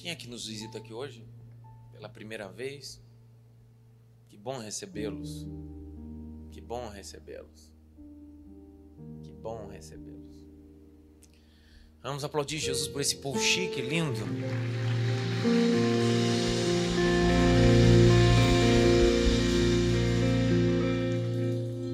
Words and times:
Quem 0.00 0.12
é 0.12 0.14
que 0.14 0.28
nos 0.28 0.46
visita 0.46 0.78
aqui 0.78 0.94
hoje? 0.94 1.26
Pela 1.90 2.08
primeira 2.08 2.48
vez? 2.48 3.02
Que 4.28 4.36
bom 4.36 4.56
recebê-los. 4.58 5.44
Que 6.52 6.60
bom 6.60 6.88
recebê-los. 6.88 7.72
Que 9.24 9.32
bom 9.32 9.66
recebê-los. 9.66 10.46
Vamos 12.00 12.22
aplaudir 12.22 12.60
Jesus 12.60 12.86
por 12.86 13.00
esse 13.00 13.16
povo 13.16 13.40
chique, 13.40 13.82
lindo. 13.82 14.20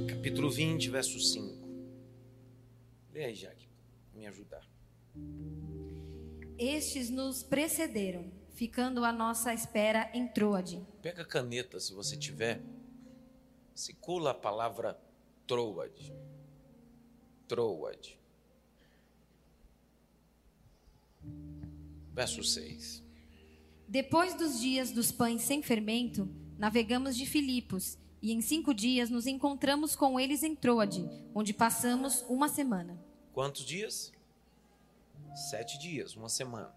Capítulo 0.09 0.51
20, 0.51 0.91
verso 0.91 1.19
5. 1.19 1.57
Lê 3.15 3.25
aí, 3.25 3.35
Jaque, 3.35 3.67
me 4.13 4.27
ajudar. 4.27 4.69
Estes 6.59 7.11
nos 7.11 7.43
precederam, 7.43 8.31
ficando 8.55 9.05
à 9.05 9.13
nossa 9.13 9.53
espera 9.53 10.09
em 10.15 10.29
Troade. 10.29 10.87
Pega 11.03 11.23
a 11.23 11.27
caneta, 11.27 11.81
se 11.81 11.93
você 11.93 12.17
tiver. 12.17 12.63
Circula 13.75 14.31
a 14.31 14.35
palavra 14.35 14.99
Troade. 15.47 16.15
Troade. 17.49 18.19
Verso 22.13 22.45
6. 22.45 23.03
Depois 23.89 24.35
dos 24.35 24.61
dias 24.61 24.93
dos 24.93 25.11
pães 25.11 25.43
sem 25.43 25.61
fermento, 25.61 26.29
navegamos 26.57 27.17
de 27.17 27.27
Filipos, 27.27 27.99
e 28.23 28.33
em 28.33 28.41
cinco 28.41 28.73
dias 28.73 29.11
nos 29.11 29.27
encontramos 29.27 29.95
com 29.95 30.19
eles 30.19 30.43
em 30.43 30.55
Troade, 30.55 31.07
onde 31.35 31.53
passamos 31.53 32.25
uma 32.29 32.49
semana. 32.49 32.99
Quantos 33.33 33.67
dias? 33.67 34.13
Sete 35.35 35.79
dias, 35.79 36.15
uma 36.15 36.29
semana. 36.29 36.73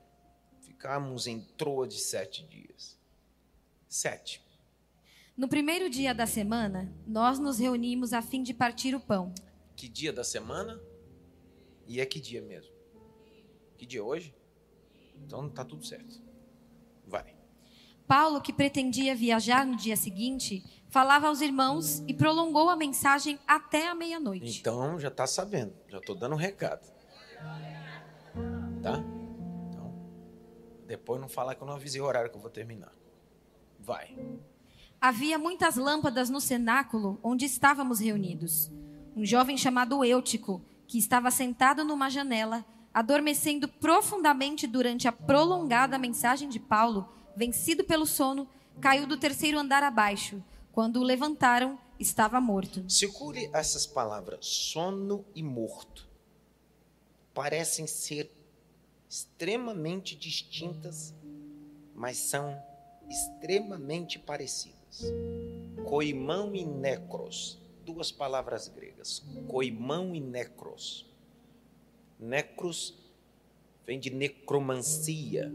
Ficamos 0.61 1.27
em 1.27 1.41
Troade 1.57 1.99
sete 1.99 2.43
dias. 2.48 2.98
Sete. 3.87 4.43
No 5.37 5.48
primeiro 5.48 5.90
dia 5.90 6.13
da 6.13 6.26
semana, 6.26 6.91
nós 7.05 7.37
nos 7.37 7.59
reunimos 7.59 8.13
a 8.13 8.21
fim 8.21 8.41
de 8.41 8.55
partir 8.55 8.95
o 8.95 8.99
pão. 8.99 9.32
Que 9.76 9.87
dia 9.87 10.12
da 10.12 10.23
semana? 10.23 10.82
E 11.85 12.01
é 12.01 12.05
que 12.05 12.20
dia 12.20 12.41
mesmo? 12.41 12.73
Que 13.77 13.85
dia 13.85 14.04
hoje? 14.04 14.34
Então 15.23 15.48
tá 15.48 15.63
tudo 15.63 15.85
certo. 15.85 16.20
Vai. 17.05 17.35
Paulo, 18.07 18.41
que 18.41 18.51
pretendia 18.51 19.15
viajar 19.15 19.67
no 19.67 19.76
dia 19.76 19.95
seguinte, 19.95 20.63
falava 20.89 21.27
aos 21.27 21.41
irmãos 21.41 21.99
e 22.07 22.13
prolongou 22.13 22.70
a 22.70 22.76
mensagem 22.76 23.37
até 23.45 23.87
a 23.87 23.93
meia-noite. 23.93 24.60
Então 24.60 24.99
já 24.99 25.12
tá 25.12 25.27
sabendo, 25.27 25.76
já 25.87 26.01
tô 26.01 26.15
dando 26.15 26.34
um 26.34 26.39
recado. 26.39 26.87
Tá? 28.81 29.03
Então, 29.70 29.93
depois 30.85 31.20
não 31.20 31.27
falar 31.27 31.55
que 31.55 31.61
eu 31.61 31.67
não 31.67 31.75
avisei 31.75 32.01
o 32.01 32.05
horário 32.05 32.29
que 32.29 32.37
eu 32.37 32.41
vou 32.41 32.49
terminar. 32.49 32.93
Vai. 33.79 34.15
Havia 34.99 35.37
muitas 35.37 35.75
lâmpadas 35.75 36.29
no 36.29 36.41
cenáculo 36.41 37.20
onde 37.21 37.45
estávamos 37.45 37.99
reunidos. 37.99 38.71
Um 39.15 39.25
jovem 39.25 39.57
chamado 39.57 40.03
Eutico, 40.03 40.61
que 40.87 40.98
estava 40.98 41.29
sentado 41.29 41.83
numa 41.83 42.09
janela, 42.09 42.65
adormecendo 42.93 43.67
profundamente 43.67 44.65
durante 44.65 45.07
a 45.07 45.11
prolongada 45.11 45.98
mensagem 45.98 46.49
de 46.49 46.59
Paulo, 46.59 47.07
vencido 47.35 47.83
pelo 47.83 48.05
sono, 48.05 48.48
caiu 48.81 49.05
do 49.05 49.17
terceiro 49.17 49.59
andar 49.59 49.83
abaixo. 49.83 50.43
Quando 50.71 50.98
o 50.98 51.03
levantaram, 51.03 51.77
estava 51.99 52.39
morto. 52.39 52.83
Circule 52.89 53.49
essas 53.53 53.85
palavras, 53.85 54.45
sono 54.45 55.25
e 55.35 55.43
morto. 55.43 56.07
Parecem 57.33 57.85
ser 57.85 58.31
extremamente 59.10 60.16
distintas, 60.16 61.13
mas 61.94 62.18
são 62.18 62.62
extremamente 63.10 64.19
parecidas. 64.19 65.03
Coimão 65.86 66.53
e 66.53 66.66
necros, 66.66 67.59
duas 67.85 68.12
palavras 68.12 68.67
gregas. 68.67 69.23
Coimão 69.47 70.13
e 70.13 70.19
necros. 70.19 71.06
Necros 72.19 72.97
vem 73.85 74.00
de 74.00 74.09
necromancia, 74.09 75.53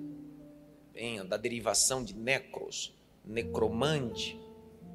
vem 0.92 1.24
da 1.26 1.36
derivação 1.36 2.02
de 2.02 2.14
necros, 2.14 2.94
necromante, 3.24 4.40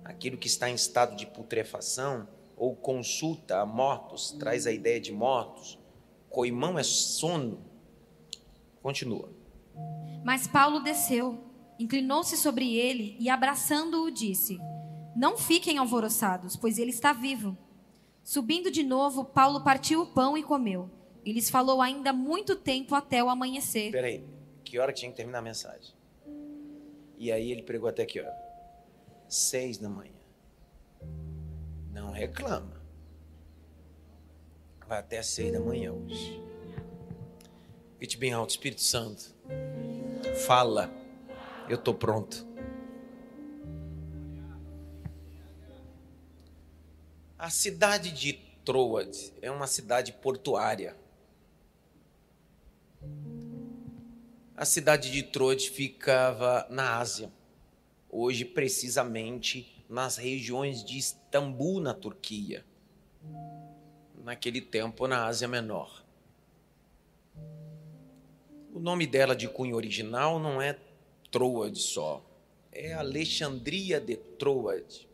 aquilo 0.04 0.38
que 0.38 0.48
está 0.48 0.70
em 0.70 0.76
estado 0.76 1.16
de 1.16 1.28
putrefação 1.28 2.28
ou 2.56 2.76
consulta 2.76 3.60
a 3.60 3.66
mortos, 3.66 4.32
traz 4.32 4.66
a 4.66 4.72
ideia 4.72 5.00
de 5.00 5.12
mortos. 5.12 5.78
Coimão 6.30 6.80
é 6.80 6.84
sono. 6.84 7.67
Continua. 8.88 9.30
Mas 10.24 10.48
Paulo 10.48 10.80
desceu, 10.80 11.44
inclinou-se 11.78 12.38
sobre 12.38 12.78
ele 12.78 13.18
e, 13.20 13.30
abraçando-o, 13.30 14.10
disse: 14.10 14.58
Não 15.14 15.38
fiquem 15.38 15.78
alvoroçados, 15.78 16.56
pois 16.56 16.80
ele 16.80 16.92
está 16.92 17.12
vivo. 17.12 17.58
Subindo 18.24 18.72
de 18.72 18.84
novo, 18.84 19.26
Paulo 19.26 19.62
partiu 19.62 20.04
o 20.04 20.06
pão 20.06 20.38
e 20.38 20.42
comeu. 20.42 20.90
E 21.26 21.34
lhes 21.34 21.50
falou 21.50 21.82
ainda 21.82 22.14
muito 22.14 22.56
tempo 22.56 22.96
até 22.96 23.22
o 23.22 23.28
amanhecer. 23.28 23.92
Peraí, 23.92 24.24
que 24.64 24.80
hora 24.80 24.94
que 24.94 25.02
tinha 25.02 25.12
que 25.12 25.18
terminar 25.18 25.40
a 25.40 25.42
mensagem? 25.42 25.94
E 27.18 27.30
aí 27.30 27.52
ele 27.52 27.64
pregou 27.64 27.90
até 27.90 28.06
que 28.06 28.22
hora? 28.22 28.34
Seis 29.28 29.78
da 29.78 29.90
manhã. 29.90 30.16
Não 31.92 32.12
reclama. 32.12 32.82
Vai 34.88 35.00
até 35.00 35.22
seis 35.22 35.52
da 35.52 35.60
manhã 35.60 35.92
hoje. 35.92 36.47
Grite 37.98 38.16
bem 38.16 38.32
alto, 38.32 38.52
Espírito 38.52 38.82
Santo. 38.82 39.34
Fala. 40.46 40.94
Eu 41.68 41.78
estou 41.78 41.96
pronto. 41.96 42.46
A 47.40 47.50
cidade 47.50 48.12
de 48.12 48.34
Troade 48.64 49.34
é 49.42 49.50
uma 49.50 49.66
cidade 49.66 50.14
portuária. 50.14 50.96
A 54.56 54.64
cidade 54.64 55.12
de 55.12 55.24
Troade 55.24 55.70
ficava 55.72 56.68
na 56.70 57.00
Ásia, 57.00 57.32
hoje 58.10 58.46
precisamente 58.46 59.84
nas 59.90 60.18
regiões 60.18 60.84
de 60.84 61.00
Istambul, 61.00 61.82
na 61.82 61.96
Turquia. 61.96 62.64
Naquele 64.24 64.62
tempo, 64.62 65.08
na 65.08 65.26
Ásia 65.26 65.48
Menor. 65.48 66.07
O 68.78 68.80
nome 68.80 69.08
dela 69.08 69.36
de 69.36 69.50
cunho 69.50 69.76
original 69.76 70.38
não 70.38 70.62
é 70.62 70.78
Troade 71.32 71.80
só, 71.80 72.24
é 72.72 72.94
Alexandria 72.94 74.00
de 74.00 74.16
Troade. 74.16 75.10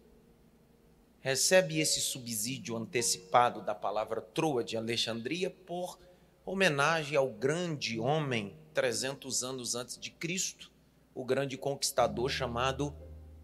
Recebe 1.22 1.80
esse 1.80 2.02
subsídio 2.02 2.76
antecipado 2.76 3.62
da 3.62 3.74
palavra 3.74 4.20
Troade, 4.20 4.76
Alexandria, 4.76 5.50
por 5.50 5.98
homenagem 6.46 7.16
ao 7.16 7.30
grande 7.30 7.98
homem 8.02 8.54
300 8.74 9.46
anos 9.46 9.76
antes 9.76 9.98
de 9.98 10.12
Cristo, 10.12 10.70
o 11.16 11.24
grande 11.24 11.58
conquistador 11.58 12.30
chamado 12.30 12.94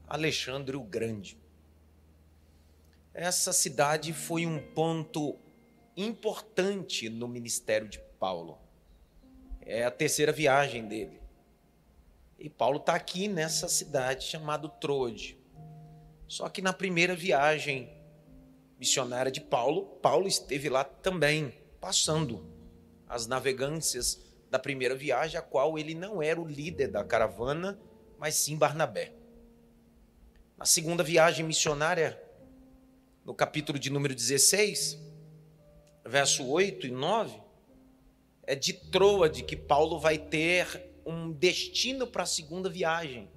Alexandre 0.05 0.75
o 0.75 0.83
Grande. 0.83 1.37
Essa 3.13 3.53
cidade 3.53 4.11
foi 4.11 4.45
um 4.45 4.59
ponto 4.73 5.39
importante 5.95 7.07
no 7.07 7.25
ministério 7.25 7.87
de 7.87 7.99
Paulo. 8.19 8.67
É 9.71 9.85
a 9.85 9.91
terceira 9.91 10.31
viagem 10.31 10.87
dele. 10.87 11.21
E 12.39 12.49
Paulo 12.49 12.77
está 12.77 12.95
aqui 12.95 13.27
nessa 13.27 13.69
cidade 13.69 14.25
chamada 14.25 14.67
Troade. 14.67 15.37
Só 16.27 16.49
que 16.49 16.59
na 16.59 16.73
primeira 16.73 17.15
viagem 17.15 17.87
missionária 18.79 19.31
de 19.31 19.39
Paulo, 19.39 19.85
Paulo 20.01 20.27
esteve 20.27 20.69
lá 20.69 20.83
também, 20.83 21.53
passando 21.79 22.43
as 23.07 23.27
navegâncias 23.27 24.19
da 24.49 24.57
primeira 24.57 24.95
viagem, 24.95 25.37
a 25.37 25.41
qual 25.43 25.77
ele 25.77 25.93
não 25.93 26.19
era 26.19 26.41
o 26.41 26.47
líder 26.47 26.87
da 26.87 27.03
caravana, 27.03 27.79
mas 28.17 28.33
sim 28.33 28.57
Barnabé. 28.57 29.13
Na 30.57 30.65
segunda 30.65 31.03
viagem 31.03 31.45
missionária, 31.45 32.19
no 33.23 33.35
capítulo 33.35 33.77
de 33.77 33.91
número 33.91 34.15
16, 34.15 34.97
verso 36.03 36.47
8 36.47 36.87
e 36.87 36.91
9, 36.91 37.35
é 37.35 37.48
de 38.55 38.73
Troade 38.73 39.43
que 39.43 39.55
Paulo 39.55 39.99
vai 39.99 40.17
ter 40.17 40.89
um 41.05 41.31
destino 41.31 42.05
para 42.07 42.23
a 42.23 42.25
segunda 42.25 42.69
viagem. 42.69 43.29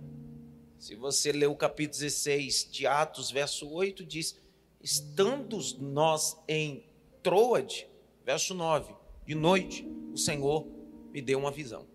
Se 0.79 0.95
você 0.95 1.33
ler 1.33 1.47
o 1.47 1.55
capítulo 1.55 2.01
16 2.01 2.69
de 2.71 2.87
Atos, 2.87 3.31
verso 3.31 3.71
8, 3.71 4.05
diz: 4.05 4.39
Estando 4.83 5.59
nós 5.79 6.37
em 6.49 6.85
Troade, 7.23 7.87
verso 8.25 8.55
9, 8.55 8.95
de 9.27 9.35
noite, 9.35 9.87
o 10.13 10.19
Senhor 10.19 10.67
me 11.13 11.23
deu 11.23 11.39
uma 11.39 11.51
visão. 11.51 11.87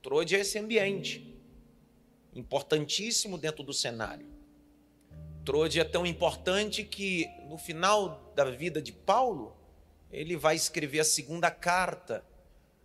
Troade 0.00 0.36
é 0.36 0.40
esse 0.40 0.58
ambiente, 0.58 1.36
importantíssimo 2.34 3.36
dentro 3.36 3.62
do 3.62 3.72
cenário. 3.72 4.26
Troade 5.44 5.80
é 5.80 5.84
tão 5.84 6.06
importante 6.06 6.84
que 6.84 7.28
no 7.48 7.58
final 7.58 8.32
da 8.34 8.44
vida 8.44 8.80
de 8.80 8.92
Paulo, 8.92 9.56
ele 10.12 10.36
vai 10.36 10.54
escrever 10.54 11.00
a 11.00 11.04
segunda 11.04 11.50
carta 11.50 12.24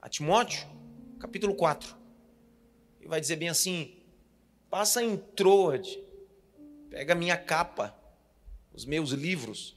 a 0.01 0.07
Timóteo, 0.07 0.65
capítulo 1.19 1.53
4. 1.53 1.95
e 3.01 3.07
vai 3.07 3.19
dizer 3.19 3.35
bem 3.35 3.49
assim: 3.49 3.97
passa 4.69 5.03
em 5.03 5.17
Troade, 5.17 6.01
pega 6.89 7.13
minha 7.13 7.37
capa, 7.37 7.93
os 8.73 8.85
meus 8.85 9.11
livros. 9.11 9.75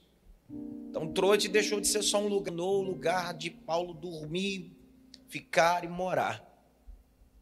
Então 0.88 1.12
Troade 1.12 1.49
deixou 1.49 1.81
de 1.81 1.88
ser 1.88 2.02
só 2.02 2.20
um 2.20 2.29
lugar, 2.29 2.52
no 2.52 2.82
lugar 2.82 3.35
de 3.35 3.50
Paulo 3.50 3.93
dormir, 3.93 4.76
ficar 5.29 5.85
e 5.85 5.88
morar. 5.88 6.47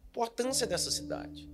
Importância 0.08 0.66
dessa 0.66 0.90
cidade. 0.90 1.48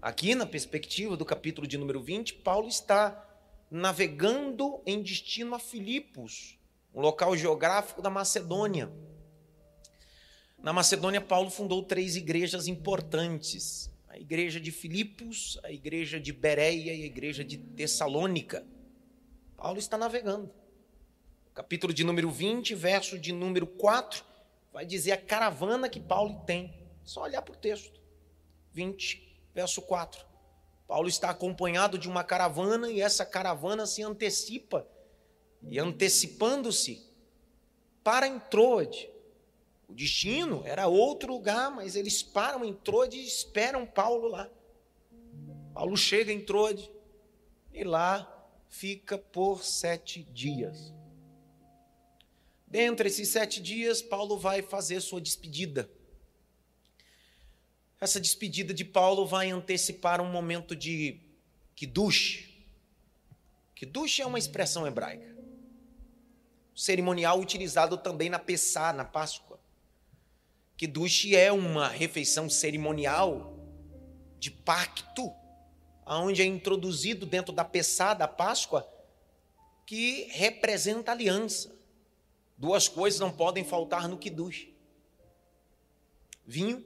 Aqui, 0.00 0.34
na 0.34 0.46
perspectiva 0.46 1.16
do 1.16 1.24
capítulo 1.24 1.66
de 1.66 1.78
número 1.78 2.00
20, 2.02 2.34
Paulo 2.34 2.68
está 2.68 3.26
navegando 3.70 4.80
em 4.86 5.02
destino 5.02 5.54
a 5.54 5.58
Filipos, 5.58 6.58
um 6.94 7.00
local 7.00 7.36
geográfico 7.36 8.00
da 8.00 8.08
Macedônia. 8.08 8.90
Na 10.56 10.72
Macedônia, 10.72 11.20
Paulo 11.20 11.50
fundou 11.50 11.82
três 11.82 12.14
igrejas 12.14 12.68
importantes: 12.68 13.90
a 14.08 14.16
igreja 14.18 14.60
de 14.60 14.70
Filipos, 14.70 15.58
a 15.64 15.72
igreja 15.72 16.20
de 16.20 16.32
Bereia 16.32 16.94
e 16.94 17.02
a 17.02 17.06
igreja 17.06 17.44
de 17.44 17.58
Tessalônica. 17.58 18.64
Paulo 19.56 19.78
está 19.78 19.98
navegando. 19.98 20.50
Capítulo 21.52 21.92
de 21.92 22.04
número 22.04 22.30
20, 22.30 22.74
verso 22.74 23.18
de 23.18 23.32
número 23.32 23.66
4, 23.66 24.24
vai 24.72 24.84
dizer 24.84 25.12
a 25.12 25.16
caravana 25.16 25.88
que 25.88 26.00
Paulo 26.00 26.42
tem. 26.46 26.72
Só 27.04 27.22
olhar 27.22 27.42
para 27.42 27.54
o 27.54 27.56
texto. 27.56 28.00
20, 28.72 29.46
verso 29.54 29.82
4. 29.82 30.24
Paulo 30.86 31.08
está 31.08 31.30
acompanhado 31.30 31.98
de 31.98 32.08
uma 32.08 32.24
caravana 32.24 32.90
e 32.90 33.00
essa 33.00 33.24
caravana 33.24 33.86
se 33.86 34.02
antecipa 34.02 34.86
e 35.68 35.78
antecipando-se 35.78 37.04
para 38.02 38.26
em 38.26 38.38
Troade. 38.38 39.08
O 39.88 39.94
destino 39.94 40.62
era 40.64 40.86
outro 40.86 41.32
lugar, 41.32 41.70
mas 41.70 41.96
eles 41.96 42.22
param 42.22 42.64
em 42.64 42.74
Troade 42.74 43.16
e 43.16 43.26
esperam 43.26 43.86
Paulo 43.86 44.28
lá. 44.28 44.50
Paulo 45.72 45.96
chega 45.96 46.32
em 46.32 46.44
Troade 46.44 46.90
e 47.72 47.82
lá 47.82 48.30
fica 48.68 49.18
por 49.18 49.64
sete 49.64 50.22
dias. 50.22 50.92
Dentre 52.66 53.08
esses 53.08 53.28
sete 53.28 53.60
dias, 53.60 54.02
Paulo 54.02 54.38
vai 54.38 54.62
fazer 54.62 55.00
sua 55.00 55.20
despedida. 55.20 55.88
Essa 58.00 58.20
despedida 58.20 58.74
de 58.74 58.84
Paulo 58.84 59.26
vai 59.26 59.50
antecipar 59.50 60.20
um 60.20 60.30
momento 60.30 60.74
de 60.74 61.20
kiddush. 61.74 62.50
Kiddush 63.74 64.20
é 64.20 64.26
uma 64.26 64.38
expressão 64.38 64.86
hebraica. 64.86 65.33
Cerimonial 66.74 67.38
utilizado 67.38 67.96
também 67.96 68.28
na 68.28 68.38
Pessá, 68.38 68.92
na 68.92 69.04
Páscoa. 69.04 69.60
Kiddush 70.76 71.32
é 71.32 71.52
uma 71.52 71.88
refeição 71.88 72.50
cerimonial 72.50 73.56
de 74.38 74.50
pacto, 74.50 75.32
onde 76.04 76.42
é 76.42 76.44
introduzido 76.44 77.24
dentro 77.24 77.52
da 77.52 77.64
Pessá, 77.64 78.12
da 78.12 78.26
Páscoa, 78.26 78.86
que 79.86 80.24
representa 80.32 81.12
aliança. 81.12 81.74
Duas 82.58 82.88
coisas 82.88 83.20
não 83.20 83.30
podem 83.30 83.64
faltar 83.64 84.08
no 84.08 84.18
Kiddush: 84.18 84.68
vinho 86.44 86.84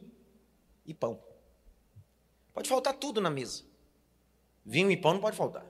e 0.84 0.93
pão. 0.93 1.23
Pode 2.52 2.69
faltar 2.69 2.94
tudo 2.94 3.20
na 3.20 3.31
mesa. 3.31 3.64
Vinho 4.64 4.91
e 4.91 4.96
pão 4.96 5.14
não 5.14 5.20
pode 5.20 5.37
faltar. 5.37 5.64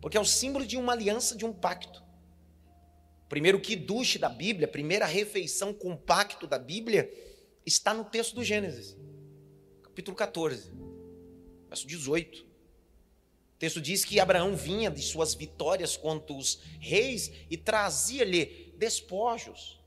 Porque 0.00 0.16
é 0.16 0.20
o 0.20 0.24
símbolo 0.24 0.66
de 0.66 0.76
uma 0.76 0.92
aliança, 0.92 1.36
de 1.36 1.46
um 1.46 1.52
pacto. 1.52 2.01
Primeiro 3.32 3.58
que 3.58 3.74
duche 3.74 4.18
da 4.18 4.28
Bíblia, 4.28 4.66
a 4.66 4.70
primeira 4.70 5.06
refeição 5.06 5.72
com 5.72 5.96
pacto 5.96 6.46
da 6.46 6.58
Bíblia, 6.58 7.10
está 7.64 7.94
no 7.94 8.04
texto 8.04 8.34
do 8.34 8.44
Gênesis, 8.44 8.94
capítulo 9.82 10.14
14, 10.14 10.70
verso 11.66 11.86
18. 11.86 12.42
O 12.42 12.46
texto 13.58 13.80
diz 13.80 14.04
que 14.04 14.20
Abraão 14.20 14.54
vinha 14.54 14.90
de 14.90 15.00
suas 15.00 15.32
vitórias 15.32 15.96
contra 15.96 16.36
os 16.36 16.60
reis 16.78 17.32
e 17.48 17.56
trazia-lhe 17.56 18.74
despojos. 18.76 19.82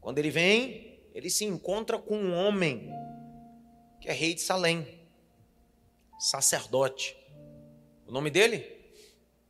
Quando 0.00 0.18
ele 0.18 0.32
vem, 0.32 0.98
ele 1.14 1.30
se 1.30 1.44
encontra 1.44 2.00
com 2.00 2.18
um 2.18 2.34
homem 2.34 2.90
que 4.00 4.08
é 4.08 4.12
rei 4.12 4.34
de 4.34 4.40
Salém, 4.40 4.84
sacerdote. 6.18 7.16
O 8.08 8.10
nome 8.10 8.28
dele? 8.28 8.66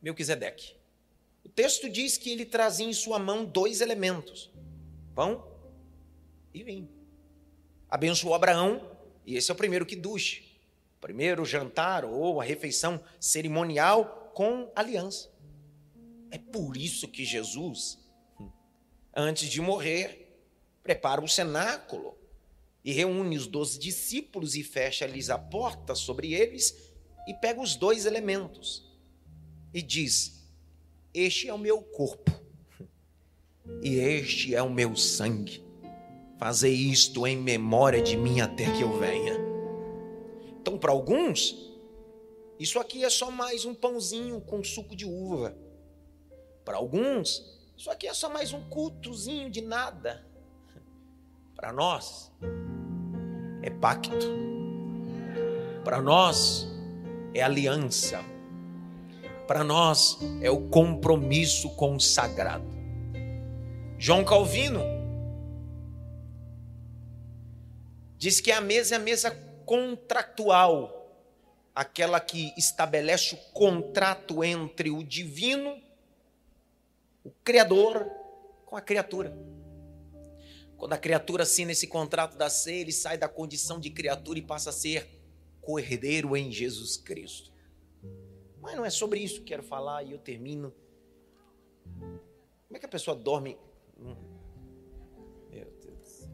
Melquisedeque. 0.03 0.77
O 1.49 1.51
texto 1.51 1.89
diz 1.89 2.15
que 2.15 2.29
ele 2.29 2.45
trazia 2.45 2.85
em 2.85 2.93
sua 2.93 3.17
mão 3.17 3.43
dois 3.43 3.81
elementos: 3.81 4.51
pão 5.15 5.51
e 6.53 6.63
vinho. 6.63 6.87
Abençoou 7.89 8.35
Abraão, 8.35 8.95
e 9.25 9.35
esse 9.35 9.49
é 9.49 9.53
o 9.55 9.57
primeiro 9.57 9.83
que 9.83 9.95
duche. 9.95 10.43
Primeiro 11.01 11.43
jantar 11.43 12.05
ou 12.05 12.39
a 12.39 12.43
refeição 12.43 13.03
cerimonial 13.19 14.31
com 14.35 14.71
aliança. 14.75 15.31
É 16.29 16.37
por 16.37 16.77
isso 16.77 17.07
que 17.07 17.25
Jesus, 17.25 17.97
antes 19.11 19.49
de 19.49 19.59
morrer, 19.59 20.39
prepara 20.83 21.19
o 21.19 21.27
cenáculo 21.27 22.15
e 22.85 22.91
reúne 22.91 23.35
os 23.35 23.47
doze 23.47 23.79
discípulos 23.79 24.53
e 24.55 24.63
fecha-lhes 24.63 25.31
a 25.31 25.39
porta 25.39 25.95
sobre 25.95 26.31
eles 26.31 26.93
e 27.27 27.33
pega 27.33 27.59
os 27.59 27.75
dois 27.75 28.05
elementos 28.05 28.87
e 29.73 29.81
diz: 29.81 30.38
Este 31.19 31.49
é 31.49 31.53
o 31.53 31.57
meu 31.57 31.81
corpo 31.81 32.31
e 33.83 33.95
este 33.95 34.55
é 34.55 34.63
o 34.63 34.69
meu 34.69 34.95
sangue. 34.95 35.61
Fazei 36.37 36.73
isto 36.73 37.27
em 37.27 37.35
memória 37.35 38.01
de 38.01 38.15
mim 38.15 38.39
até 38.39 38.63
que 38.71 38.81
eu 38.81 38.97
venha. 38.97 39.33
Então, 40.47 40.77
para 40.77 40.93
alguns, 40.93 41.57
isso 42.57 42.79
aqui 42.79 43.03
é 43.03 43.09
só 43.09 43.29
mais 43.29 43.65
um 43.65 43.75
pãozinho 43.75 44.39
com 44.39 44.63
suco 44.63 44.95
de 44.95 45.05
uva. 45.05 45.57
Para 46.63 46.77
alguns, 46.77 47.43
isso 47.75 47.91
aqui 47.91 48.07
é 48.07 48.13
só 48.13 48.29
mais 48.29 48.53
um 48.53 48.69
cultozinho 48.69 49.49
de 49.49 49.59
nada. 49.59 50.25
Para 51.53 51.73
nós, 51.73 52.31
é 53.61 53.69
pacto. 53.69 54.25
Para 55.83 56.01
nós, 56.01 56.65
é 57.33 57.41
aliança. 57.41 58.23
Para 59.49 59.63
nós, 59.63 60.19
é 60.43 60.51
o 60.51 60.69
compromisso 60.69 61.71
consagrado. 61.71 62.67
João 63.97 64.23
Calvino 64.23 64.79
diz 68.15 68.39
que 68.39 68.51
a 68.51 68.61
mesa 68.61 68.93
é 68.93 68.97
a 68.97 69.01
mesa 69.01 69.31
contratual, 69.65 71.11
aquela 71.73 72.19
que 72.19 72.53
estabelece 72.55 73.33
o 73.33 73.37
contrato 73.51 74.43
entre 74.43 74.91
o 74.91 75.03
divino, 75.03 75.81
o 77.23 77.31
Criador, 77.43 78.05
com 78.67 78.75
a 78.75 78.81
criatura. 78.81 79.35
Quando 80.77 80.93
a 80.93 80.97
criatura 80.99 81.41
assina 81.41 81.71
esse 81.71 81.87
contrato 81.87 82.37
da 82.37 82.51
ceia, 82.51 82.81
ele 82.81 82.91
sai 82.91 83.17
da 83.17 83.27
condição 83.27 83.79
de 83.79 83.89
criatura 83.89 84.37
e 84.37 84.43
passa 84.43 84.69
a 84.69 84.73
ser 84.73 85.09
co-herdeiro 85.59 86.37
em 86.37 86.51
Jesus 86.51 86.97
Cristo. 86.97 87.49
Mas 88.69 88.77
não 88.77 88.85
é 88.85 88.89
sobre 88.91 89.19
isso 89.19 89.39
que 89.39 89.47
quero 89.47 89.63
falar 89.63 90.03
e 90.03 90.11
eu 90.11 90.19
termino. 90.19 90.71
Como 91.97 92.75
é 92.75 92.77
que 92.77 92.85
a 92.85 92.89
pessoa 92.89 93.17
dorme? 93.17 93.57
Hum. 93.97 94.15
Meu 95.49 95.65
Deus. 95.81 96.29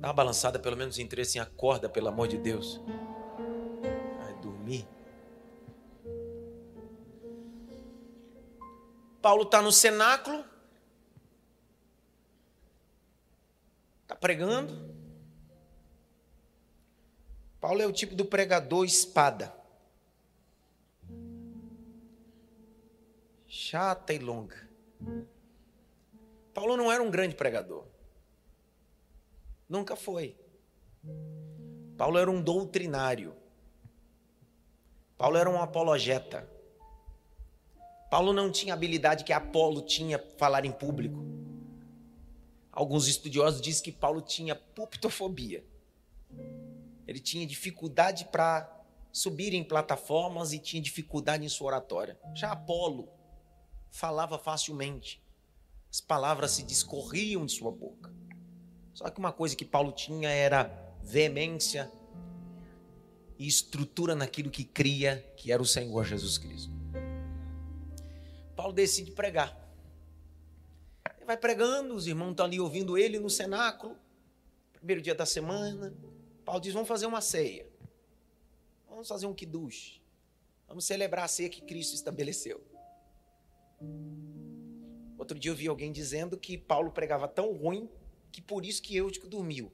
Dá 0.00 0.08
uma 0.08 0.12
balançada, 0.12 0.58
pelo 0.58 0.76
menos 0.76 0.98
em 0.98 1.06
três, 1.06 1.28
assim, 1.28 1.38
acorda, 1.38 1.88
pelo 1.88 2.08
amor 2.08 2.26
de 2.26 2.38
Deus. 2.38 2.80
Vai 4.18 4.34
dormir. 4.40 4.84
Paulo 9.22 9.44
está 9.44 9.62
no 9.62 9.70
cenáculo, 9.70 10.44
pregando. 14.20 14.90
Paulo 17.60 17.80
é 17.80 17.86
o 17.86 17.92
tipo 17.92 18.16
do 18.16 18.24
pregador 18.24 18.84
espada. 18.84 19.59
Chata 23.70 24.12
e 24.12 24.18
longa. 24.18 24.68
Paulo 26.52 26.76
não 26.76 26.90
era 26.90 27.00
um 27.00 27.08
grande 27.08 27.36
pregador. 27.36 27.86
Nunca 29.68 29.94
foi. 29.94 30.36
Paulo 31.96 32.18
era 32.18 32.28
um 32.28 32.42
doutrinário. 32.42 33.32
Paulo 35.16 35.36
era 35.36 35.48
um 35.48 35.62
apologeta. 35.62 36.50
Paulo 38.10 38.32
não 38.32 38.50
tinha 38.50 38.74
a 38.74 38.76
habilidade 38.76 39.22
que 39.22 39.32
Apolo 39.32 39.82
tinha 39.82 40.18
falar 40.36 40.64
em 40.64 40.72
público. 40.72 41.24
Alguns 42.72 43.06
estudiosos 43.06 43.60
dizem 43.60 43.84
que 43.84 43.92
Paulo 43.92 44.20
tinha 44.20 44.56
pulpitofobia. 44.56 45.64
Ele 47.06 47.20
tinha 47.20 47.46
dificuldade 47.46 48.24
para 48.32 48.68
subir 49.12 49.54
em 49.54 49.62
plataformas 49.62 50.52
e 50.52 50.58
tinha 50.58 50.82
dificuldade 50.82 51.44
em 51.44 51.48
sua 51.48 51.68
oratória. 51.68 52.18
Já 52.34 52.50
Apolo 52.50 53.19
falava 53.90 54.38
facilmente. 54.38 55.22
As 55.90 56.00
palavras 56.00 56.52
se 56.52 56.62
discorriam 56.62 57.44
de 57.44 57.52
sua 57.52 57.70
boca. 57.70 58.12
Só 58.94 59.08
que 59.10 59.18
uma 59.18 59.32
coisa 59.32 59.56
que 59.56 59.64
Paulo 59.64 59.92
tinha 59.92 60.30
era 60.30 60.70
veemência 61.02 61.90
e 63.38 63.46
estrutura 63.46 64.14
naquilo 64.14 64.50
que 64.50 64.64
cria, 64.64 65.24
que 65.36 65.50
era 65.50 65.60
o 65.60 65.66
Senhor 65.66 66.04
Jesus 66.04 66.38
Cristo. 66.38 66.70
Paulo 68.54 68.72
decide 68.72 69.10
pregar. 69.10 69.56
Ele 71.16 71.24
vai 71.24 71.36
pregando, 71.36 71.94
os 71.94 72.06
irmãos 72.06 72.32
estão 72.32 72.44
ali 72.44 72.60
ouvindo 72.60 72.98
ele 72.98 73.18
no 73.18 73.30
cenáculo, 73.30 73.96
primeiro 74.74 75.00
dia 75.00 75.14
da 75.14 75.24
semana. 75.24 75.94
Paulo 76.44 76.60
diz: 76.60 76.74
Vamos 76.74 76.88
fazer 76.88 77.06
uma 77.06 77.20
ceia. 77.20 77.66
Vamos 78.88 79.08
fazer 79.08 79.26
um 79.26 79.34
kiddush. 79.34 80.00
Vamos 80.68 80.84
celebrar 80.84 81.24
a 81.24 81.28
ceia 81.28 81.48
que 81.48 81.62
Cristo 81.62 81.94
estabeleceu. 81.94 82.69
Outro 85.18 85.38
dia 85.38 85.50
eu 85.50 85.54
vi 85.54 85.68
alguém 85.68 85.92
dizendo 85.92 86.36
que 86.36 86.56
Paulo 86.56 86.90
pregava 86.90 87.28
tão 87.28 87.52
ruim 87.52 87.88
que 88.32 88.40
por 88.40 88.64
isso 88.64 88.82
que 88.82 88.96
Eutico 88.96 89.28
dormiu. 89.28 89.70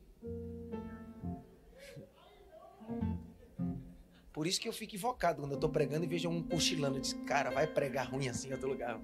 Por 4.32 4.46
isso 4.46 4.60
que 4.60 4.68
eu 4.68 4.72
fico 4.72 4.94
invocado 4.94 5.40
quando 5.40 5.52
eu 5.52 5.56
estou 5.56 5.70
pregando 5.70 6.04
e 6.04 6.08
vejo 6.08 6.28
um 6.28 6.42
cochilando. 6.42 7.00
Disse, 7.00 7.16
cara, 7.24 7.50
vai 7.50 7.66
pregar 7.66 8.10
ruim 8.10 8.28
assim 8.28 8.48
em 8.48 8.52
outro 8.52 8.68
lugar. 8.68 9.00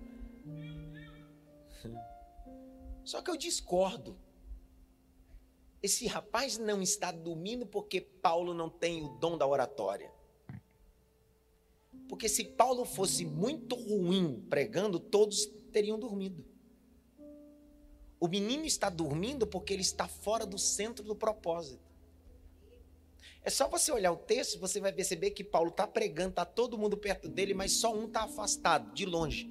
Só 3.04 3.23
que 3.23 3.30
eu 3.30 3.37
discordo. 3.37 4.18
Esse 5.82 6.06
rapaz 6.06 6.59
não 6.59 6.82
está 6.82 7.11
dormindo 7.11 7.66
porque 7.66 8.00
Paulo 8.00 8.54
não 8.54 8.68
tem 8.68 9.02
o 9.02 9.09
dom 9.18 9.38
da 9.38 9.47
oratória. 9.47 10.12
Porque 12.12 12.28
se 12.28 12.45
Paulo 12.45 12.85
fosse 12.85 13.25
muito 13.25 13.75
ruim 13.75 14.45
pregando, 14.50 15.00
todos 15.00 15.47
teriam 15.73 15.99
dormido. 15.99 16.45
O 18.21 18.28
menino 18.28 18.66
está 18.66 18.90
dormindo 18.90 19.47
porque 19.47 19.73
ele 19.73 19.81
está 19.81 20.07
fora 20.07 20.45
do 20.45 20.59
centro 20.59 21.02
do 21.02 21.16
propósito. 21.16 21.81
É 23.42 23.49
só 23.49 23.66
você 23.66 23.90
olhar 23.90 24.12
o 24.12 24.19
texto, 24.19 24.61
você 24.61 24.78
vai 24.78 24.92
perceber 24.92 25.31
que 25.31 25.42
Paulo 25.42 25.71
está 25.71 25.87
pregando, 25.87 26.28
está 26.28 26.45
todo 26.45 26.76
mundo 26.76 26.99
perto 26.99 27.31
dele, 27.31 27.54
mas 27.54 27.73
só 27.73 27.95
um 27.95 28.04
está 28.04 28.25
afastado, 28.25 28.92
de 28.92 29.07
longe. 29.07 29.50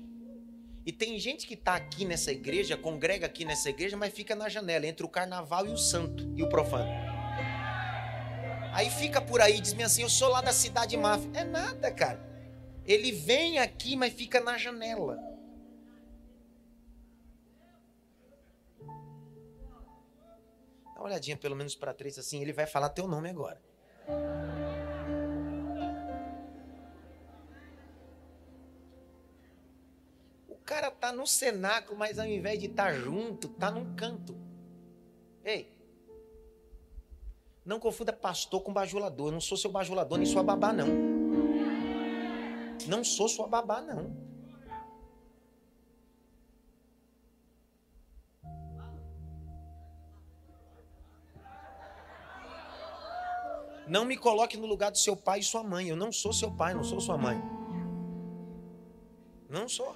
E 0.85 0.91
tem 0.91 1.17
gente 1.17 1.47
que 1.47 1.55
está 1.55 1.73
aqui 1.73 2.05
nessa 2.05 2.31
igreja, 2.31 2.77
congrega 2.77 3.25
aqui 3.25 3.43
nessa 3.43 3.71
igreja, 3.71 3.97
mas 3.97 4.13
fica 4.13 4.35
na 4.35 4.47
janela, 4.47 4.85
entre 4.85 5.03
o 5.03 5.09
carnaval 5.09 5.65
e 5.65 5.71
o 5.71 5.77
santo, 5.79 6.31
e 6.37 6.43
o 6.43 6.47
profano. 6.47 6.91
Aí 8.71 8.91
fica 8.91 9.19
por 9.19 9.41
aí, 9.41 9.59
diz-me 9.59 9.81
assim, 9.81 10.03
eu 10.03 10.09
sou 10.11 10.29
lá 10.29 10.41
da 10.41 10.53
cidade 10.53 10.95
máfia. 10.95 11.31
É 11.33 11.43
nada, 11.43 11.91
cara. 11.91 12.29
Ele 12.85 13.11
vem 13.11 13.59
aqui, 13.59 13.95
mas 13.95 14.13
fica 14.13 14.39
na 14.39 14.57
janela. 14.57 15.17
Dá 20.93 20.99
uma 20.99 21.05
olhadinha 21.05 21.37
pelo 21.37 21.55
menos 21.55 21.75
para 21.75 21.93
três 21.93 22.17
assim, 22.17 22.41
ele 22.41 22.53
vai 22.53 22.65
falar 22.65 22.89
teu 22.89 23.07
nome 23.07 23.29
agora. 23.29 23.61
O 30.47 30.57
cara 30.63 30.89
tá 30.89 31.11
no 31.11 31.27
cenáculo, 31.27 31.97
mas 31.97 32.17
ao 32.17 32.25
invés 32.25 32.59
de 32.59 32.65
estar 32.67 32.93
tá 32.93 32.93
junto, 32.93 33.49
tá 33.49 33.69
num 33.69 33.95
canto. 33.95 34.35
Ei, 35.43 35.71
não 37.63 37.79
confunda 37.79 38.11
pastor 38.11 38.61
com 38.61 38.73
bajulador. 38.73 39.27
Eu 39.27 39.33
não 39.33 39.41
sou 39.41 39.57
seu 39.57 39.71
bajulador 39.71 40.17
nem 40.17 40.25
sua 40.25 40.43
babá, 40.43 40.73
não. 40.73 41.10
Não 42.87 43.03
sou 43.03 43.27
sua 43.27 43.47
babá, 43.47 43.81
não. 43.81 44.31
Não 53.87 54.05
me 54.05 54.15
coloque 54.15 54.55
no 54.55 54.65
lugar 54.65 54.89
do 54.89 54.97
seu 54.97 55.17
pai 55.17 55.39
e 55.39 55.43
sua 55.43 55.63
mãe. 55.63 55.89
Eu 55.89 55.97
não 55.97 56.11
sou 56.11 56.31
seu 56.31 56.49
pai, 56.49 56.73
não 56.73 56.83
sou 56.83 57.01
sua 57.01 57.17
mãe. 57.17 57.41
Não 59.49 59.67
sou. 59.67 59.95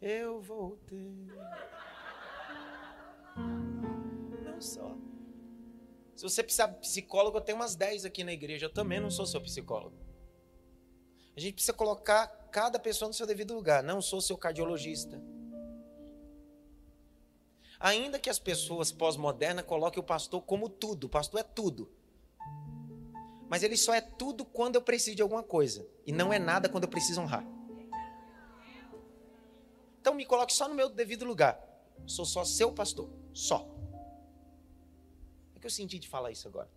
Eu 0.00 0.40
voltei. 0.40 1.28
Sou. 4.60 4.98
Se 6.14 6.22
você 6.22 6.42
precisar 6.42 6.66
de 6.66 6.80
psicólogo, 6.80 7.38
eu 7.38 7.40
tenho 7.40 7.56
umas 7.56 7.74
10 7.74 8.04
aqui 8.04 8.22
na 8.22 8.32
igreja. 8.32 8.66
Eu 8.66 8.72
também 8.72 9.00
não 9.00 9.10
sou 9.10 9.24
seu 9.24 9.40
psicólogo. 9.40 9.96
A 11.36 11.40
gente 11.40 11.54
precisa 11.54 11.72
colocar 11.72 12.26
cada 12.50 12.78
pessoa 12.78 13.08
no 13.08 13.14
seu 13.14 13.26
devido 13.26 13.54
lugar. 13.54 13.82
Não 13.82 14.02
sou 14.02 14.20
seu 14.20 14.36
cardiologista. 14.36 15.22
Ainda 17.78 18.18
que 18.18 18.28
as 18.28 18.38
pessoas 18.38 18.92
pós-modernas 18.92 19.64
coloquem 19.64 20.02
o 20.02 20.04
pastor 20.04 20.42
como 20.42 20.68
tudo, 20.68 21.04
o 21.04 21.08
pastor 21.08 21.40
é 21.40 21.42
tudo. 21.42 21.90
Mas 23.48 23.62
ele 23.62 23.76
só 23.76 23.94
é 23.94 24.02
tudo 24.02 24.44
quando 24.44 24.74
eu 24.74 24.82
preciso 24.82 25.16
de 25.16 25.22
alguma 25.22 25.42
coisa. 25.42 25.88
E 26.06 26.12
não 26.12 26.30
é 26.30 26.38
nada 26.38 26.68
quando 26.68 26.84
eu 26.84 26.90
preciso 26.90 27.22
honrar. 27.22 27.44
Então 30.00 30.14
me 30.14 30.26
coloque 30.26 30.52
só 30.52 30.68
no 30.68 30.74
meu 30.74 30.90
devido 30.90 31.24
lugar. 31.24 31.58
Sou 32.06 32.26
só 32.26 32.44
seu 32.44 32.72
pastor. 32.72 33.08
Só. 33.32 33.66
Que 35.60 35.66
eu 35.66 35.70
senti 35.70 35.98
de 35.98 36.08
falar 36.08 36.30
isso 36.30 36.48
agora. 36.48 36.70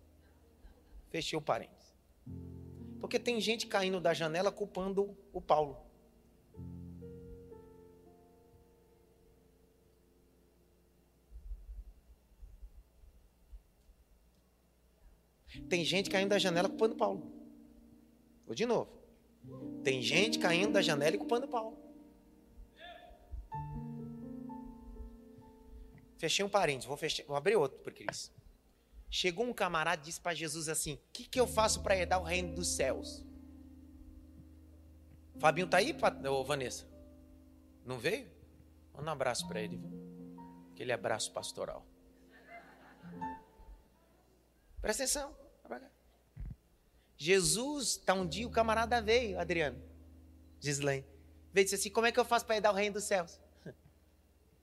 Fechei 1.08 1.38
o 1.38 1.42
parênteses. 1.42 1.94
Porque 3.00 3.18
tem 3.18 3.40
gente 3.40 3.66
caindo 3.66 4.00
da 4.00 4.12
janela 4.12 4.50
culpando 4.50 5.16
o 5.32 5.40
Paulo. 5.40 5.76
Tem 15.68 15.84
gente 15.84 16.10
caindo 16.10 16.30
da 16.30 16.38
janela 16.38 16.68
culpando 16.68 16.96
Paulo. 16.96 17.32
Vou 18.46 18.54
de 18.54 18.66
novo. 18.66 18.90
Tem 19.82 20.02
gente 20.02 20.38
caindo 20.38 20.72
da 20.72 20.82
janela 20.82 21.14
e 21.14 21.18
culpando 21.18 21.46
Paulo. 21.46 21.78
Fechei 26.16 26.44
um 26.44 26.48
parênteses, 26.48 26.86
vou, 26.86 26.96
fechar, 26.96 27.24
vou 27.24 27.36
abrir 27.36 27.56
outro 27.56 27.78
para 27.80 27.92
Cris. 27.92 28.32
Chegou 29.16 29.46
um 29.46 29.52
camarada 29.52 30.02
e 30.02 30.06
disse 30.06 30.20
para 30.20 30.34
Jesus 30.34 30.68
assim: 30.68 30.94
O 30.94 31.00
que, 31.12 31.28
que 31.28 31.38
eu 31.38 31.46
faço 31.46 31.84
para 31.84 31.96
herdar 31.96 32.20
o 32.20 32.24
reino 32.24 32.52
dos 32.52 32.74
céus? 32.74 33.24
Fabinho 35.38 35.68
tá 35.68 35.76
aí, 35.76 35.96
ô, 36.28 36.42
Vanessa? 36.42 36.84
Não 37.86 37.96
veio? 37.96 38.28
Manda 38.92 39.10
um 39.10 39.12
abraço 39.12 39.46
para 39.46 39.60
ele? 39.60 39.80
Aquele 40.72 40.90
abraço 40.90 41.30
pastoral. 41.30 41.86
Presta 44.80 45.04
atenção. 45.04 45.32
Jesus, 47.16 47.96
tá 47.96 48.14
um 48.14 48.26
dia 48.26 48.48
o 48.48 48.50
camarada 48.50 49.00
veio, 49.00 49.38
Adriano, 49.38 49.80
Gislaine. 50.58 51.06
Veio 51.52 51.62
e 51.62 51.64
disse 51.66 51.76
assim: 51.76 51.90
Como 51.90 52.08
é 52.08 52.10
que 52.10 52.18
eu 52.18 52.24
faço 52.24 52.46
para 52.46 52.56
herdar 52.56 52.72
o 52.72 52.76
reino 52.76 52.94
dos 52.94 53.04
céus? 53.04 53.38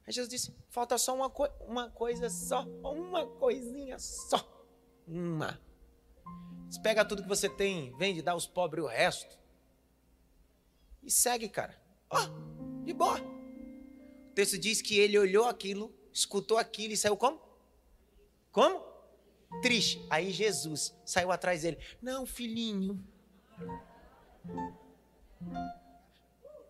Aí 0.06 0.14
Jesus 0.14 0.30
disse: 0.30 0.56
falta 0.70 0.98
só 0.98 1.16
uma, 1.16 1.30
co 1.30 1.48
uma 1.68 1.90
coisa 1.90 2.30
só, 2.30 2.64
uma 2.84 3.26
coisinha 3.26 3.98
só. 4.00 4.40
Uma. 5.08 5.60
Você 6.70 6.80
pega 6.82 7.04
tudo 7.04 7.24
que 7.24 7.30
você 7.30 7.50
tem, 7.50 7.96
vende, 7.98 8.22
dá 8.22 8.32
aos 8.32 8.48
pobres 8.48 8.84
o 8.84 8.88
resto. 8.88 9.38
E 11.04 11.12
segue, 11.12 11.50
cara. 11.50 11.80
Ó, 12.10 12.18
oh, 12.18 12.84
de 12.86 12.94
boa. 12.94 13.20
O 13.20 14.34
texto 14.34 14.58
diz 14.58 14.82
que 14.82 14.98
ele 14.98 15.20
olhou 15.20 15.46
aquilo, 15.48 15.94
escutou 16.14 16.58
aquilo 16.58 16.94
e 16.94 16.98
saiu 16.98 17.18
como? 17.18 17.42
Como? 18.52 18.86
Triste. 19.62 20.06
Aí 20.10 20.32
Jesus 20.32 20.96
saiu 21.04 21.32
atrás 21.32 21.64
dele. 21.64 21.78
Não, 22.02 22.26
filhinho. 22.26 23.04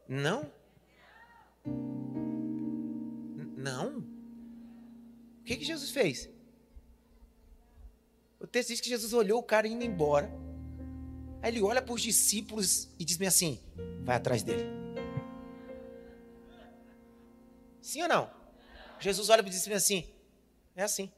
Não? 0.08 0.52
Não. 3.62 4.00
O 4.00 5.44
que, 5.44 5.58
que 5.58 5.64
Jesus 5.66 5.92
fez? 5.92 6.30
O 8.40 8.48
texto 8.48 8.70
diz 8.70 8.82
que 8.82 8.90
Jesus 8.90 9.14
olhou 9.14 9.40
o 9.40 9.44
cara 9.44 9.68
indo 9.68 9.84
embora. 9.84 10.32
Aí 11.42 11.52
ele 11.52 11.62
olha 11.62 11.82
para 11.82 11.94
os 11.94 12.02
discípulos 12.02 12.90
e 12.98 13.06
diz-me 13.06 13.28
assim: 13.28 13.60
vai 14.04 14.16
atrás 14.16 14.44
dele. 14.44 14.66
Sim 17.82 18.04
ou 18.04 18.10
não? 18.10 18.30
Jesus 19.00 19.30
olha 19.30 19.44
para 19.44 19.50
os 19.50 19.56
discípulos 19.56 19.84
assim: 19.84 20.12
é 20.76 20.84
assim. 20.84 21.12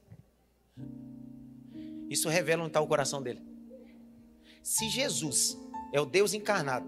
Isso 2.09 2.29
revela 2.29 2.61
onde 2.61 2.69
está 2.69 2.81
o 2.81 2.87
coração 2.87 3.21
dele. 3.21 3.41
Se 4.61 4.89
Jesus 4.89 5.57
é 5.91 5.99
o 5.99 6.05
Deus 6.05 6.33
encarnado, 6.33 6.87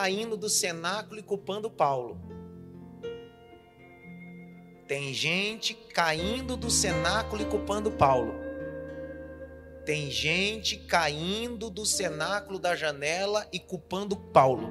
caindo 0.00 0.34
do 0.34 0.48
cenáculo 0.48 1.20
e 1.20 1.22
culpando 1.22 1.70
Paulo. 1.70 2.18
Tem 4.88 5.12
gente 5.12 5.74
caindo 5.74 6.56
do 6.56 6.70
cenáculo 6.70 7.42
e 7.42 7.44
culpando 7.44 7.90
Paulo. 7.90 8.32
Tem 9.84 10.10
gente 10.10 10.78
caindo 10.78 11.68
do 11.68 11.84
cenáculo 11.84 12.58
da 12.58 12.74
janela 12.74 13.46
e 13.52 13.58
culpando 13.58 14.16
Paulo. 14.16 14.70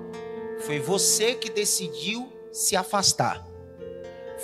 Foi 0.61 0.79
você 0.79 1.35
que 1.35 1.51
decidiu 1.51 2.33
se 2.51 2.75
afastar. 2.75 3.45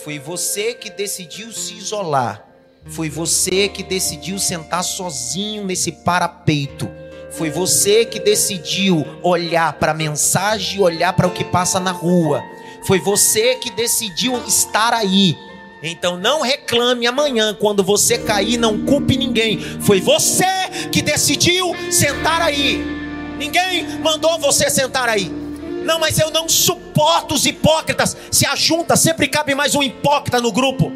Foi 0.04 0.20
você 0.20 0.76
que 0.76 0.92
decidiu 0.92 1.52
se 1.52 1.74
isolar. 1.74 2.48
Foi 2.86 3.10
você 3.10 3.68
que 3.68 3.82
decidiu 3.82 4.38
sentar 4.38 4.84
sozinho 4.84 5.66
nesse 5.66 5.92
parapeito. 6.04 6.88
Foi 7.38 7.50
você 7.50 8.06
que 8.06 8.20
decidiu 8.20 9.06
olhar 9.22 9.74
para 9.74 9.92
a 9.92 9.96
mensagem, 9.96 10.80
olhar 10.80 11.12
para 11.12 11.28
o 11.28 11.32
que 11.32 11.44
passa 11.44 11.80
na 11.82 11.92
rua. 11.92 12.42
Foi 12.84 12.98
você 13.00 13.56
que 13.56 13.70
decidiu 13.70 14.42
estar 14.48 14.94
aí. 14.94 15.38
Então 15.84 16.18
não 16.18 16.42
reclame 16.42 17.06
amanhã 17.06 17.54
quando 17.54 17.84
você 17.84 18.18
cair, 18.18 18.58
não 18.58 18.86
culpe 18.86 19.18
ninguém. 19.18 19.60
Foi 19.82 20.00
você 20.00 20.46
que 20.92 21.02
decidiu 21.02 21.76
sentar 21.92 22.42
aí. 22.42 22.82
Ninguém 23.38 24.00
mandou 24.00 24.40
você 24.40 24.70
sentar 24.70 25.10
aí. 25.10 25.30
Não, 25.84 26.00
mas 26.00 26.18
eu 26.18 26.32
não 26.32 26.48
suporto 26.48 27.36
os 27.36 27.46
hipócritas. 27.46 28.16
Se 28.32 28.48
ajunta, 28.48 28.96
sempre 28.96 29.28
cabe 29.28 29.54
mais 29.54 29.76
um 29.76 29.84
hipócrita 29.84 30.40
no 30.40 30.54
grupo. 30.54 30.92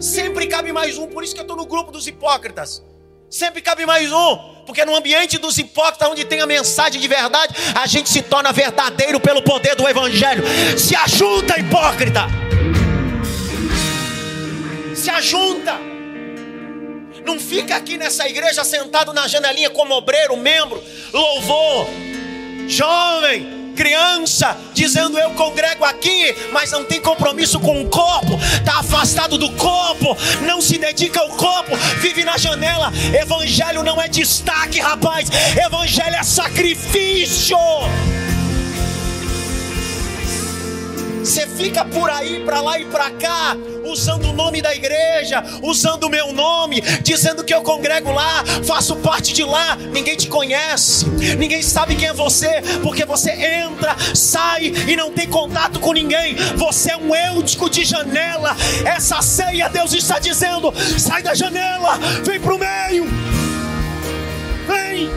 Sempre 0.00 0.46
cabe 0.46 0.72
mais 0.72 0.96
um, 0.96 1.06
por 1.06 1.22
isso 1.22 1.34
que 1.34 1.40
eu 1.40 1.44
estou 1.44 1.56
no 1.56 1.66
grupo 1.66 1.92
dos 1.92 2.06
hipócritas. 2.06 2.82
Sempre 3.28 3.60
cabe 3.60 3.84
mais 3.84 4.10
um, 4.10 4.36
porque 4.64 4.82
no 4.84 4.96
ambiente 4.96 5.36
dos 5.36 5.58
hipócritas, 5.58 6.08
onde 6.08 6.24
tem 6.24 6.40
a 6.40 6.46
mensagem 6.46 6.98
de 6.98 7.06
verdade, 7.06 7.54
a 7.74 7.86
gente 7.86 8.08
se 8.08 8.22
torna 8.22 8.50
verdadeiro 8.50 9.20
pelo 9.20 9.42
poder 9.42 9.76
do 9.76 9.86
Evangelho. 9.86 10.42
Se 10.78 10.96
ajunta, 10.96 11.60
hipócrita! 11.60 12.26
Se 14.96 15.10
ajunta! 15.10 15.78
Não 17.24 17.38
fica 17.38 17.76
aqui 17.76 17.98
nessa 17.98 18.26
igreja 18.26 18.64
sentado 18.64 19.12
na 19.12 19.28
janelinha 19.28 19.68
como 19.68 19.94
obreiro, 19.94 20.34
membro, 20.36 20.82
louvor, 21.12 21.86
jovem, 22.66 23.59
criança, 23.80 24.54
dizendo 24.74 25.18
eu 25.18 25.30
congrego 25.30 25.86
aqui, 25.86 26.36
mas 26.52 26.70
não 26.70 26.84
tem 26.84 27.00
compromisso 27.00 27.58
com 27.58 27.80
o 27.80 27.88
corpo, 27.88 28.38
está 28.58 28.80
afastado 28.80 29.38
do 29.38 29.50
corpo, 29.52 30.14
não 30.42 30.60
se 30.60 30.76
dedica 30.76 31.18
ao 31.18 31.30
corpo, 31.30 31.74
vive 31.98 32.22
na 32.22 32.36
janela. 32.36 32.92
Evangelho 33.18 33.82
não 33.82 33.98
é 33.98 34.06
destaque, 34.06 34.80
rapaz, 34.80 35.30
evangelho 35.56 36.14
é 36.14 36.22
sacrifício. 36.22 37.56
Você 41.30 41.46
fica 41.46 41.84
por 41.84 42.10
aí, 42.10 42.40
para 42.44 42.60
lá 42.60 42.76
e 42.76 42.84
para 42.86 43.08
cá, 43.12 43.56
usando 43.84 44.30
o 44.30 44.32
nome 44.32 44.60
da 44.60 44.74
igreja, 44.74 45.40
usando 45.62 46.02
o 46.02 46.10
meu 46.10 46.32
nome, 46.32 46.80
dizendo 47.04 47.44
que 47.44 47.54
eu 47.54 47.62
congrego 47.62 48.10
lá, 48.10 48.44
faço 48.66 48.96
parte 48.96 49.32
de 49.32 49.44
lá. 49.44 49.76
Ninguém 49.76 50.16
te 50.16 50.26
conhece, 50.26 51.06
ninguém 51.38 51.62
sabe 51.62 51.94
quem 51.94 52.08
é 52.08 52.12
você, 52.12 52.60
porque 52.82 53.04
você 53.04 53.30
entra, 53.30 53.94
sai 54.12 54.72
e 54.88 54.96
não 54.96 55.12
tem 55.12 55.28
contato 55.28 55.78
com 55.78 55.92
ninguém. 55.92 56.34
Você 56.56 56.90
é 56.90 56.96
um 56.96 57.14
eutico 57.14 57.70
de 57.70 57.84
janela. 57.84 58.56
Essa 58.84 59.22
ceia, 59.22 59.68
Deus 59.68 59.92
está 59.92 60.18
dizendo: 60.18 60.74
sai 60.98 61.22
da 61.22 61.32
janela, 61.32 61.96
vem 62.24 62.40
para 62.40 62.54
o 62.56 62.58
meio. 62.58 63.04
Vem, 64.66 65.08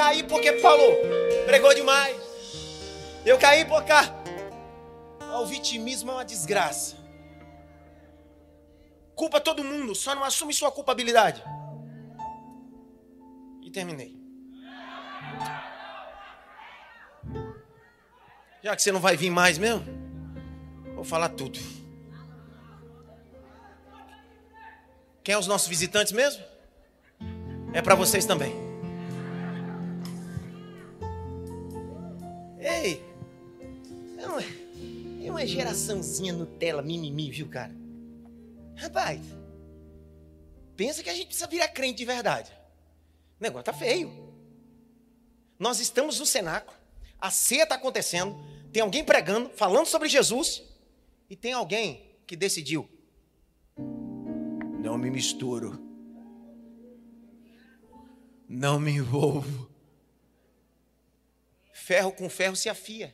caí 0.00 0.22
porque 0.22 0.58
falou, 0.60 0.96
pregou 1.44 1.74
demais. 1.74 2.16
Eu 3.26 3.38
caí 3.38 3.66
por 3.66 3.84
cá. 3.84 4.02
O 5.38 5.44
vitimismo 5.44 6.10
é 6.10 6.14
uma 6.14 6.24
desgraça. 6.24 6.96
Culpa 9.14 9.38
todo 9.38 9.62
mundo, 9.62 9.94
só 9.94 10.14
não 10.14 10.24
assume 10.24 10.54
sua 10.54 10.72
culpabilidade. 10.72 11.44
E 13.62 13.70
terminei. 13.70 14.18
Já 18.62 18.74
que 18.74 18.80
você 18.80 18.90
não 18.90 19.00
vai 19.00 19.18
vir 19.18 19.30
mais 19.30 19.58
mesmo, 19.58 19.84
vou 20.94 21.04
falar 21.04 21.28
tudo. 21.28 21.58
Quem 25.22 25.34
é 25.34 25.38
os 25.38 25.46
nossos 25.46 25.68
visitantes 25.68 26.12
mesmo? 26.12 26.42
É 27.74 27.82
para 27.82 27.94
vocês 27.94 28.24
também. 28.24 28.69
Ei, 32.60 33.02
é 34.18 34.26
uma, 34.26 34.42
é 35.24 35.30
uma 35.30 35.46
geraçãozinha 35.46 36.32
Nutella 36.32 36.82
mimimi, 36.82 37.30
viu, 37.30 37.48
cara? 37.48 37.74
Rapaz, 38.76 39.20
pensa 40.76 41.02
que 41.02 41.08
a 41.08 41.14
gente 41.14 41.26
precisa 41.26 41.46
virar 41.46 41.68
crente 41.68 41.98
de 41.98 42.04
verdade. 42.04 42.52
O 43.38 43.42
negócio 43.42 43.64
tá 43.64 43.72
feio. 43.72 44.28
Nós 45.58 45.80
estamos 45.80 46.18
no 46.18 46.26
cenáculo, 46.26 46.76
a 47.18 47.30
ceia 47.30 47.62
está 47.62 47.76
acontecendo, 47.76 48.38
tem 48.70 48.82
alguém 48.82 49.04
pregando, 49.04 49.50
falando 49.50 49.86
sobre 49.86 50.08
Jesus, 50.08 50.62
e 51.28 51.36
tem 51.36 51.54
alguém 51.54 52.14
que 52.26 52.36
decidiu: 52.36 52.88
não 54.82 54.98
me 54.98 55.10
misturo, 55.10 55.78
não 58.46 58.78
me 58.78 58.92
envolvo 58.92 59.69
ferro 61.90 62.12
com 62.12 62.30
ferro 62.30 62.54
se 62.54 62.68
afia. 62.68 63.12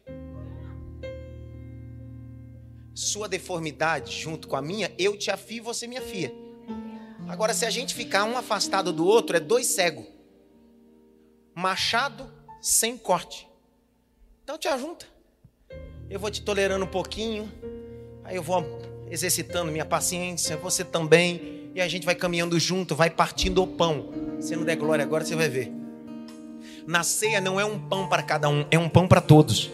Sua 2.95 3.27
deformidade 3.27 4.13
junto 4.13 4.47
com 4.47 4.55
a 4.55 4.61
minha, 4.61 4.93
eu 4.99 5.17
te 5.17 5.31
afio 5.31 5.57
e 5.57 5.61
você 5.61 5.87
me 5.87 5.97
afia. 5.97 6.31
Agora, 7.27 7.55
se 7.55 7.65
a 7.65 7.71
gente 7.71 7.95
ficar 7.95 8.25
um 8.25 8.37
afastado 8.37 8.93
do 8.93 9.07
outro, 9.07 9.35
é 9.35 9.41
dois 9.41 9.69
cegos. 9.69 10.05
Machado 11.55 12.31
sem 12.61 12.99
corte. 12.99 13.49
Então 14.45 14.59
te 14.59 14.69
ajunta. 14.69 15.07
Eu 16.11 16.21
vou 16.21 16.31
te 16.31 16.43
tolerando 16.43 16.85
um 16.85 16.89
pouquinho, 16.89 17.51
aí 18.25 18.37
eu 18.37 18.43
vou 18.43 18.63
exercitando 19.11 19.73
minha 19.73 19.87
paciência, 19.87 20.55
você 20.59 20.85
também, 20.85 21.71
e 21.75 21.81
a 21.81 21.89
gente 21.89 22.05
vai 22.05 22.15
caminhando 22.15 22.61
junto, 22.61 22.95
vai 22.95 23.09
partindo 23.09 23.63
o 23.63 23.67
pão. 23.67 24.13
Se 24.39 24.55
não 24.55 24.67
der 24.67 24.77
glória 24.77 25.03
agora, 25.03 25.25
você 25.25 25.35
vai 25.35 25.49
ver. 25.49 25.76
Na 26.87 27.03
ceia 27.03 27.41
não 27.41 27.59
é 27.59 27.65
um 27.65 27.81
pão 27.81 28.07
para 28.07 28.23
cada 28.23 28.49
um, 28.49 28.65
é 28.71 28.79
um 28.79 28.89
pão 28.89 29.09
para 29.09 29.21
todos. 29.21 29.69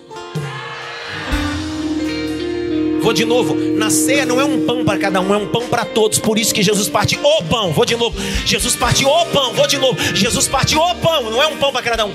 Vou 3.03 3.12
de 3.12 3.27
novo. 3.27 3.55
Na 3.55 3.90
ceia 3.90 4.25
não 4.25 4.40
é 4.40 4.44
um 4.46 4.64
pão 4.64 4.83
para 4.83 4.98
cada 4.98 5.20
um, 5.20 5.35
é 5.35 5.37
um 5.37 5.53
pão 5.53 5.68
para 5.68 5.85
todos. 5.85 6.18
Por 6.18 6.38
isso 6.38 6.55
que 6.55 6.62
Jesus 6.62 6.88
parte 6.88 7.18
o 7.18 7.44
pão. 7.51 7.70
Vou 7.70 7.85
de 7.85 7.96
novo. 7.96 8.18
Jesus 8.46 8.75
parte 8.75 9.05
o 9.05 9.27
pão. 9.27 9.53
Vou 9.53 9.66
de 9.66 9.77
novo. 9.77 9.98
Jesus 10.14 10.48
parte 10.48 10.75
o 10.75 10.94
pão. 10.94 11.31
Não 11.31 11.42
é 11.42 11.46
um 11.48 11.59
pão 11.59 11.70
para 11.70 11.83
cada 11.83 12.07
um. 12.07 12.14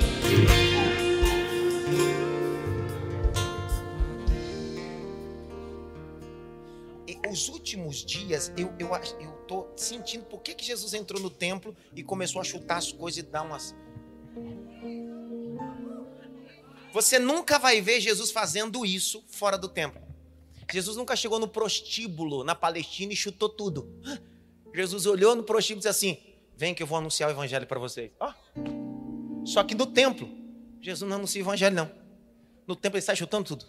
Os 7.30 7.50
últimos 7.50 8.04
dias 8.04 8.52
eu 8.58 8.74
eu 8.80 8.90
eu 9.20 9.32
tô 9.48 9.68
sentindo 9.76 10.26
por 10.26 10.42
que, 10.42 10.56
que 10.56 10.66
Jesus 10.66 10.96
entrou 10.96 11.22
no 11.22 11.30
templo 11.30 11.76
e 11.96 12.02
começou 12.02 12.42
a 12.42 12.44
chutar 12.44 12.78
as 12.78 12.92
coisas 12.92 13.20
e 13.20 13.22
dar 13.22 13.44
umas 13.44 13.76
você 16.94 17.20
nunca 17.20 17.60
vai 17.60 17.82
ver 17.82 18.00
Jesus 18.00 18.32
fazendo 18.32 18.86
isso 18.86 19.24
fora 19.28 19.58
do 19.58 19.68
templo. 19.68 20.02
Jesus 20.72 20.98
nunca 20.98 21.16
chegou 21.16 21.40
no 21.40 21.48
prostíbulo 21.48 22.44
na 22.44 22.54
Palestina 22.54 23.14
e 23.14 23.16
chutou 23.16 23.50
tudo. 23.50 23.90
Jesus 24.74 25.06
olhou 25.06 25.36
no 25.36 25.44
prostíbulo 25.44 25.80
e 25.80 25.84
disse 25.84 25.88
assim: 25.88 26.18
Vem 26.56 26.74
que 26.74 26.84
eu 26.84 26.88
vou 26.88 26.98
anunciar 26.98 27.30
o 27.30 27.32
evangelho 27.32 27.66
para 27.66 27.80
vocês. 27.80 28.12
Oh. 28.20 29.46
Só 29.46 29.64
que 29.64 29.74
no 29.74 29.86
templo, 29.86 30.30
Jesus 30.82 31.10
não 31.10 31.18
anuncia 31.18 31.42
o 31.42 31.46
evangelho, 31.46 31.76
não. 31.76 31.92
No 32.66 32.76
templo 32.76 32.98
ele 32.98 33.06
sai 33.06 33.16
chutando 33.16 33.46
tudo. 33.46 33.66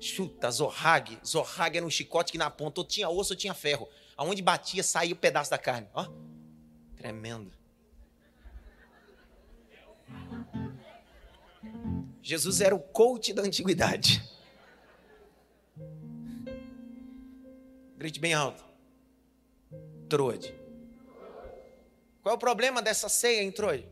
Chuta, 0.00 0.50
zorrague. 0.50 1.18
Zorrague 1.24 1.78
era 1.78 1.86
um 1.86 1.90
chicote 1.90 2.32
que 2.32 2.38
na 2.38 2.50
ponta 2.50 2.80
ou 2.80 2.86
tinha 2.86 3.08
osso 3.08 3.32
ou 3.32 3.36
tinha 3.36 3.54
ferro. 3.54 3.88
Aonde 4.16 4.42
batia, 4.42 4.82
saía 4.82 5.12
o 5.12 5.16
um 5.16 5.20
pedaço 5.20 5.50
da 5.50 5.58
carne. 5.58 5.88
Ó, 5.94 6.02
oh. 6.04 6.96
tremendo. 6.96 7.52
Jesus 12.24 12.62
era 12.62 12.74
o 12.74 12.80
coach 12.80 13.34
da 13.34 13.42
antiguidade. 13.42 14.26
Grite 17.98 18.18
bem 18.18 18.32
alto. 18.32 18.64
Troade. 20.08 20.54
Qual 22.22 22.32
é 22.32 22.34
o 22.34 22.38
problema 22.38 22.80
dessa 22.80 23.10
ceia 23.10 23.42
em 23.42 23.52
Troade? 23.52 23.86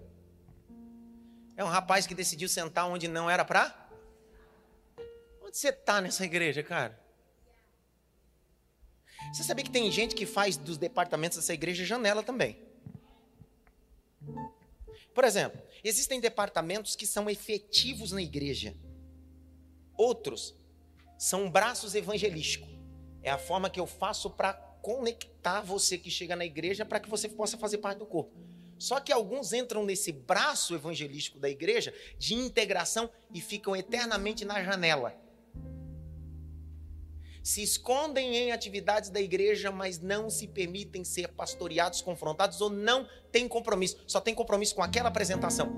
É 1.59 1.63
um 1.63 1.69
rapaz 1.69 2.07
que 2.07 2.15
decidiu 2.15 2.49
sentar 2.49 2.89
onde 2.89 3.07
não 3.07 3.29
era 3.29 3.45
para? 3.45 3.91
Onde 5.43 5.59
você 5.59 5.69
está 5.69 6.01
nessa 6.01 6.25
igreja, 6.25 6.63
cara? 6.63 6.99
Você 9.31 9.43
sabia 9.43 9.63
que 9.63 9.71
tem 9.71 9.93
gente 9.93 10.15
que 10.15 10.25
faz 10.25 10.57
dos 10.57 10.79
departamentos 10.79 11.37
dessa 11.37 11.53
igreja 11.53 11.85
janela 11.85 12.23
também? 12.23 12.59
Por 15.15 15.23
exemplo, 15.23 15.61
existem 15.83 16.21
departamentos 16.21 16.95
que 16.95 17.07
são 17.07 17.29
efetivos 17.29 18.13
na 18.13 18.23
igreja. 18.23 18.75
Outros 19.97 20.55
são 21.19 21.51
braços 21.51 21.95
evangelísticos. 21.95 22.69
É 23.23 23.31
a 23.31 23.39
forma 23.39 23.71
que 23.71 23.79
eu 23.79 23.87
faço 23.87 24.31
para 24.31 24.53
conectar 24.83 25.61
você 25.61 25.97
que 25.97 26.11
chega 26.11 26.35
na 26.35 26.45
igreja 26.45 26.85
para 26.85 26.99
que 26.99 27.09
você 27.09 27.29
possa 27.29 27.57
fazer 27.57 27.79
parte 27.79 27.99
do 27.99 28.07
corpo. 28.07 28.33
Só 28.79 28.99
que 28.99 29.13
alguns 29.13 29.53
entram 29.53 29.85
nesse 29.85 30.11
braço 30.11 30.75
evangelístico 30.75 31.39
da 31.39 31.49
igreja 31.49 31.95
de 32.19 32.35
integração 32.35 33.09
e 33.33 33.41
ficam 33.41 33.77
eternamente 33.77 34.45
na 34.45 34.63
janela. 34.63 35.17
Se 37.43 37.61
escondem 37.63 38.37
em 38.37 38.53
atividades 38.53 39.11
da 39.11 39.21
igreja, 39.21 39.73
mas 39.73 39.99
não 39.99 40.31
se 40.31 40.47
permitem 40.47 41.03
ser 41.03 41.29
pastoreados, 41.29 42.01
confrontados 42.01 42.61
ou 42.61 42.71
não 42.71 43.09
têm 43.33 43.49
compromisso. 43.49 43.97
Só 44.07 44.21
tem 44.21 44.35
compromisso 44.35 44.75
com 44.75 44.83
aquela 44.83 45.09
apresentação. 45.09 45.73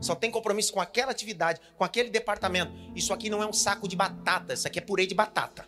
Só 0.00 0.14
tem 0.14 0.30
compromisso 0.30 0.72
com 0.72 0.80
aquela 0.80 1.10
atividade, 1.10 1.60
com 1.76 1.82
aquele 1.82 2.08
departamento. 2.08 2.72
Isso 2.94 3.12
aqui 3.12 3.28
não 3.28 3.42
é 3.42 3.46
um 3.46 3.52
saco 3.52 3.88
de 3.88 3.96
batata, 3.96 4.54
isso 4.54 4.66
aqui 4.66 4.78
é 4.78 4.82
purê 4.82 5.06
de 5.06 5.14
batata. 5.14 5.66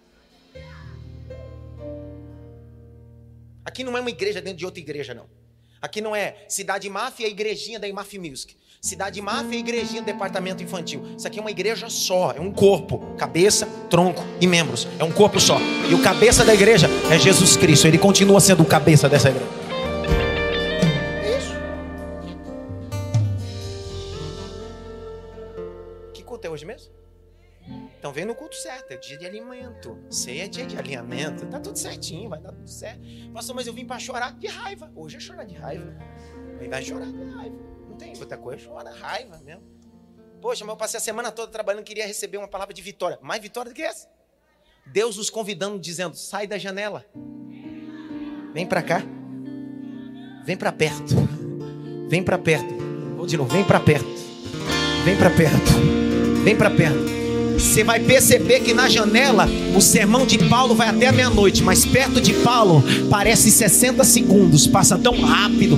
Aqui 3.64 3.82
não 3.82 3.96
é 3.96 4.00
uma 4.00 4.10
igreja 4.10 4.40
dentro 4.40 4.58
de 4.58 4.64
outra 4.64 4.80
igreja, 4.80 5.14
não. 5.14 5.39
Aqui 5.82 6.02
não 6.02 6.14
é 6.14 6.36
Cidade 6.46 6.90
Máfia, 6.90 7.26
a 7.26 7.30
igrejinha 7.30 7.80
da 7.80 7.88
Imaf 7.88 8.18
Music. 8.18 8.54
Cidade 8.82 9.20
Máfia, 9.22 9.56
a 9.56 9.60
igrejinha 9.60 10.02
do 10.02 10.04
departamento 10.04 10.62
infantil. 10.62 11.02
Isso 11.16 11.26
aqui 11.26 11.38
é 11.38 11.42
uma 11.42 11.50
igreja 11.50 11.88
só, 11.88 12.32
é 12.32 12.40
um 12.40 12.52
corpo, 12.52 12.98
cabeça, 13.16 13.66
tronco 13.88 14.22
e 14.40 14.46
membros. 14.46 14.86
É 14.98 15.04
um 15.04 15.12
corpo 15.12 15.40
só. 15.40 15.58
E 15.88 15.94
o 15.94 16.02
cabeça 16.02 16.44
da 16.44 16.52
igreja 16.52 16.86
é 17.10 17.18
Jesus 17.18 17.56
Cristo. 17.56 17.86
Ele 17.86 17.96
continua 17.96 18.40
sendo 18.40 18.62
o 18.62 18.66
cabeça 18.66 19.08
dessa 19.08 19.30
igreja. 19.30 19.50
É 21.24 21.38
isso. 21.38 21.54
Que 26.12 26.22
culto 26.22 26.46
é 26.46 26.50
hoje 26.50 26.66
mesmo? 26.66 26.99
Então 28.00 28.14
vem 28.14 28.24
no 28.24 28.34
culto 28.34 28.56
certo, 28.56 28.92
é 28.92 28.96
dia 28.96 29.18
de 29.18 29.26
alimento. 29.26 30.02
Ceia 30.08 30.46
é 30.46 30.48
dia 30.48 30.64
de 30.64 30.74
alinhamento. 30.74 31.46
Tá 31.48 31.60
tudo 31.60 31.78
certinho, 31.78 32.30
vai 32.30 32.40
dar 32.40 32.50
tudo 32.50 32.66
certo. 32.66 33.02
Pastor, 33.30 33.54
mas 33.54 33.66
eu 33.66 33.74
vim 33.74 33.84
para 33.84 33.98
chorar 33.98 34.32
de 34.38 34.46
raiva. 34.46 34.90
Hoje 34.96 35.18
é 35.18 35.20
chorar 35.20 35.44
de 35.44 35.54
raiva. 35.54 35.94
Vai 36.70 36.82
chorar 36.82 37.12
de 37.12 37.24
raiva. 37.24 37.56
Não 37.90 37.98
tem 37.98 38.16
outra 38.18 38.38
coisa, 38.38 38.66
chora 38.66 38.90
raiva 38.90 39.38
mesmo. 39.44 39.62
Poxa, 40.40 40.64
mas 40.64 40.72
eu 40.72 40.76
passei 40.78 40.96
a 40.96 41.00
semana 41.00 41.30
toda 41.30 41.52
trabalhando, 41.52 41.84
queria 41.84 42.06
receber 42.06 42.38
uma 42.38 42.48
palavra 42.48 42.72
de 42.72 42.80
vitória. 42.80 43.18
Mais 43.20 43.42
vitória 43.42 43.70
do 43.70 43.74
que 43.74 43.82
essa? 43.82 44.08
Deus 44.86 45.18
nos 45.18 45.28
convidando, 45.28 45.78
dizendo: 45.78 46.16
sai 46.16 46.46
da 46.46 46.56
janela. 46.56 47.04
Vem 48.54 48.66
para 48.66 48.82
cá. 48.82 49.02
Vem 50.46 50.56
para 50.56 50.72
perto. 50.72 51.14
Vem 52.08 52.22
para 52.22 52.38
perto. 52.38 52.74
Vou 53.18 53.26
de 53.26 53.36
novo, 53.36 53.50
vem 53.50 53.62
para 53.62 53.78
perto. 53.78 54.08
Vem 55.04 55.18
para 55.18 55.28
perto. 55.28 56.42
Vem 56.42 56.56
para 56.56 56.70
perto. 56.70 57.19
Você 57.60 57.84
vai 57.84 58.00
perceber 58.00 58.60
que 58.60 58.72
na 58.72 58.88
janela 58.88 59.44
o 59.76 59.82
sermão 59.82 60.24
de 60.24 60.48
Paulo 60.48 60.74
vai 60.74 60.88
até 60.88 61.12
meia-noite, 61.12 61.62
mas 61.62 61.84
perto 61.84 62.18
de 62.18 62.32
Paulo 62.42 62.82
parece 63.10 63.50
60 63.50 64.02
segundos, 64.02 64.66
passa 64.66 64.98
tão 64.98 65.20
rápido. 65.20 65.76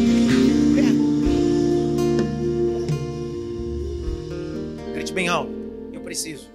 Grite 4.95 5.13
bem 5.13 5.27
alto. 5.27 5.53
Eu 5.93 6.01
preciso 6.03 6.49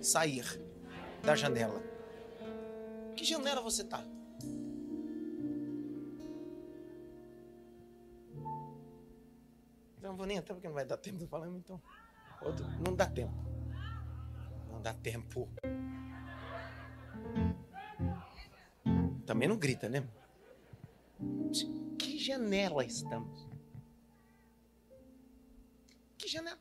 sair 0.00 0.44
da 1.24 1.34
janela. 1.34 1.82
Que 3.16 3.24
janela 3.24 3.60
você 3.60 3.82
está? 3.82 4.02
Não 10.00 10.16
vou 10.16 10.24
nem 10.24 10.36
entrar 10.36 10.54
porque 10.54 10.68
não 10.68 10.74
vai 10.74 10.84
dar 10.84 10.96
tempo 10.98 11.18
de 11.18 11.26
falar, 11.26 11.48
então. 11.48 11.82
Outro, 12.40 12.64
não 12.80 12.94
dá 12.94 13.06
tempo. 13.06 13.55
Dá 14.86 14.94
tempo. 14.94 15.48
Também 19.26 19.48
não 19.48 19.56
grita, 19.56 19.88
né? 19.88 20.08
Que 21.98 22.16
janela 22.20 22.84
estamos? 22.84 23.48
Que 26.16 26.28
janela? 26.28 26.60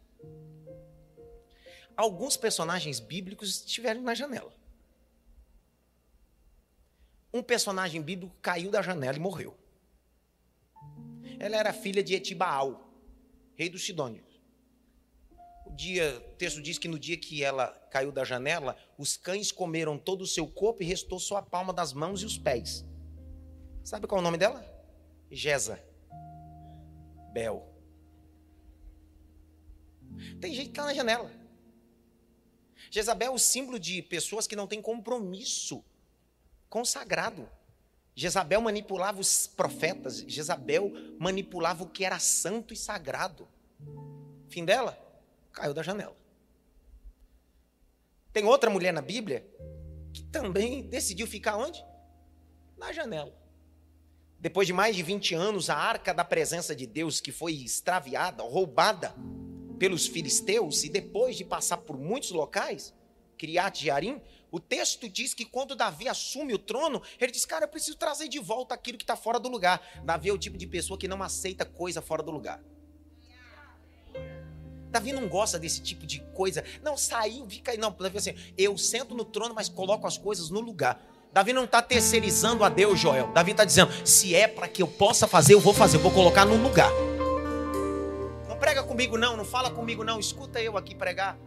Alguns 1.96 2.36
personagens 2.36 3.00
bíblicos 3.00 3.64
estiveram 3.64 4.02
na 4.02 4.16
janela. 4.16 4.52
Um 7.32 7.44
personagem 7.44 8.02
bíblico 8.02 8.36
caiu 8.42 8.72
da 8.72 8.82
janela 8.82 9.18
e 9.18 9.22
morreu. 9.22 9.56
Ela 11.38 11.58
era 11.58 11.72
filha 11.72 12.04
de 12.04 12.16
Etibaal, 12.16 12.92
rei 13.56 13.70
dos 13.70 13.86
Sidônios 13.86 14.25
dia, 15.76 16.18
o 16.32 16.36
texto 16.36 16.62
diz 16.62 16.78
que 16.78 16.88
no 16.88 16.98
dia 16.98 17.18
que 17.18 17.44
ela 17.44 17.68
caiu 17.92 18.12
da 18.12 18.24
janela, 18.24 18.76
os 18.98 19.18
cães 19.18 19.52
comeram 19.52 19.98
todo 19.98 20.22
o 20.22 20.28
seu 20.28 20.48
corpo 20.48 20.82
e 20.82 20.86
restou 20.86 21.20
só 21.20 21.38
a 21.38 21.42
palma 21.42 21.74
das 21.74 21.94
mãos 21.94 22.22
e 22.22 22.26
os 22.26 22.38
pés. 22.38 22.86
Sabe 23.84 24.08
qual 24.08 24.20
é 24.20 24.22
o 24.22 24.24
nome 24.24 24.38
dela? 24.38 24.66
Jeza. 25.30 25.80
Bel. 27.32 27.68
Tem 30.40 30.54
gente 30.54 30.66
que 30.66 30.72
está 30.72 30.86
na 30.86 30.94
janela. 30.94 31.32
Jezabel 32.90 33.32
é 33.32 33.36
o 33.36 33.40
símbolo 33.40 33.78
de 33.78 34.02
pessoas 34.02 34.48
que 34.48 34.56
não 34.56 34.68
têm 34.68 34.82
compromisso 34.82 35.84
consagrado. 36.70 37.50
Jezabel 38.16 38.62
manipulava 38.62 39.20
os 39.20 39.46
profetas, 39.46 40.20
Jezabel 40.20 40.92
manipulava 41.20 41.84
o 41.84 41.90
que 41.90 42.06
era 42.06 42.18
santo 42.18 42.74
e 42.74 42.78
sagrado. 42.78 43.48
Fim 44.48 44.64
dela? 44.64 45.05
Caiu 45.56 45.74
da 45.74 45.82
janela. 45.82 46.16
Tem 48.32 48.44
outra 48.44 48.70
mulher 48.70 48.92
na 48.92 49.02
Bíblia 49.02 49.48
que 50.14 50.22
também 50.24 50.84
decidiu 50.84 51.26
ficar 51.26 51.56
onde? 51.56 51.84
Na 52.78 52.92
janela. 52.92 53.34
Depois 54.40 54.68
de 54.68 54.74
mais 54.74 54.96
de 54.96 55.02
20 55.02 55.34
anos, 55.34 55.70
a 55.70 55.76
arca 55.76 56.14
da 56.14 56.24
presença 56.24 56.76
de 56.76 56.86
Deus, 56.86 57.20
que 57.20 57.32
foi 57.32 57.54
extraviada, 57.54 58.44
roubada 58.44 59.16
pelos 59.80 60.06
filisteus, 60.06 60.84
e 60.84 60.90
depois 60.90 61.36
de 61.38 61.46
passar 61.46 61.78
por 61.78 61.98
muitos 61.98 62.32
locais, 62.32 62.94
Criat 63.38 63.82
Jearim, 63.82 64.22
o 64.52 64.60
texto 64.60 65.10
diz 65.10 65.34
que 65.34 65.46
quando 65.46 65.76
Davi 65.76 66.08
assume 66.08 66.54
o 66.54 66.60
trono, 66.60 67.02
ele 67.20 67.32
diz: 67.32 67.46
Cara, 67.46 67.66
eu 67.66 67.70
preciso 67.70 67.98
trazer 67.98 68.28
de 68.28 68.40
volta 68.40 68.74
aquilo 68.74 68.98
que 68.98 69.04
está 69.04 69.16
fora 69.16 69.40
do 69.40 69.50
lugar. 69.50 69.82
Davi 70.04 70.30
é 70.30 70.34
o 70.34 70.38
tipo 70.38 70.58
de 70.58 70.68
pessoa 70.68 70.98
que 70.98 71.08
não 71.08 71.24
aceita 71.24 71.66
coisa 71.66 72.02
fora 72.02 72.22
do 72.22 72.32
lugar. 72.32 72.64
Davi 74.96 75.12
não 75.12 75.28
gosta 75.28 75.60
desse 75.60 75.82
tipo 75.82 76.06
de 76.06 76.22
coisa. 76.34 76.64
Não, 76.82 76.96
saiu, 76.96 77.46
fica 77.50 77.72
aí. 77.72 77.78
Não, 77.78 77.92
Davi 77.92 78.18
assim, 78.18 78.34
eu 78.58 78.78
sento 78.78 79.14
no 79.14 79.26
trono, 79.26 79.54
mas 79.54 79.68
coloco 79.68 80.08
as 80.08 80.18
coisas 80.18 80.50
no 80.50 80.62
lugar. 80.62 81.04
Davi 81.34 81.52
não 81.52 81.66
está 81.66 81.82
terceirizando 81.82 82.64
a 82.64 82.70
Deus, 82.70 82.98
Joel. 82.98 83.28
Davi 83.34 83.52
está 83.52 83.66
dizendo: 83.66 83.92
se 84.08 84.34
é 84.34 84.48
para 84.48 84.70
que 84.70 84.82
eu 84.82 84.88
possa 84.88 85.28
fazer, 85.28 85.54
eu 85.54 85.60
vou 85.60 85.74
fazer, 85.74 85.98
eu 85.98 86.02
vou 86.02 86.14
colocar 86.14 86.46
no 86.46 86.56
lugar. 86.56 86.90
Não 88.48 88.58
prega 88.58 88.84
comigo, 88.84 89.18
não, 89.18 89.36
não 89.36 89.44
fala 89.44 89.70
comigo, 89.70 90.02
não. 90.02 90.18
Escuta 90.18 90.62
eu 90.62 90.78
aqui 90.78 90.96
pregar. 90.96 91.38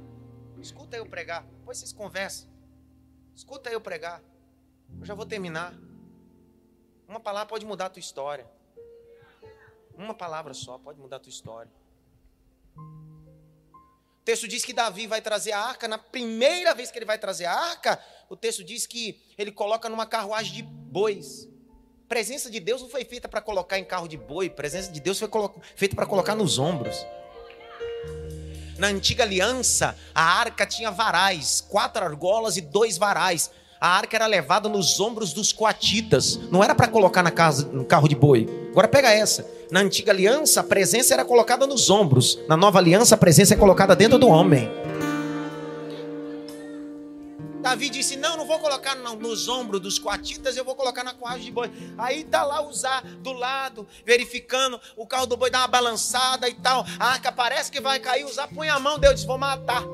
Escuta 0.61 0.99
eu 0.99 1.07
pregar. 1.07 1.47
Depois 1.61 1.79
vocês 1.79 1.91
conversam. 1.91 2.51
Escuta 3.35 3.71
eu 3.71 3.81
pregar. 3.81 4.21
Eu 5.01 5.07
já 5.07 5.15
vou 5.15 5.25
terminar. 5.25 5.73
Uma 7.09 7.19
palavra 7.19 7.49
pode 7.49 7.65
mudar 7.65 7.87
a 7.87 7.91
tua 7.91 8.01
história. 8.01 8.47
Uma 9.97 10.13
palavra 10.13 10.53
só 10.53 10.77
pode 10.77 11.01
mudar 11.01 11.17
a 11.17 11.21
tua 11.21 11.31
história 11.31 11.71
texto 14.29 14.47
diz 14.47 14.63
que 14.63 14.75
Davi 14.75 15.07
vai 15.07 15.23
trazer 15.23 15.53
a 15.53 15.59
arca, 15.59 15.89
na 15.89 15.97
primeira 15.97 16.75
vez 16.75 16.91
que 16.91 16.99
ele 16.99 17.07
vai 17.07 17.17
trazer 17.17 17.47
a 17.47 17.55
arca, 17.55 17.99
o 18.29 18.37
texto 18.37 18.63
diz 18.63 18.87
que 18.87 19.19
ele 19.39 19.51
coloca 19.51 19.89
numa 19.89 20.05
carruagem 20.05 20.53
de 20.53 20.63
bois. 20.63 21.49
presença 22.07 22.51
de 22.51 22.61
Deus 22.61 22.83
não 22.83 22.91
foi 22.91 23.07
feita 23.07 23.27
para 23.27 23.41
colocar 23.41 23.79
em 23.79 23.85
carro 23.87 24.07
de 24.07 24.19
boi, 24.19 24.51
presença 24.51 24.93
de 24.93 25.01
Deus 25.01 25.19
foi 25.19 25.31
feita 25.75 25.97
para 25.97 26.05
colocar 26.05 26.35
nos 26.35 26.59
ombros. 26.59 26.95
Na 28.77 28.89
antiga 28.89 29.25
aliança, 29.25 29.97
a 30.15 30.23
arca 30.23 30.67
tinha 30.67 30.91
varais, 30.91 31.63
quatro 31.67 32.05
argolas 32.05 32.59
e 32.59 32.61
dois 32.61 32.99
varais. 32.99 33.51
A 33.81 33.89
arca 33.89 34.15
era 34.15 34.27
levada 34.27 34.69
nos 34.69 35.01
ombros 35.01 35.33
dos 35.33 35.55
coatitas, 35.55 36.37
não 36.51 36.63
era 36.63 36.75
para 36.75 36.89
colocar 36.89 37.23
na 37.23 37.31
casa, 37.31 37.65
no 37.69 37.83
carro 37.83 38.07
de 38.07 38.15
boi. 38.15 38.47
Agora 38.73 38.89
pega 38.89 39.11
essa. 39.11 39.58
Na 39.71 39.81
antiga 39.81 40.13
aliança, 40.13 40.61
a 40.61 40.65
presença 40.65 41.13
era 41.13 41.25
colocada 41.25 41.67
nos 41.67 41.91
ombros. 41.91 42.39
Na 42.49 42.57
nova 42.57 42.79
aliança, 42.79 43.15
a 43.15 43.19
presença 43.19 43.53
é 43.55 43.57
colocada 43.57 43.95
dentro 43.95 44.19
do 44.19 44.27
homem. 44.27 44.71
Davi 47.61 47.91
disse: 47.91 48.17
Não, 48.17 48.39
não 48.39 48.47
vou 48.47 48.59
colocar 48.59 48.95
nos 48.95 49.47
ombros 49.47 49.81
dos 49.81 49.99
coatitas, 49.99 50.57
eu 50.57 50.65
vou 50.65 50.75
colocar 50.75 51.05
na 51.05 51.13
carruagem 51.13 51.45
de 51.45 51.51
boi. 51.51 51.71
Aí 51.99 52.25
tá 52.25 52.45
lá 52.45 52.63
usar 52.63 53.03
do 53.19 53.33
lado, 53.33 53.87
verificando, 54.07 54.81
o 54.97 55.07
carro 55.07 55.27
do 55.27 55.37
boi 55.37 55.51
dá 55.51 55.59
uma 55.59 55.69
balançada 55.69 56.49
e 56.49 56.55
tal. 56.55 56.87
A 56.99 57.09
arca 57.09 57.31
parece 57.31 57.71
que 57.71 57.81
vai 57.81 58.01
cair, 58.01 58.25
usar, 58.25 58.49
põe 58.49 58.71
a 58.71 58.79
mão, 58.79 58.99
Deus 58.99 59.17
disse: 59.17 59.27
Vou 59.27 59.37
matar. 59.37 59.85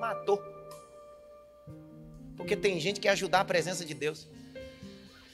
Matou. 0.00 0.42
Porque 2.34 2.56
tem 2.56 2.80
gente 2.80 2.94
que 2.94 3.02
quer 3.02 3.10
ajudar 3.10 3.40
a 3.40 3.44
presença 3.44 3.84
de 3.84 3.92
Deus. 3.92 4.26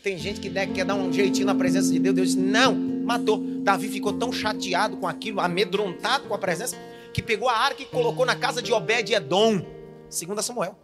Tem 0.04 0.18
gente 0.18 0.38
que 0.38 0.50
quer 0.50 0.84
dar 0.84 0.96
um 0.96 1.10
jeitinho 1.10 1.46
na 1.46 1.54
presença 1.54 1.90
de 1.90 1.98
Deus. 1.98 2.14
Deus 2.14 2.28
disse: 2.28 2.38
Não, 2.38 2.74
matou. 2.74 3.38
Davi 3.38 3.88
ficou 3.88 4.12
tão 4.12 4.30
chateado 4.30 4.98
com 4.98 5.08
aquilo, 5.08 5.40
amedrontado 5.40 6.28
com 6.28 6.34
a 6.34 6.38
presença, 6.38 6.76
que 7.14 7.22
pegou 7.22 7.48
a 7.48 7.56
arca 7.56 7.80
e 7.80 7.86
colocou 7.86 8.26
na 8.26 8.36
casa 8.36 8.60
de 8.60 8.70
Obed-Edom. 8.70 9.64
2 10.10 10.44
Samuel, 10.44 10.78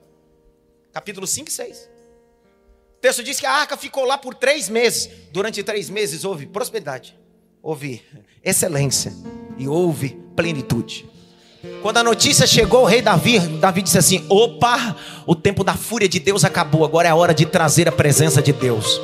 capítulo 0.90 1.26
5 1.26 1.50
e 1.50 1.52
6. 1.52 1.90
O 2.96 3.00
texto 3.02 3.22
diz 3.22 3.38
que 3.38 3.44
a 3.44 3.52
arca 3.52 3.76
ficou 3.76 4.06
lá 4.06 4.16
por 4.16 4.34
três 4.34 4.70
meses. 4.70 5.10
Durante 5.30 5.62
três 5.62 5.90
meses 5.90 6.24
houve 6.24 6.46
prosperidade, 6.46 7.14
houve 7.62 8.02
excelência 8.42 9.12
e 9.58 9.68
houve 9.68 10.18
plenitude. 10.34 11.06
Quando 11.82 11.98
a 11.98 12.04
notícia 12.04 12.46
chegou, 12.46 12.82
o 12.82 12.86
rei 12.86 13.02
Davi, 13.02 13.38
Davi 13.38 13.82
disse 13.82 13.98
assim: 13.98 14.24
opa, 14.28 14.96
o 15.26 15.34
tempo 15.34 15.62
da 15.62 15.74
fúria 15.74 16.08
de 16.08 16.18
Deus 16.18 16.44
acabou, 16.44 16.84
agora 16.84 17.08
é 17.08 17.10
a 17.10 17.14
hora 17.14 17.34
de 17.34 17.44
trazer 17.44 17.88
a 17.88 17.92
presença 17.92 18.40
de 18.40 18.52
Deus. 18.52 19.00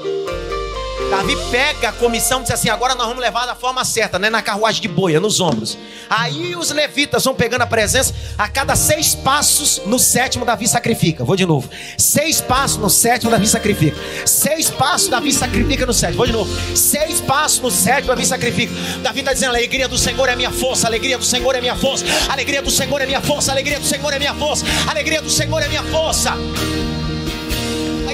Davi 1.11 1.37
pega 1.51 1.91
a 1.91 1.93
comissão 1.93 2.41
e 2.41 2.43
diz 2.43 2.53
assim: 2.53 2.69
agora 2.69 2.95
nós 2.95 3.07
vamos 3.07 3.23
levar 3.23 3.47
da 3.47 3.55
forma 3.55 3.85
certa, 3.85 4.19
né? 4.19 4.29
Na 4.29 4.43
carruagem 4.43 4.83
de 4.83 4.89
boia, 4.89 5.21
nos 5.21 5.41
ombros. 5.41 5.79
Aí 6.11 6.55
os 6.57 6.71
levitas 6.71 7.25
vão 7.25 7.35
pegando 7.35 7.63
a 7.63 7.67
presença, 7.67 8.15
a 8.37 8.49
cada 8.49 8.75
seis 8.77 9.15
passos, 9.15 9.83
no 9.87 9.99
sétimo, 9.99 10.45
Davi 10.45 10.67
sacrifica. 10.67 11.25
Vou 11.25 11.37
de 11.37 11.47
novo. 11.47 11.69
Seis 11.97 12.41
passos 12.41 12.79
no 12.79 12.91
sétimo, 12.91 13.31
Davi 13.31 13.47
sacrifica. 13.47 13.97
Seis 14.25 14.71
passos, 14.71 15.09
Davi 15.09 15.33
sacrifica 15.33 15.87
no 15.87 15.93
sétimo. 15.93 16.19
Vou 16.19 16.27
de 16.27 16.33
novo. 16.33 16.77
Seis 16.77 17.21
passos 17.21 17.61
no 17.61 17.71
sétimo, 17.71 18.09
Davi 18.09 18.27
sacrifica. 18.27 18.73
Davi 19.03 19.21
está 19.21 19.33
dizendo: 19.33 19.51
a 19.51 19.59
alegria 19.59 19.89
do 19.89 19.99
Senhor 19.99 20.29
é 20.29 20.37
minha 20.37 20.51
força, 20.51 20.87
alegria 20.87 21.19
do 21.19 21.25
Senhor 21.25 21.55
é 21.55 21.61
minha 21.61 21.77
força, 21.77 22.05
alegria 22.29 22.63
do 22.63 22.71
Senhor 22.71 23.01
é 23.01 23.07
minha 23.07 23.21
força, 23.21 23.53
alegria 23.53 23.79
do 23.79 23.87
Senhor 23.87 24.13
é 24.13 24.19
minha 24.19 24.35
força, 24.35 24.67
alegria 24.89 25.23
do 25.23 25.31
Senhor 25.31 25.63
é 25.63 25.69
minha 25.69 25.83
força. 25.85 26.35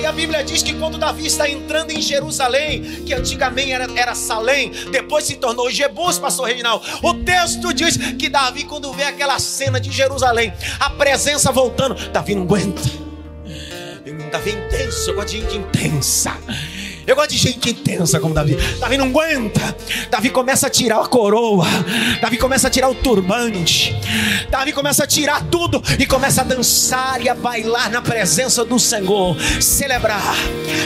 Aí 0.03 0.07
a 0.07 0.11
Bíblia 0.11 0.43
diz 0.43 0.65
que 0.65 0.75
quando 0.75 0.99
Davi 0.99 1.29
está 1.29 1.49
entrando 1.49 1.93
em 1.93 2.03
Jerusalém, 2.03 3.05
que 3.07 3.15
antigamente 3.15 3.71
era, 3.71 3.87
era 3.95 4.17
Salém, 4.17 4.73
depois 4.91 5.23
se 5.23 5.37
tornou 5.37 5.71
Jebus, 5.71 6.19
pastor 6.19 6.49
Reinaldo. 6.49 6.85
O 7.05 7.15
texto 7.15 7.73
diz 7.73 7.97
que 7.97 8.29
Davi, 8.29 8.65
quando 8.65 8.93
vê 8.93 9.05
aquela 9.05 9.39
cena 9.39 9.79
de 9.81 9.93
Jerusalém, 9.93 10.53
a 10.81 10.91
presença 10.91 11.53
voltando, 11.53 11.95
Davi 12.11 12.35
não 12.35 12.43
aguenta. 12.43 12.83
Davi 14.33 14.51
é 14.51 14.67
intenso, 14.67 15.11
eu 15.11 15.15
gosto 15.15 15.29
de 15.29 15.41
gente 15.41 15.57
intensa. 15.57 16.37
Eu 17.07 17.17
gosto 17.17 17.31
de 17.31 17.39
gente 17.39 17.71
intensa 17.71 18.21
como 18.21 18.35
Davi. 18.35 18.57
Davi 18.79 18.97
não 18.97 19.07
aguenta. 19.07 19.77
Davi 20.11 20.31
começa 20.31 20.69
a 20.69 20.71
tirar 20.71 21.01
a 21.01 21.07
coroa. 21.07 21.67
Davi 22.21 22.37
começa 22.37 22.69
a 22.69 22.71
tirar 22.71 22.89
o 22.89 22.95
turbante. 22.95 23.95
Davi 24.51 24.73
começa 24.73 25.05
a 25.05 25.07
tirar 25.07 25.43
tudo 25.45 25.83
e 25.99 26.07
começa 26.07 26.43
a 26.43 26.45
dançar 26.45 27.21
e 27.21 27.29
a 27.29 27.35
bailar 27.35 27.91
na 27.91 28.01
presença 28.01 28.65
do 28.65 28.79
Senhor. 28.79 29.37
Celebrar. 29.61 30.23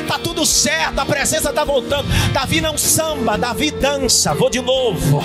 Tá 0.08 0.18
tudo 0.18 0.46
certo, 0.46 0.98
a 0.98 1.04
presença 1.04 1.52
tá 1.52 1.64
voltando. 1.64 2.08
Davi 2.32 2.60
não 2.60 2.78
samba, 2.78 3.36
Davi 3.36 3.70
dança. 3.70 4.32
Vou 4.34 4.48
de 4.48 4.60
novo. 4.60 5.22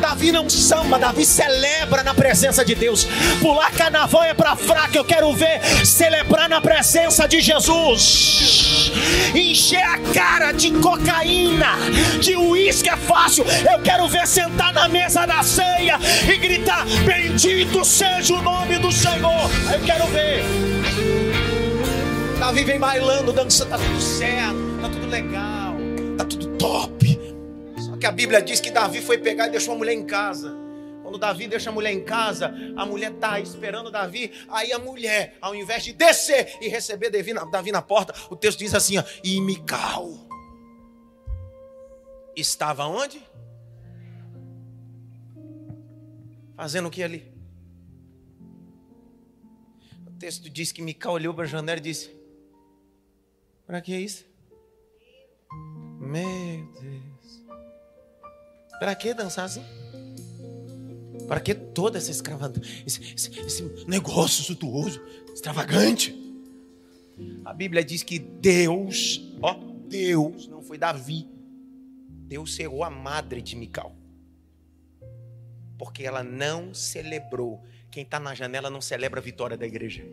Davi 0.00 0.30
não 0.30 0.48
samba, 0.50 0.98
Davi 0.98 1.24
celebra 1.24 2.02
na 2.02 2.12
presença 2.12 2.64
de 2.64 2.74
Deus. 2.74 3.06
Pular 3.40 3.70
carnaval 3.72 4.24
é 4.24 4.34
para 4.34 4.56
fraco. 4.56 4.96
Eu 4.96 5.04
quero 5.04 5.32
ver 5.32 5.60
celebrar 5.86 6.48
na 6.48 6.60
presença 6.60 7.26
de 7.26 7.40
Jesus. 7.40 8.92
Encher 9.34 9.82
a 9.82 9.98
cara 10.18 10.50
de 10.50 10.72
cocaína, 10.72 11.76
de 12.20 12.34
uísque 12.34 12.90
é 12.90 12.96
fácil. 12.96 13.44
Eu 13.72 13.80
quero 13.80 14.08
ver 14.08 14.26
sentar 14.26 14.72
na 14.72 14.88
mesa 14.88 15.24
da 15.24 15.44
ceia 15.44 15.96
e 16.28 16.36
gritar: 16.36 16.84
Bendito 17.04 17.84
seja 17.84 18.34
o 18.34 18.42
nome 18.42 18.78
do 18.78 18.90
Senhor. 18.90 19.48
Eu 19.72 19.80
quero 19.86 20.06
ver. 20.08 20.42
Davi 22.40 22.64
vem 22.64 22.80
bailando, 22.80 23.32
dançando, 23.32 23.70
tá 23.70 23.78
tudo 23.78 24.00
certo, 24.00 24.78
tá 24.82 24.88
tudo 24.88 25.06
legal, 25.06 25.76
tá 26.16 26.24
tudo 26.24 26.46
top. 26.56 27.20
Só 27.76 27.96
que 27.96 28.06
a 28.06 28.10
Bíblia 28.10 28.42
diz 28.42 28.58
que 28.58 28.72
Davi 28.72 29.00
foi 29.00 29.18
pegar 29.18 29.46
e 29.46 29.50
deixou 29.50 29.74
a 29.74 29.78
mulher 29.78 29.92
em 29.92 30.04
casa. 30.04 30.67
Quando 31.08 31.20
Davi 31.20 31.48
deixa 31.48 31.70
a 31.70 31.72
mulher 31.72 31.90
em 31.90 32.04
casa, 32.04 32.54
a 32.76 32.84
mulher 32.84 33.12
está 33.12 33.40
esperando 33.40 33.90
Davi. 33.90 34.30
Aí 34.50 34.74
a 34.74 34.78
mulher, 34.78 35.38
ao 35.40 35.54
invés 35.54 35.82
de 35.82 35.94
descer 35.94 36.58
e 36.60 36.68
receber 36.68 37.08
Davi 37.08 37.72
na, 37.72 37.80
porta, 37.80 38.12
o 38.28 38.36
texto 38.36 38.58
diz 38.58 38.74
assim: 38.74 38.96
e 39.24 39.40
Mical 39.40 40.10
estava 42.36 42.84
onde? 42.84 43.26
Fazendo 46.54 46.88
o 46.88 46.90
que 46.90 47.02
ali? 47.02 47.32
O 50.06 50.10
texto 50.18 50.50
diz 50.50 50.72
que 50.72 50.82
Mical 50.82 51.14
olhou 51.14 51.32
para 51.32 51.44
a 51.44 51.46
janela 51.48 51.78
e 51.78 51.82
disse: 51.82 52.14
Para 53.66 53.80
que 53.80 53.96
isso? 53.96 54.26
Meu 55.98 56.70
Deus. 56.78 57.44
Para 58.78 58.94
que 58.94 59.14
dançar 59.14 59.46
assim? 59.46 59.77
Para 61.28 61.40
que 61.40 61.54
toda 61.54 61.98
essa 61.98 62.10
escravandão, 62.10 62.62
esse, 62.86 63.14
esse, 63.14 63.38
esse 63.38 63.62
negócio 63.86 64.42
suntuoso, 64.42 65.00
extravagante? 65.32 66.16
A 67.44 67.52
Bíblia 67.52 67.84
diz 67.84 68.02
que 68.02 68.18
Deus, 68.18 69.20
ó, 69.42 69.54
Deus, 69.86 70.48
não 70.48 70.62
foi 70.62 70.78
Davi, 70.78 71.28
Deus 72.08 72.58
errou 72.58 72.82
a 72.82 72.88
madre 72.88 73.42
de 73.42 73.54
Mical. 73.54 73.94
Porque 75.76 76.02
ela 76.04 76.24
não 76.24 76.72
celebrou. 76.72 77.62
Quem 77.90 78.02
está 78.02 78.18
na 78.18 78.34
janela 78.34 78.70
não 78.70 78.80
celebra 78.80 79.20
a 79.20 79.22
vitória 79.22 79.56
da 79.56 79.66
igreja. 79.66 80.04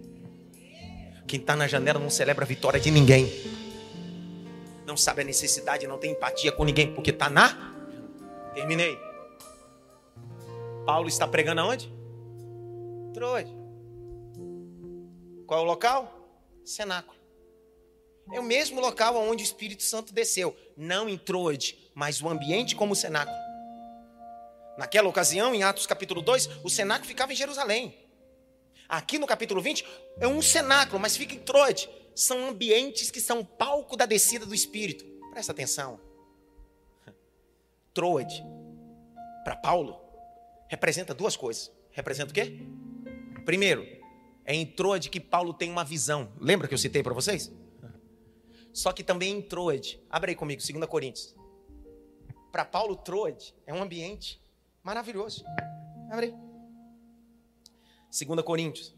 Quem 1.26 1.40
está 1.40 1.56
na 1.56 1.68
janela 1.68 2.00
não 2.00 2.10
celebra 2.10 2.44
a 2.44 2.48
vitória 2.48 2.80
de 2.80 2.92
ninguém. 2.92 3.32
Não 4.86 4.98
sabe 4.98 5.22
a 5.22 5.26
necessidade, 5.26 5.88
não 5.88 5.98
tem 5.98 6.12
empatia 6.12 6.52
com 6.52 6.64
ninguém, 6.64 6.94
porque 6.94 7.10
está 7.10 7.30
na. 7.30 7.74
Terminei. 8.54 8.98
Paulo 10.86 11.08
está 11.08 11.28
pregando 11.28 11.62
aonde? 11.62 11.92
Troade. 13.14 13.52
Qual 15.48 15.60
é 15.60 15.64
o 15.64 15.66
local? 15.66 16.12
Cenáculo. 16.64 17.18
É 18.32 18.40
o 18.40 18.44
mesmo 18.44 18.80
local 18.80 19.16
onde 19.16 19.44
o 19.44 19.46
Espírito 19.46 19.82
Santo 19.82 20.14
desceu. 20.14 20.56
Não 20.78 21.10
em 21.10 21.18
Troade, 21.18 21.92
mas 21.96 22.22
o 22.22 22.30
ambiente 22.30 22.76
como 22.76 22.94
o 22.94 22.96
cenáculo. 22.96 23.38
Naquela 24.78 25.10
ocasião, 25.10 25.56
em 25.56 25.64
Atos 25.64 25.88
capítulo 25.88 26.22
2, 26.22 26.64
o 26.64 26.70
cenáculo 26.70 27.08
ficava 27.08 27.34
em 27.34 27.36
Jerusalém. 27.36 27.98
Aqui 28.88 29.18
no 29.18 29.26
capítulo 29.26 29.62
20, 29.62 29.86
é 30.20 30.28
um 30.28 30.42
cenáculo, 30.42 31.00
mas 31.00 31.18
fica 31.18 31.34
em 31.34 31.40
Troade. 31.40 31.90
São 32.14 32.48
ambientes 32.48 33.10
que 33.10 33.20
são 33.20 33.44
palco 33.44 33.98
da 33.98 34.06
descida 34.06 34.46
do 34.46 34.54
Espírito. 34.54 35.04
Presta 35.32 35.52
atenção. 35.52 36.00
Troade, 37.94 38.44
para 39.44 39.56
Paulo, 39.56 40.05
representa 40.68 41.14
duas 41.14 41.36
coisas. 41.36 41.72
Representa 41.92 42.32
o 42.32 42.34
quê? 42.34 42.60
Primeiro, 43.46 43.86
é 44.44 44.54
em 44.54 44.66
que 45.10 45.20
Paulo 45.20 45.54
tem 45.54 45.70
uma 45.70 45.84
visão. 45.84 46.32
Lembra 46.40 46.68
que 46.68 46.74
eu 46.74 46.78
citei 46.78 47.02
para 47.02 47.14
vocês? 47.14 47.52
Só 48.74 48.92
que 48.92 49.04
também 49.04 49.38
em 49.38 49.42
Troade. 49.42 50.02
Abre 50.10 50.32
aí 50.32 50.36
comigo, 50.36 50.62
2 50.62 50.86
Coríntios. 50.90 51.36
Para 52.52 52.66
Paulo, 52.66 52.96
Troade 52.96 53.54
é 53.66 53.74
um 53.74 53.82
ambiente 53.82 54.42
maravilhoso. 54.84 55.46
Abre 56.12 56.28
aí. 56.28 56.34
2 58.28 58.42
Coríntios. 58.44 58.94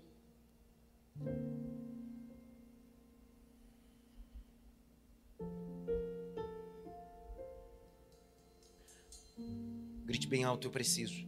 Grite 10.06 10.27
bem 10.27 10.45
alto, 10.45 10.67
eu 10.67 10.71
preciso 10.71 11.26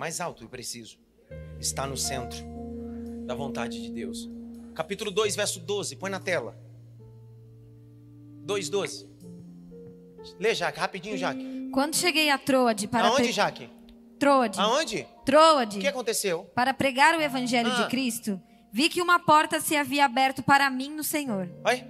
mais 0.00 0.18
alto 0.18 0.42
e 0.42 0.48
preciso, 0.48 0.98
está 1.58 1.86
no 1.86 1.94
centro 1.94 2.38
da 3.26 3.34
vontade 3.34 3.82
de 3.82 3.92
Deus. 3.92 4.30
Capítulo 4.74 5.10
2, 5.10 5.36
verso 5.36 5.60
12, 5.60 5.94
põe 5.96 6.10
na 6.10 6.18
tela. 6.18 6.58
2, 8.46 8.70
12. 8.70 9.10
Lê, 10.38 10.54
Jaque, 10.54 10.80
rapidinho, 10.80 11.18
Jaque. 11.18 11.68
Quando 11.70 11.96
cheguei 11.96 12.30
a 12.30 12.38
Troade 12.38 12.88
para. 12.88 13.08
Aonde, 13.08 13.24
pre... 13.24 13.32
Jaque? 13.32 13.68
Troade. 14.18 14.58
Aonde? 14.58 15.06
Troade. 15.26 15.76
O 15.76 15.80
que 15.82 15.86
aconteceu? 15.86 16.44
Para 16.54 16.72
pregar 16.72 17.14
o 17.18 17.20
evangelho 17.20 17.70
ah. 17.70 17.82
de 17.82 17.90
Cristo, 17.90 18.40
vi 18.72 18.88
que 18.88 19.02
uma 19.02 19.18
porta 19.18 19.60
se 19.60 19.76
havia 19.76 20.06
aberto 20.06 20.42
para 20.42 20.70
mim 20.70 20.94
no 20.94 21.04
Senhor. 21.04 21.46
Oi? 21.62 21.84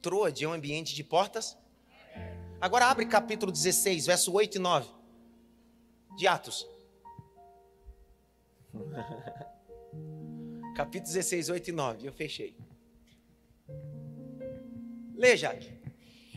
Troade 0.00 0.44
é 0.44 0.48
um 0.48 0.52
ambiente 0.52 0.94
de 0.94 1.02
portas. 1.02 1.58
Agora 2.60 2.86
abre 2.86 3.04
capítulo 3.06 3.50
16, 3.50 4.06
verso 4.06 4.32
8 4.32 4.58
e 4.58 4.60
9 4.60 5.01
de 6.16 6.26
Atos. 6.26 6.66
Capítulo 10.74 11.12
16, 11.12 11.50
8 11.50 11.68
e 11.68 11.72
9. 11.72 12.08
Eu 12.08 12.12
fechei. 12.12 12.56
Lê, 15.14 15.36
Jaque. 15.36 15.70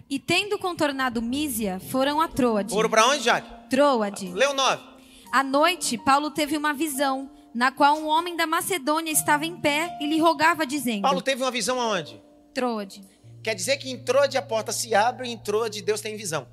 E 0.09 0.19
tendo 0.19 0.59
contornado 0.59 1.21
Mísia, 1.21 1.79
foram 1.79 2.21
a 2.21 2.27
Troade. 2.27 2.71
Foram 2.71 2.89
para 2.89 3.07
onde, 3.07 3.23
Jaque? 3.23 3.69
Troade. 3.69 4.27
O 4.27 4.53
9. 4.53 4.95
À 5.31 5.43
noite, 5.43 5.97
Paulo 5.97 6.29
teve 6.29 6.55
uma 6.55 6.73
visão, 6.73 7.31
na 7.53 7.71
qual 7.71 7.97
um 7.97 8.07
homem 8.07 8.37
da 8.37 8.45
Macedônia 8.45 9.11
estava 9.11 9.45
em 9.45 9.57
pé 9.57 9.97
e 9.99 10.05
lhe 10.05 10.19
rogava, 10.19 10.65
dizendo: 10.65 11.01
Paulo 11.01 11.21
teve 11.21 11.41
uma 11.41 11.51
visão 11.51 11.81
aonde? 11.81 12.21
Troade. 12.53 13.03
Quer 13.43 13.55
dizer 13.55 13.77
que 13.77 13.89
em 13.89 13.97
Troade 13.97 14.37
a 14.37 14.41
porta 14.41 14.71
se 14.71 14.93
abre 14.93 15.27
e 15.27 15.31
em 15.31 15.37
Troade 15.37 15.81
Deus 15.81 16.01
tem 16.01 16.15
visão. 16.15 16.47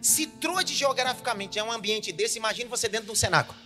Se 0.00 0.26
Troade 0.26 0.74
geograficamente 0.74 1.58
é 1.58 1.64
um 1.64 1.72
ambiente 1.72 2.12
desse, 2.12 2.38
imagine 2.38 2.68
você 2.68 2.88
dentro 2.88 3.06
de 3.06 3.12
um 3.12 3.16
cenáculo. 3.16 3.56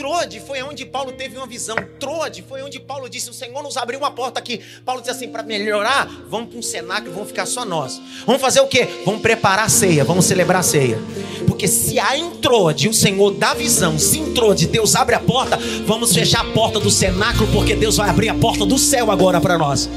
Troade 0.00 0.40
foi 0.40 0.62
onde 0.62 0.86
Paulo 0.86 1.12
teve 1.12 1.36
uma 1.36 1.46
visão. 1.46 1.76
Troade 1.98 2.42
foi 2.48 2.62
onde 2.62 2.80
Paulo 2.80 3.06
disse: 3.06 3.28
O 3.28 3.34
Senhor 3.34 3.62
nos 3.62 3.76
abriu 3.76 3.98
uma 3.98 4.10
porta 4.10 4.38
aqui. 4.38 4.58
Paulo 4.82 5.02
disse 5.02 5.10
assim: 5.10 5.28
para 5.28 5.42
melhorar, 5.42 6.06
vamos 6.28 6.48
para 6.48 6.58
um 6.58 6.62
cenáculo, 6.62 7.12
vamos 7.12 7.28
ficar 7.28 7.44
só 7.44 7.66
nós. 7.66 8.00
Vamos 8.24 8.40
fazer 8.40 8.60
o 8.60 8.66
quê? 8.66 8.88
Vamos 9.04 9.20
preparar 9.20 9.66
a 9.66 9.68
ceia, 9.68 10.02
vamos 10.02 10.24
celebrar 10.24 10.60
a 10.60 10.62
ceia. 10.62 10.98
Porque 11.46 11.68
se 11.68 11.98
há 11.98 12.16
em 12.16 12.30
Troade 12.36 12.88
o 12.88 12.94
Senhor 12.94 13.32
dá 13.32 13.52
visão, 13.52 13.98
se 13.98 14.18
em 14.18 14.32
Troade 14.32 14.68
Deus 14.68 14.94
abre 14.94 15.16
a 15.16 15.20
porta, 15.20 15.58
vamos 15.84 16.14
fechar 16.14 16.40
a 16.42 16.52
porta 16.52 16.80
do 16.80 16.90
cenáculo, 16.90 17.50
porque 17.52 17.74
Deus 17.74 17.98
vai 17.98 18.08
abrir 18.08 18.30
a 18.30 18.34
porta 18.34 18.64
do 18.64 18.78
céu 18.78 19.10
agora 19.10 19.38
para 19.38 19.58
nós. 19.58 19.88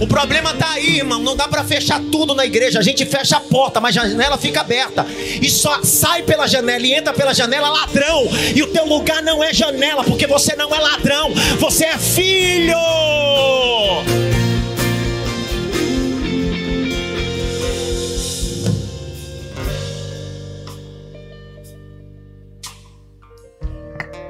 O 0.00 0.06
problema 0.06 0.52
está 0.52 0.70
aí, 0.70 0.96
irmão. 0.96 1.22
Não 1.22 1.36
dá 1.36 1.46
para 1.46 1.62
fechar 1.62 2.00
tudo 2.10 2.34
na 2.34 2.46
igreja. 2.46 2.78
A 2.78 2.82
gente 2.82 3.04
fecha 3.04 3.36
a 3.36 3.40
porta, 3.40 3.80
mas 3.80 3.96
a 3.98 4.08
janela 4.08 4.38
fica 4.38 4.62
aberta. 4.62 5.04
E 5.04 5.50
só 5.50 5.82
sai 5.84 6.22
pela 6.22 6.46
janela 6.46 6.86
e 6.86 6.94
entra 6.94 7.12
pela 7.12 7.34
janela 7.34 7.68
ladrão. 7.68 8.26
E 8.56 8.62
o 8.62 8.72
teu 8.72 8.86
lugar 8.86 9.22
não 9.22 9.44
é 9.44 9.52
janela, 9.52 10.02
porque 10.02 10.26
você 10.26 10.56
não 10.56 10.74
é 10.74 10.78
ladrão. 10.78 11.30
Você 11.58 11.84
é 11.84 11.98
filho. 11.98 12.74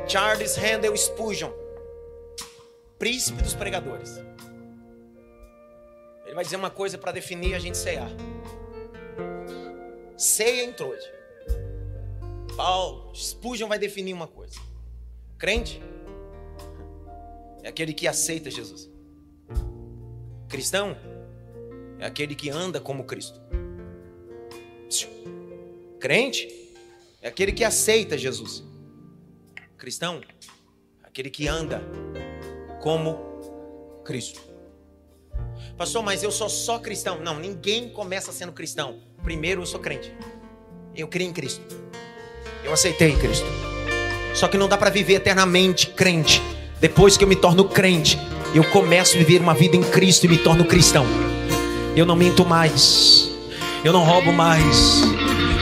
Charles 0.09 0.57
Handel 0.57 0.97
Spurgeon, 0.97 1.51
príncipe 2.99 3.41
dos 3.45 3.55
pregadores. 3.55 4.21
Ele 6.31 6.37
vai 6.37 6.45
dizer 6.45 6.55
uma 6.55 6.71
coisa 6.71 6.97
para 6.97 7.11
definir 7.11 7.57
a 7.57 7.59
gente 7.59 7.77
cear. 7.77 8.09
Ceia 10.17 10.63
em 10.63 10.73
Trode. 10.73 11.05
Paulo, 12.57 13.13
Spurgeon 13.13 13.67
vai 13.67 13.81
definir 13.81 14.13
uma 14.13 14.29
coisa. 14.29 14.61
Crente 15.37 15.83
é 17.65 17.69
aquele 17.69 17.93
que 17.93 18.07
aceita 18.07 18.49
Jesus. 18.49 18.89
Cristão 20.49 20.97
é 21.99 22.07
aquele 22.07 22.37
que 22.37 22.49
anda 22.49 22.81
como 22.81 23.03
Cristo. 23.03 23.41
Crente 25.99 26.49
é 27.21 27.27
aquele 27.27 27.51
que 27.51 27.65
aceita 27.65 28.17
Jesus. 28.17 28.63
Cristão 29.77 30.21
é 31.03 31.09
aquele 31.09 31.29
que 31.29 31.49
anda 31.49 31.83
como 32.81 33.19
Cristo. 34.05 34.50
Pastor, 35.81 36.03
mas 36.03 36.23
eu 36.23 36.31
sou 36.31 36.51
só 36.51 36.79
cristão. 36.79 37.21
Não, 37.21 37.39
ninguém 37.39 37.89
começa 37.89 38.31
sendo 38.33 38.53
cristão. 38.53 38.97
Primeiro 39.25 39.63
eu 39.63 39.67
sou 39.67 39.81
crente. 39.81 40.13
Eu 40.95 41.09
creio 41.09 41.31
em 41.31 41.33
Cristo. 41.33 41.63
Eu 42.63 42.71
aceitei 42.71 43.17
Cristo. 43.17 43.47
Só 44.35 44.47
que 44.47 44.59
não 44.59 44.69
dá 44.69 44.77
para 44.77 44.91
viver 44.91 45.15
eternamente 45.15 45.87
crente. 45.87 46.43
Depois 46.83 47.17
que 47.17 47.25
eu 47.25 47.29
me 47.29 47.35
torno 47.35 47.65
crente, 47.65 48.19
eu 48.55 48.63
começo 48.63 49.15
a 49.15 49.19
viver 49.21 49.41
uma 49.41 49.55
vida 49.55 49.75
em 49.75 49.83
Cristo 49.83 50.27
e 50.27 50.29
me 50.29 50.37
torno 50.37 50.67
cristão. 50.67 51.07
Eu 51.97 52.05
não 52.05 52.15
minto 52.15 52.45
mais. 52.45 53.31
Eu 53.83 53.91
não 53.91 54.05
roubo 54.05 54.35
mais. 54.35 55.01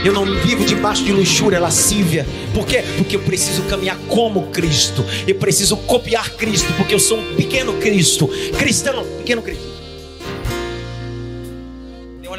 Eu 0.03 0.11
não 0.11 0.25
vivo 0.41 0.65
debaixo 0.65 1.05
de 1.05 1.13
luxúria, 1.13 1.61
lascívia. 1.61 2.27
Por 2.53 2.67
quê? 2.67 2.83
Porque 2.97 3.15
eu 3.15 3.21
preciso 3.21 3.63
caminhar 3.69 3.97
como 4.09 4.47
Cristo. 4.47 5.01
Eu 5.25 5.35
preciso 5.35 5.77
copiar 5.77 6.29
Cristo, 6.31 6.73
porque 6.73 6.93
eu 6.93 6.99
sou 6.99 7.19
um 7.19 7.35
pequeno 7.37 7.77
Cristo. 7.77 8.27
Cristão, 8.57 9.05
pequeno 9.19 9.41
Cristo 9.41 9.68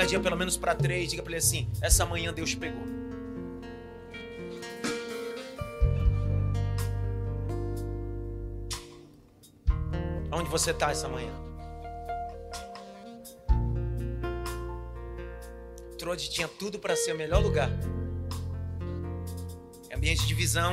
olhadinha 0.01 0.21
pelo 0.21 0.37
menos 0.37 0.57
para 0.57 0.75
três, 0.75 1.11
diga 1.11 1.23
para 1.23 1.33
ele 1.33 1.39
assim: 1.39 1.69
essa 1.81 2.07
manhã 2.07 2.33
Deus 2.33 2.55
pegou. 2.55 2.83
Onde 10.33 10.49
você 10.49 10.71
está 10.71 10.91
essa 10.91 11.09
manhã? 11.09 11.33
Trode 15.99 16.31
tinha 16.31 16.49
tudo 16.49 16.79
para 16.79 16.97
ser 16.97 17.13
o 17.13 17.17
melhor 17.17 17.43
lugar. 17.43 17.71
Ambiente 19.95 20.27
de 20.27 20.35
visão. 20.35 20.73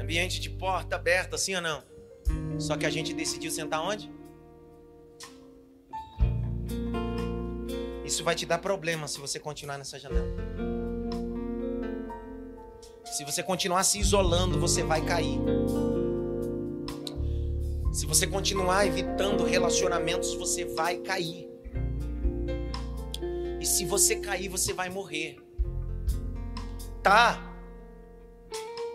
Ambiente 0.00 0.38
de 0.38 0.48
porta 0.48 0.94
aberta, 0.94 1.36
sim 1.36 1.56
ou 1.56 1.60
não? 1.60 1.82
Só 2.58 2.76
que 2.76 2.86
a 2.86 2.90
gente 2.90 3.12
decidiu 3.12 3.50
sentar 3.50 3.80
onde? 3.80 4.08
Isso 8.06 8.22
vai 8.22 8.36
te 8.36 8.46
dar 8.46 8.58
problema 8.58 9.08
se 9.08 9.18
você 9.18 9.40
continuar 9.40 9.78
nessa 9.78 9.98
janela. 9.98 10.28
Se 13.04 13.24
você 13.24 13.42
continuar 13.42 13.82
se 13.82 13.98
isolando, 13.98 14.60
você 14.60 14.84
vai 14.84 15.04
cair. 15.04 15.40
Se 17.92 18.06
você 18.06 18.24
continuar 18.26 18.86
evitando 18.86 19.42
relacionamentos, 19.42 20.34
você 20.34 20.64
vai 20.64 20.98
cair. 20.98 21.50
E 23.60 23.66
se 23.66 23.84
você 23.84 24.16
cair, 24.16 24.48
você 24.48 24.72
vai 24.72 24.88
morrer. 24.88 25.38
Tá. 27.02 27.42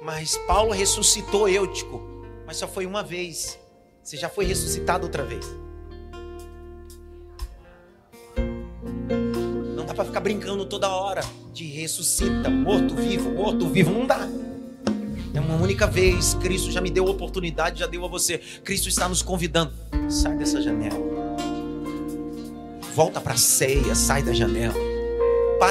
Mas 0.02 0.38
Paulo 0.48 0.72
ressuscitou 0.72 1.50
Eutico, 1.50 2.02
mas 2.46 2.56
só 2.56 2.68
foi 2.68 2.86
uma 2.86 3.04
vez. 3.04 3.60
Você 4.02 4.16
já 4.16 4.30
foi 4.30 4.46
ressuscitado 4.46 5.06
outra 5.06 5.26
vez. 5.26 5.46
Dá 9.86 9.94
para 9.94 10.06
ficar 10.06 10.20
brincando 10.20 10.66
toda 10.66 10.90
hora 10.90 11.22
de 11.54 11.66
ressuscita, 11.66 12.50
morto 12.50 12.96
vivo, 12.96 13.32
morto 13.32 13.68
vivo, 13.68 13.92
não 13.92 14.06
dá. 14.06 14.28
É 15.34 15.40
uma 15.40 15.56
única 15.56 15.88
vez, 15.88 16.34
Cristo 16.36 16.72
já 16.72 16.82
me 16.82 16.90
deu 16.90 17.08
a 17.08 17.12
oportunidade, 17.12 17.80
já 17.80 17.88
deu 17.88 18.04
a 18.04 18.08
você. 18.08 18.38
Cristo 18.64 18.90
está 18.90 19.08
nos 19.08 19.22
convidando. 19.22 19.72
Sai 20.10 20.36
dessa 20.36 20.62
janela. 20.62 21.00
Volta 22.94 23.22
para 23.22 23.34
a 23.34 23.38
ceia, 23.38 23.96
sai 23.96 24.22
da 24.22 24.34
janela. 24.34 24.91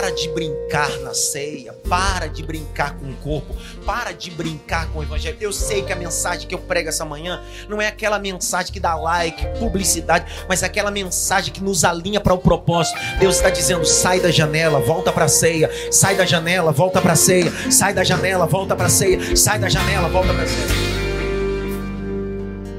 Para 0.01 0.13
de 0.13 0.31
brincar 0.31 0.89
na 1.01 1.13
ceia, 1.13 1.75
para 1.87 2.27
de 2.27 2.43
brincar 2.43 2.97
com 2.97 3.11
o 3.11 3.15
corpo, 3.17 3.55
para 3.85 4.13
de 4.13 4.31
brincar 4.31 4.91
com 4.91 5.01
o 5.01 5.03
evangelho. 5.03 5.37
Eu 5.39 5.53
sei 5.53 5.83
que 5.83 5.93
a 5.93 5.97
mensagem 5.97 6.49
que 6.49 6.55
eu 6.55 6.59
prego 6.59 6.89
essa 6.89 7.05
manhã 7.05 7.45
não 7.69 7.83
é 7.83 7.87
aquela 7.87 8.19
mensagem 8.19 8.73
que 8.73 8.81
dá 8.81 8.95
like, 8.95 9.47
publicidade, 9.59 10.25
mas 10.49 10.63
é 10.63 10.67
aquela 10.67 10.91
mensagem 10.91 11.53
que 11.53 11.63
nos 11.63 11.85
alinha 11.85 12.19
para 12.19 12.33
o 12.33 12.39
propósito. 12.39 12.99
Deus 13.19 13.37
está 13.37 13.51
dizendo: 13.51 13.85
sai 13.85 14.21
da 14.21 14.31
janela, 14.31 14.81
volta 14.81 15.13
para 15.13 15.27
a 15.27 15.29
ceia, 15.29 15.71
sai 15.93 16.17
da 16.17 16.25
janela, 16.25 16.73
volta 16.73 16.99
para 17.03 17.13
a 17.13 17.17
ceia, 17.17 17.53
sai 17.71 17.93
da 17.93 18.03
janela, 18.03 18.47
volta 18.47 18.75
para 18.75 18.87
a 18.87 18.89
ceia, 18.89 19.37
sai 19.37 19.59
da 19.59 19.69
janela, 19.69 20.09
volta 20.09 20.33
para 20.33 20.45
a 20.45 20.47
ceia. 20.47 20.67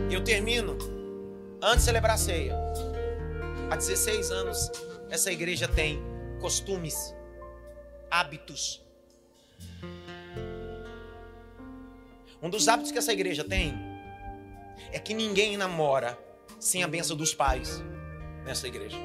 Eu 0.09 0.23
termino 0.23 0.75
antes 1.61 1.81
de 1.81 1.83
celebrar 1.83 2.15
a 2.15 2.17
ceia. 2.17 2.57
Há 3.69 3.75
16 3.75 4.31
anos 4.31 4.71
essa 5.11 5.31
igreja 5.31 5.67
tem 5.67 6.01
costumes, 6.41 7.15
hábitos. 8.09 8.83
Um 12.41 12.49
dos 12.49 12.67
hábitos 12.67 12.91
que 12.91 12.97
essa 12.97 13.13
igreja 13.13 13.43
tem 13.43 13.73
é 14.91 14.99
que 14.99 15.13
ninguém 15.13 15.55
namora 15.55 16.17
sem 16.59 16.83
a 16.83 16.87
benção 16.87 17.15
dos 17.15 17.33
pais 17.33 17.81
nessa 18.43 18.67
igreja. 18.67 18.97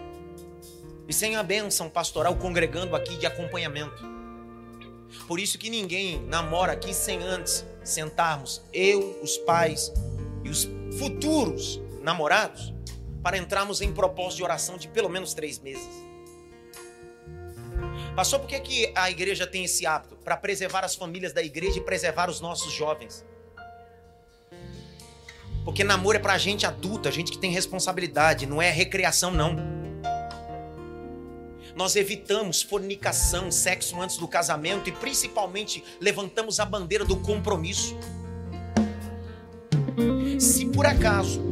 E 1.06 1.12
sem 1.12 1.36
a 1.36 1.42
bênção 1.42 1.88
pastoral 1.88 2.34
congregando 2.36 2.96
aqui 2.96 3.16
de 3.16 3.26
acompanhamento. 3.26 4.02
Por 5.28 5.38
isso 5.38 5.58
que 5.58 5.70
ninguém 5.70 6.20
namora 6.22 6.72
aqui 6.72 6.92
sem 6.92 7.22
antes 7.22 7.64
sentarmos 7.84 8.62
eu, 8.72 9.20
os 9.22 9.36
pais 9.38 9.92
e 10.42 10.48
os 10.48 10.66
futuros 10.98 11.80
namorados 12.00 12.72
para 13.22 13.36
entrarmos 13.36 13.80
em 13.80 13.92
propósito 13.92 14.38
de 14.38 14.44
oração 14.44 14.78
de 14.78 14.88
pelo 14.88 15.08
menos 15.08 15.34
três 15.34 15.58
meses. 15.58 16.05
Pastor, 18.16 18.40
por 18.40 18.48
que, 18.48 18.58
que 18.60 18.92
a 18.94 19.10
igreja 19.10 19.46
tem 19.46 19.64
esse 19.64 19.84
hábito? 19.84 20.16
Para 20.16 20.38
preservar 20.38 20.82
as 20.82 20.94
famílias 20.94 21.34
da 21.34 21.42
igreja 21.42 21.76
e 21.76 21.82
preservar 21.82 22.30
os 22.30 22.40
nossos 22.40 22.72
jovens. 22.72 23.22
Porque 25.66 25.84
namoro 25.84 26.16
é 26.16 26.20
para 26.20 26.38
gente 26.38 26.64
adulta, 26.64 27.12
gente 27.12 27.30
que 27.30 27.36
tem 27.36 27.50
responsabilidade, 27.50 28.46
não 28.46 28.62
é 28.62 28.70
recreação, 28.70 29.30
não. 29.30 29.54
Nós 31.74 31.94
evitamos 31.94 32.62
fornicação, 32.62 33.52
sexo 33.52 34.00
antes 34.00 34.16
do 34.16 34.26
casamento 34.26 34.88
e 34.88 34.92
principalmente 34.92 35.84
levantamos 36.00 36.58
a 36.58 36.64
bandeira 36.64 37.04
do 37.04 37.18
compromisso. 37.18 37.94
Se 40.40 40.64
por 40.64 40.86
acaso, 40.86 41.42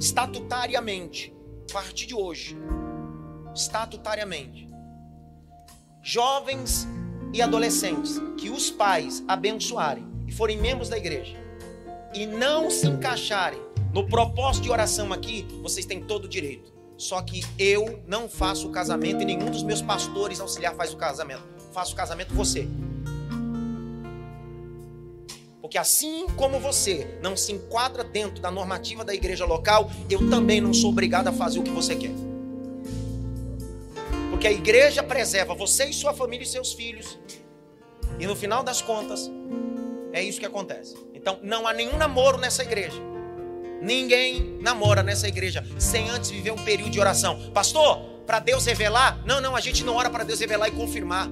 estatutariamente, 0.00 1.32
a 1.70 1.72
partir 1.72 2.06
de 2.06 2.16
hoje, 2.16 2.56
estatutariamente, 3.54 4.73
jovens 6.04 6.86
e 7.32 7.40
adolescentes 7.40 8.20
que 8.36 8.50
os 8.50 8.70
pais 8.70 9.24
abençoarem 9.26 10.06
e 10.28 10.32
forem 10.32 10.60
membros 10.60 10.90
da 10.90 10.98
igreja 10.98 11.34
e 12.14 12.26
não 12.26 12.70
se 12.70 12.86
encaixarem 12.86 13.58
no 13.92 14.06
propósito 14.06 14.64
de 14.64 14.70
oração 14.70 15.12
aqui, 15.14 15.46
vocês 15.62 15.86
têm 15.86 16.02
todo 16.02 16.26
o 16.26 16.28
direito 16.28 16.72
Só 16.98 17.22
que 17.22 17.42
eu 17.58 18.02
não 18.06 18.28
faço 18.28 18.68
o 18.68 18.70
casamento 18.70 19.22
e 19.22 19.24
nenhum 19.24 19.50
dos 19.50 19.62
meus 19.62 19.80
pastores 19.80 20.40
auxiliar 20.40 20.74
faz 20.74 20.92
o 20.92 20.96
casamento. 20.96 21.42
Faço 21.72 21.94
o 21.94 21.96
casamento 21.96 22.34
você. 22.34 22.68
Porque 25.60 25.78
assim 25.78 26.26
como 26.36 26.60
você 26.60 27.18
não 27.22 27.36
se 27.36 27.52
enquadra 27.52 28.04
dentro 28.04 28.42
da 28.42 28.50
normativa 28.50 29.04
da 29.04 29.14
igreja 29.14 29.44
local, 29.44 29.90
eu 30.08 30.28
também 30.28 30.60
não 30.60 30.74
sou 30.74 30.90
obrigado 30.90 31.28
a 31.28 31.32
fazer 31.32 31.58
o 31.58 31.62
que 31.62 31.70
você 31.70 31.96
quer. 31.96 32.12
Porque 34.44 34.56
a 34.56 34.58
igreja 34.58 35.02
preserva 35.02 35.54
você 35.54 35.86
e 35.86 35.92
sua 35.94 36.12
família 36.12 36.44
e 36.44 36.46
seus 36.46 36.74
filhos. 36.74 37.18
E 38.20 38.26
no 38.26 38.36
final 38.36 38.62
das 38.62 38.82
contas, 38.82 39.30
é 40.12 40.22
isso 40.22 40.38
que 40.38 40.44
acontece. 40.44 40.94
Então, 41.14 41.38
não 41.42 41.66
há 41.66 41.72
nenhum 41.72 41.96
namoro 41.96 42.36
nessa 42.36 42.62
igreja. 42.62 43.00
Ninguém 43.80 44.58
namora 44.60 45.02
nessa 45.02 45.26
igreja 45.26 45.64
sem 45.78 46.10
antes 46.10 46.30
viver 46.30 46.50
um 46.50 46.62
período 46.62 46.90
de 46.90 47.00
oração. 47.00 47.52
Pastor, 47.54 47.96
para 48.26 48.38
Deus 48.38 48.66
revelar? 48.66 49.18
Não, 49.24 49.40
não, 49.40 49.56
a 49.56 49.60
gente 49.60 49.82
não 49.82 49.94
ora 49.94 50.10
para 50.10 50.24
Deus 50.24 50.40
revelar 50.40 50.68
e 50.68 50.72
confirmar. 50.72 51.26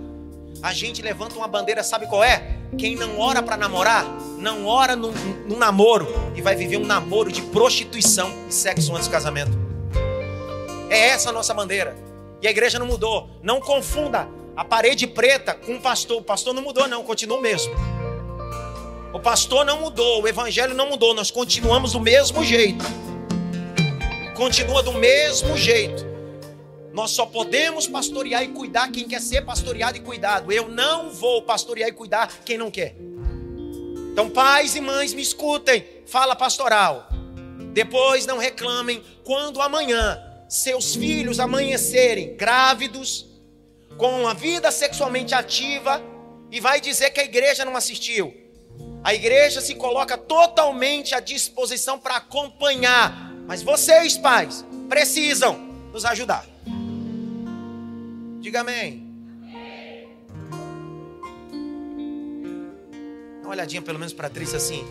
A 0.62 0.72
gente 0.72 1.02
levanta 1.02 1.36
uma 1.36 1.46
bandeira, 1.46 1.84
sabe 1.84 2.06
qual 2.06 2.24
é? 2.24 2.60
Quem 2.78 2.96
não 2.96 3.18
ora 3.18 3.42
para 3.42 3.58
namorar, 3.58 4.06
não 4.38 4.64
ora 4.64 4.96
no, 4.96 5.12
no 5.46 5.58
namoro 5.58 6.08
e 6.34 6.40
vai 6.40 6.56
viver 6.56 6.78
um 6.78 6.86
namoro 6.86 7.30
de 7.30 7.42
prostituição 7.42 8.32
e 8.48 8.54
sexo 8.54 8.96
antes 8.96 9.06
do 9.06 9.12
casamento. 9.12 9.52
É 10.88 11.08
essa 11.08 11.28
a 11.28 11.32
nossa 11.32 11.52
bandeira. 11.52 12.10
E 12.42 12.48
a 12.48 12.50
igreja 12.50 12.78
não 12.78 12.86
mudou. 12.86 13.30
Não 13.42 13.60
confunda 13.60 14.28
a 14.56 14.64
parede 14.64 15.06
preta 15.06 15.54
com 15.54 15.76
o 15.76 15.80
pastor. 15.80 16.18
O 16.18 16.24
pastor 16.24 16.52
não 16.52 16.62
mudou, 16.62 16.88
não, 16.88 17.04
continua 17.04 17.38
o 17.38 17.40
mesmo. 17.40 17.72
O 19.12 19.20
pastor 19.20 19.64
não 19.64 19.80
mudou, 19.80 20.22
o 20.22 20.28
evangelho 20.28 20.74
não 20.74 20.88
mudou, 20.88 21.14
nós 21.14 21.30
continuamos 21.30 21.92
do 21.92 22.00
mesmo 22.00 22.42
jeito. 22.42 22.84
Continua 24.34 24.82
do 24.82 24.92
mesmo 24.92 25.56
jeito. 25.56 26.04
Nós 26.92 27.10
só 27.10 27.24
podemos 27.24 27.86
pastorear 27.86 28.42
e 28.42 28.48
cuidar 28.48 28.90
quem 28.90 29.06
quer 29.06 29.20
ser 29.20 29.42
pastoreado 29.42 29.96
e 29.96 30.00
cuidado. 30.00 30.50
Eu 30.50 30.68
não 30.68 31.10
vou 31.10 31.42
pastorear 31.42 31.88
e 31.88 31.92
cuidar 31.92 32.30
quem 32.44 32.58
não 32.58 32.70
quer. 32.70 32.96
Então, 34.12 34.28
pais 34.28 34.74
e 34.74 34.80
mães, 34.80 35.14
me 35.14 35.22
escutem. 35.22 35.84
Fala 36.06 36.34
pastoral. 36.34 37.08
Depois 37.72 38.26
não 38.26 38.38
reclamem 38.38 39.02
quando 39.24 39.60
amanhã 39.62 40.20
seus 40.52 40.94
filhos 40.94 41.40
amanhecerem 41.40 42.36
grávidos, 42.36 43.26
com 43.96 44.28
a 44.28 44.34
vida 44.34 44.70
sexualmente 44.70 45.34
ativa, 45.34 46.02
e 46.50 46.60
vai 46.60 46.78
dizer 46.78 47.08
que 47.08 47.20
a 47.20 47.24
igreja 47.24 47.64
não 47.64 47.74
assistiu. 47.74 48.34
A 49.02 49.14
igreja 49.14 49.62
se 49.62 49.74
coloca 49.74 50.18
totalmente 50.18 51.14
à 51.14 51.20
disposição 51.20 51.98
para 51.98 52.16
acompanhar. 52.16 53.32
Mas 53.46 53.62
vocês, 53.62 54.18
pais, 54.18 54.62
precisam 54.90 55.56
nos 55.90 56.04
ajudar. 56.04 56.46
Diga 58.40 58.60
amém. 58.60 59.10
Dá 63.40 63.48
uma 63.48 63.50
olhadinha 63.52 63.80
pelo 63.80 63.98
menos 63.98 64.12
para 64.12 64.26
a 64.26 64.30
atriz 64.30 64.52
assim. 64.52 64.84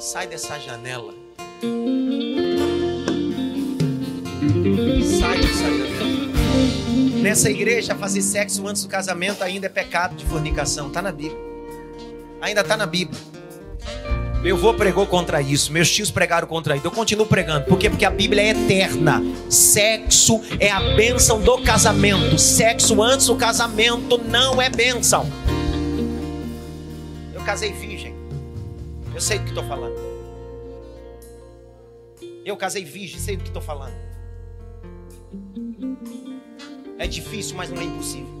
Sai 0.00 0.26
dessa 0.26 0.58
janela. 0.58 1.14
Sai 5.18 5.38
dessa 5.38 5.62
janela. 5.64 6.00
Nessa 7.20 7.50
igreja, 7.50 7.94
fazer 7.94 8.22
sexo 8.22 8.66
antes 8.66 8.82
do 8.82 8.88
casamento 8.88 9.44
ainda 9.44 9.66
é 9.66 9.68
pecado 9.68 10.16
de 10.16 10.24
fornicação. 10.24 10.86
Está 10.88 11.02
na 11.02 11.12
Bíblia. 11.12 11.38
Ainda 12.40 12.62
está 12.62 12.74
na 12.76 12.86
Bíblia. 12.86 13.20
Meu 14.42 14.56
avô 14.56 14.72
pregou 14.72 15.06
contra 15.06 15.42
isso, 15.42 15.70
meus 15.70 15.90
tios 15.90 16.10
pregaram 16.10 16.48
contra 16.48 16.74
isso. 16.74 16.86
Eu 16.86 16.90
continuo 16.90 17.26
pregando. 17.26 17.66
Por 17.66 17.78
quê? 17.78 17.90
Porque 17.90 18.06
a 18.06 18.10
Bíblia 18.10 18.44
é 18.44 18.48
eterna. 18.48 19.22
Sexo 19.50 20.40
é 20.58 20.70
a 20.70 20.80
bênção 20.94 21.42
do 21.42 21.62
casamento. 21.62 22.38
Sexo 22.38 23.02
antes 23.02 23.26
do 23.26 23.36
casamento 23.36 24.16
não 24.16 24.60
é 24.60 24.70
bênção. 24.70 25.30
Eu 27.34 27.42
casei 27.42 27.72
virgem. 27.72 28.14
Eu 29.14 29.20
sei 29.20 29.38
do 29.38 29.44
que 29.44 29.50
estou 29.50 29.64
falando. 29.64 30.00
Eu 32.42 32.56
casei 32.56 32.82
virgem, 32.82 33.20
sei 33.20 33.36
do 33.36 33.42
que 33.42 33.50
estou 33.50 33.60
falando. 33.60 34.09
É 36.98 37.06
difícil, 37.06 37.56
mas 37.56 37.70
não 37.70 37.80
é 37.80 37.84
impossível. 37.84 38.40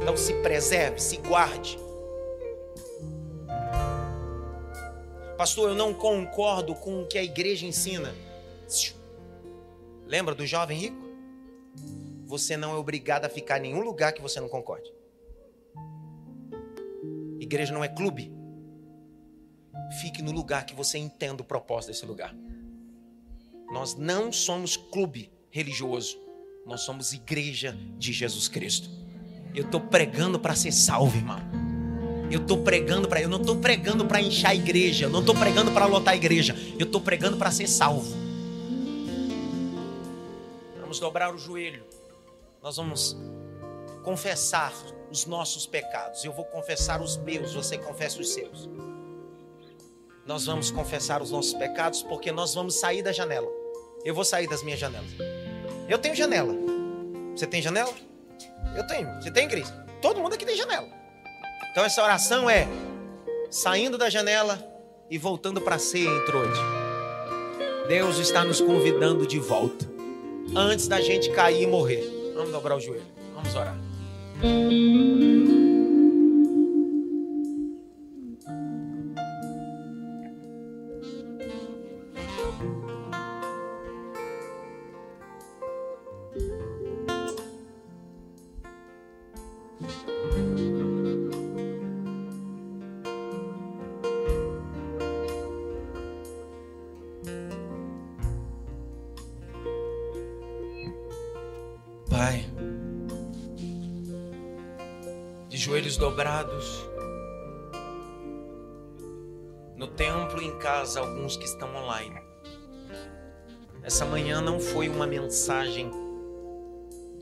Então 0.00 0.16
se 0.16 0.34
preserve, 0.42 1.00
se 1.00 1.16
guarde. 1.18 1.78
Pastor, 5.36 5.70
eu 5.70 5.74
não 5.74 5.92
concordo 5.92 6.74
com 6.74 7.02
o 7.02 7.06
que 7.06 7.18
a 7.18 7.22
igreja 7.22 7.66
ensina. 7.66 8.14
Lembra 10.06 10.34
do 10.34 10.46
jovem 10.46 10.78
rico? 10.78 11.04
Você 12.26 12.56
não 12.56 12.72
é 12.72 12.76
obrigado 12.76 13.24
a 13.24 13.28
ficar 13.28 13.58
em 13.58 13.62
nenhum 13.62 13.80
lugar 13.80 14.12
que 14.12 14.22
você 14.22 14.40
não 14.40 14.48
concorde. 14.48 14.92
Igreja 17.40 17.72
não 17.72 17.84
é 17.84 17.88
clube. 17.88 18.32
Fique 20.00 20.22
no 20.22 20.32
lugar 20.32 20.64
que 20.66 20.74
você 20.74 20.98
entenda 20.98 21.42
o 21.42 21.44
propósito 21.44 21.90
desse 21.90 22.06
lugar. 22.06 22.34
Nós 23.74 23.96
não 23.96 24.30
somos 24.30 24.76
clube 24.76 25.32
religioso. 25.50 26.16
Nós 26.64 26.82
somos 26.82 27.12
igreja 27.12 27.76
de 27.98 28.12
Jesus 28.12 28.46
Cristo. 28.46 28.88
Eu 29.52 29.64
estou 29.64 29.80
pregando 29.80 30.38
para 30.38 30.54
ser 30.54 30.70
salvo, 30.70 31.16
irmão. 31.16 31.40
Eu 32.30 32.40
estou 32.40 32.62
pregando 32.62 33.08
para, 33.08 33.20
eu 33.20 33.28
não 33.28 33.40
estou 33.40 33.56
pregando 33.56 34.06
para 34.06 34.20
inchar 34.20 34.52
a 34.52 34.54
igreja, 34.54 35.06
eu 35.06 35.10
não 35.10 35.18
estou 35.18 35.34
pregando 35.34 35.72
para 35.72 35.86
lotar 35.86 36.14
a 36.14 36.16
igreja, 36.16 36.54
eu 36.78 36.86
estou 36.86 37.00
pregando 37.00 37.36
para 37.36 37.50
ser 37.50 37.66
salvo. 37.66 38.14
Vamos 40.80 41.00
dobrar 41.00 41.34
o 41.34 41.36
joelho. 41.36 41.84
Nós 42.62 42.76
vamos 42.76 43.16
confessar 44.04 44.72
os 45.10 45.26
nossos 45.26 45.66
pecados. 45.66 46.24
Eu 46.24 46.32
vou 46.32 46.44
confessar 46.44 47.02
os 47.02 47.16
meus, 47.16 47.52
você 47.52 47.76
confessa 47.76 48.20
os 48.20 48.32
seus. 48.32 48.68
Nós 50.24 50.46
vamos 50.46 50.70
confessar 50.70 51.20
os 51.20 51.32
nossos 51.32 51.54
pecados 51.54 52.04
porque 52.04 52.30
nós 52.30 52.54
vamos 52.54 52.76
sair 52.76 53.02
da 53.02 53.10
janela. 53.10 53.63
Eu 54.04 54.14
vou 54.14 54.24
sair 54.24 54.46
das 54.46 54.62
minhas 54.62 54.78
janelas. 54.78 55.10
Eu 55.88 55.98
tenho 55.98 56.14
janela. 56.14 56.54
Você 57.34 57.46
tem 57.46 57.62
janela? 57.62 57.92
Eu 58.76 58.86
tenho. 58.86 59.08
Você 59.14 59.30
tem, 59.30 59.48
Cris? 59.48 59.72
Todo 60.02 60.20
mundo 60.20 60.34
aqui 60.34 60.44
tem 60.44 60.56
janela. 60.56 60.86
Então 61.70 61.84
essa 61.84 62.02
oração 62.02 62.48
é 62.48 62.68
saindo 63.50 63.96
da 63.96 64.10
janela 64.10 64.62
e 65.10 65.16
voltando 65.16 65.60
para 65.60 65.76
a 65.76 65.78
ceia 65.78 66.20
Trode. 66.26 66.60
Deus 67.88 68.18
está 68.18 68.44
nos 68.44 68.60
convidando 68.60 69.26
de 69.26 69.38
volta. 69.38 69.88
Antes 70.54 70.86
da 70.86 71.00
gente 71.00 71.30
cair 71.30 71.62
e 71.62 71.66
morrer. 71.66 72.32
Vamos 72.34 72.52
dobrar 72.52 72.76
o 72.76 72.80
joelho. 72.80 73.06
Vamos 73.34 73.54
orar. 73.54 73.76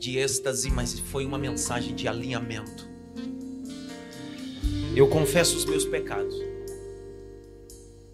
De 0.03 0.17
êxtase, 0.17 0.69
mas 0.69 0.99
foi 0.99 1.25
uma 1.25 1.37
mensagem 1.37 1.95
de 1.95 2.09
alinhamento. 2.09 2.89
Eu 4.93 5.07
confesso 5.07 5.55
os 5.55 5.63
meus 5.63 5.85
pecados, 5.85 6.35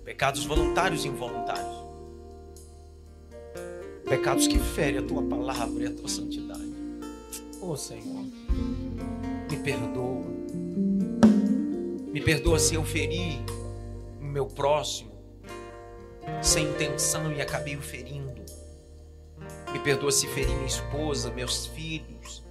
pecados 0.05 0.45
voluntários 0.45 1.03
e 1.03 1.07
involuntários, 1.07 1.77
pecados 4.07 4.45
que 4.45 4.59
ferem 4.59 4.99
a 4.99 5.01
tua 5.01 5.23
palavra 5.23 5.83
e 5.83 5.87
a 5.87 5.91
tua 5.91 6.07
santidade. 6.07 6.71
Oh 7.59 7.75
Senhor, 7.75 8.23
me 9.49 9.57
perdoa. 9.57 10.25
Me 12.13 12.21
perdoa 12.21 12.59
se 12.59 12.75
eu 12.75 12.85
feri 12.85 13.41
o 14.21 14.25
meu 14.25 14.45
próximo 14.45 15.11
sem 16.43 16.69
intenção 16.69 17.33
e 17.33 17.41
acabei 17.41 17.75
o 17.75 17.81
ferindo. 17.81 18.58
Me 19.71 19.79
perdoa 19.79 20.11
se 20.11 20.27
feri 20.27 20.51
minha 20.53 20.67
esposa, 20.67 21.31
meus 21.31 21.67
filhos. 21.67 22.43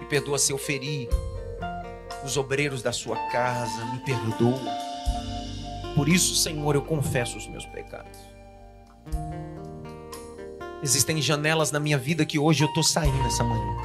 Me 0.00 0.06
perdoa 0.06 0.38
se 0.38 0.52
eu 0.52 0.58
feri 0.58 1.08
os 2.24 2.36
obreiros 2.36 2.82
da 2.82 2.92
sua 2.92 3.16
casa. 3.30 3.84
Me 3.86 3.98
perdoa. 4.00 4.60
Por 5.94 6.08
isso, 6.08 6.34
Senhor, 6.34 6.74
eu 6.74 6.82
confesso 6.82 7.38
os 7.38 7.46
meus 7.48 7.64
pecados. 7.66 8.18
Existem 10.82 11.20
janelas 11.22 11.72
na 11.72 11.80
minha 11.80 11.96
vida 11.96 12.26
que 12.26 12.38
hoje 12.38 12.62
eu 12.62 12.68
estou 12.68 12.82
saindo 12.82 13.26
essa 13.26 13.42
manhã. 13.42 13.76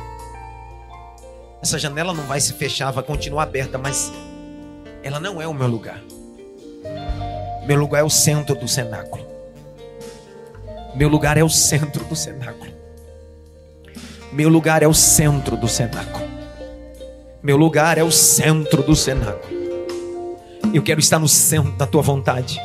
Essa 1.62 1.80
janela 1.80 2.14
não 2.14 2.24
vai 2.26 2.42
se 2.42 2.54
fechar, 2.54 2.92
vai 2.92 3.04
continuar 3.04 3.44
aberta, 3.44 3.78
mas 3.78 4.12
ela 5.02 5.20
não 5.20 5.42
é 5.42 5.48
o 5.48 5.54
meu 5.54 5.68
lugar. 5.68 6.02
Meu 7.66 7.80
lugar 7.80 8.00
é 8.00 8.04
o 8.04 8.10
centro 8.10 8.56
do 8.56 8.68
cenáculo. 8.68 9.31
Meu 10.94 11.08
lugar 11.08 11.38
é 11.38 11.44
o 11.44 11.50
centro 11.50 12.04
do 12.04 12.16
cenáculo. 12.16 12.72
Meu 14.32 14.50
lugar 14.50 14.84
é 14.84 14.88
o 14.88 14.94
centro 14.94 15.56
do 15.56 15.68
cenáculo. 15.68 16.26
Meu 17.42 17.56
lugar 17.56 17.98
é 17.98 18.04
o 18.04 18.12
centro 18.12 18.84
do 18.84 18.96
cenáculo. 18.96 19.62
Eu 20.74 20.84
quero 20.84 21.00
estar 21.00 21.18
no 21.18 21.28
centro 21.28 21.72
da 21.74 21.88
tua 21.88 22.02
vontade. 22.02 22.60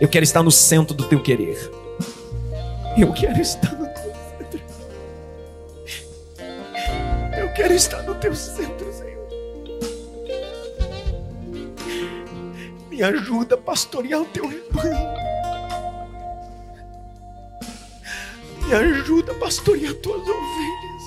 Eu 0.00 0.08
quero 0.08 0.24
estar 0.24 0.42
no 0.42 0.50
centro 0.50 0.94
do 0.94 1.04
teu 1.04 1.20
querer. 1.20 1.58
Eu 2.96 3.12
quero 3.12 3.40
estar 3.40 3.72
no 3.72 3.86
teu 3.86 4.12
centro. 4.38 4.60
Eu 7.36 7.52
quero 7.52 7.74
estar 7.74 8.02
no 8.02 8.14
teu 8.14 8.34
centro, 8.34 8.92
Senhor. 8.92 9.28
Me 12.88 13.02
ajuda 13.02 13.56
a 13.56 13.58
pastorear 13.58 14.22
o 14.22 14.24
teu 14.24 14.48
rebanho. 14.48 15.27
Me 18.68 18.74
ajuda 18.74 19.32
a 19.32 19.34
pastorear 19.36 19.94
tuas 19.94 20.20
ovelhas. 20.28 21.02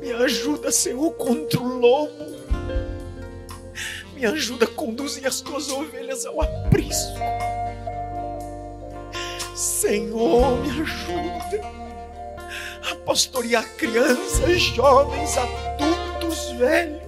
Me 0.00 0.10
ajuda, 0.24 0.72
Senhor, 0.72 1.12
contra 1.12 1.60
o 1.60 1.78
lobo. 1.78 2.24
Me 4.14 4.24
ajuda 4.24 4.64
a 4.64 4.68
conduzir 4.68 5.26
as 5.26 5.42
tuas 5.42 5.68
ovelhas 5.68 6.24
ao 6.24 6.40
aprisco. 6.40 7.18
Senhor, 9.54 10.56
me 10.62 10.70
ajuda 10.70 11.60
a 12.90 12.94
pastorear 13.04 13.68
crianças, 13.76 14.62
jovens, 14.62 15.36
adultos, 15.36 16.52
velhos. 16.52 17.02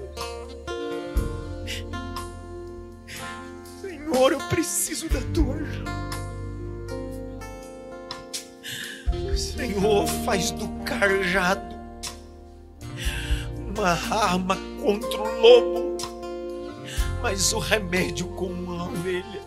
Senhor, 3.81 4.33
eu 4.33 4.41
preciso 4.51 5.09
da 5.09 5.23
tua 5.33 5.55
ajuda. 5.55 5.96
Senhor, 9.37 10.07
faz 10.25 10.51
do 10.51 10.69
cajado 10.85 11.77
uma 13.77 13.91
arma 13.91 14.57
contra 14.81 15.21
o 15.21 15.41
lobo, 15.41 15.97
mas 17.23 17.53
o 17.53 17.59
remédio 17.59 18.27
com 18.29 18.47
uma 18.47 18.85
ovelha. 18.85 19.43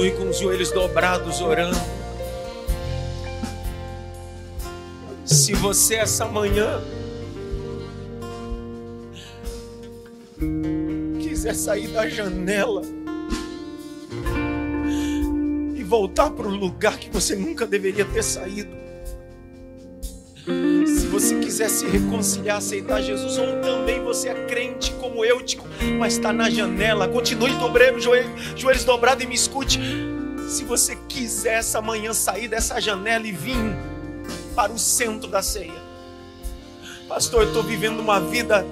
Continue 0.00 0.12
com 0.12 0.30
os 0.30 0.38
joelhos 0.38 0.70
dobrados 0.70 1.42
orando. 1.42 1.76
Se 5.26 5.52
você 5.52 5.96
essa 5.96 6.24
manhã 6.24 6.80
quiser 11.20 11.54
sair 11.54 11.88
da 11.88 12.08
janela 12.08 12.80
e 15.76 15.84
voltar 15.84 16.30
para 16.30 16.48
o 16.48 16.50
lugar 16.50 16.98
que 16.98 17.10
você 17.10 17.36
nunca 17.36 17.66
deveria 17.66 18.06
ter 18.06 18.24
saído, 18.24 18.74
se 20.86 21.06
você 21.08 21.38
quiser 21.40 21.68
se 21.68 21.86
reconciliar, 21.86 22.56
aceitar 22.56 23.02
Jesus, 23.02 23.36
ou 23.36 23.60
também 23.60 24.02
você 24.02 24.30
é 24.30 24.46
crente 24.46 24.92
eu, 25.24 25.42
mas 25.98 26.14
está 26.14 26.32
na 26.32 26.50
janela, 26.50 27.08
continue 27.08 27.52
dobrando 27.54 28.00
joelhos, 28.00 28.30
joelhos 28.56 28.84
dobrados 28.84 29.24
e 29.24 29.26
me 29.26 29.34
escute. 29.34 29.80
Se 30.48 30.64
você 30.64 30.96
quiser 31.08 31.58
essa 31.58 31.80
manhã 31.80 32.12
sair 32.12 32.48
dessa 32.48 32.80
janela 32.80 33.26
e 33.26 33.32
vir 33.32 33.56
para 34.54 34.72
o 34.72 34.78
centro 34.78 35.28
da 35.28 35.42
ceia, 35.42 35.80
pastor, 37.08 37.42
eu 37.42 37.48
estou 37.48 37.62
vivendo 37.62 38.00
uma 38.00 38.20
vida 38.20 38.66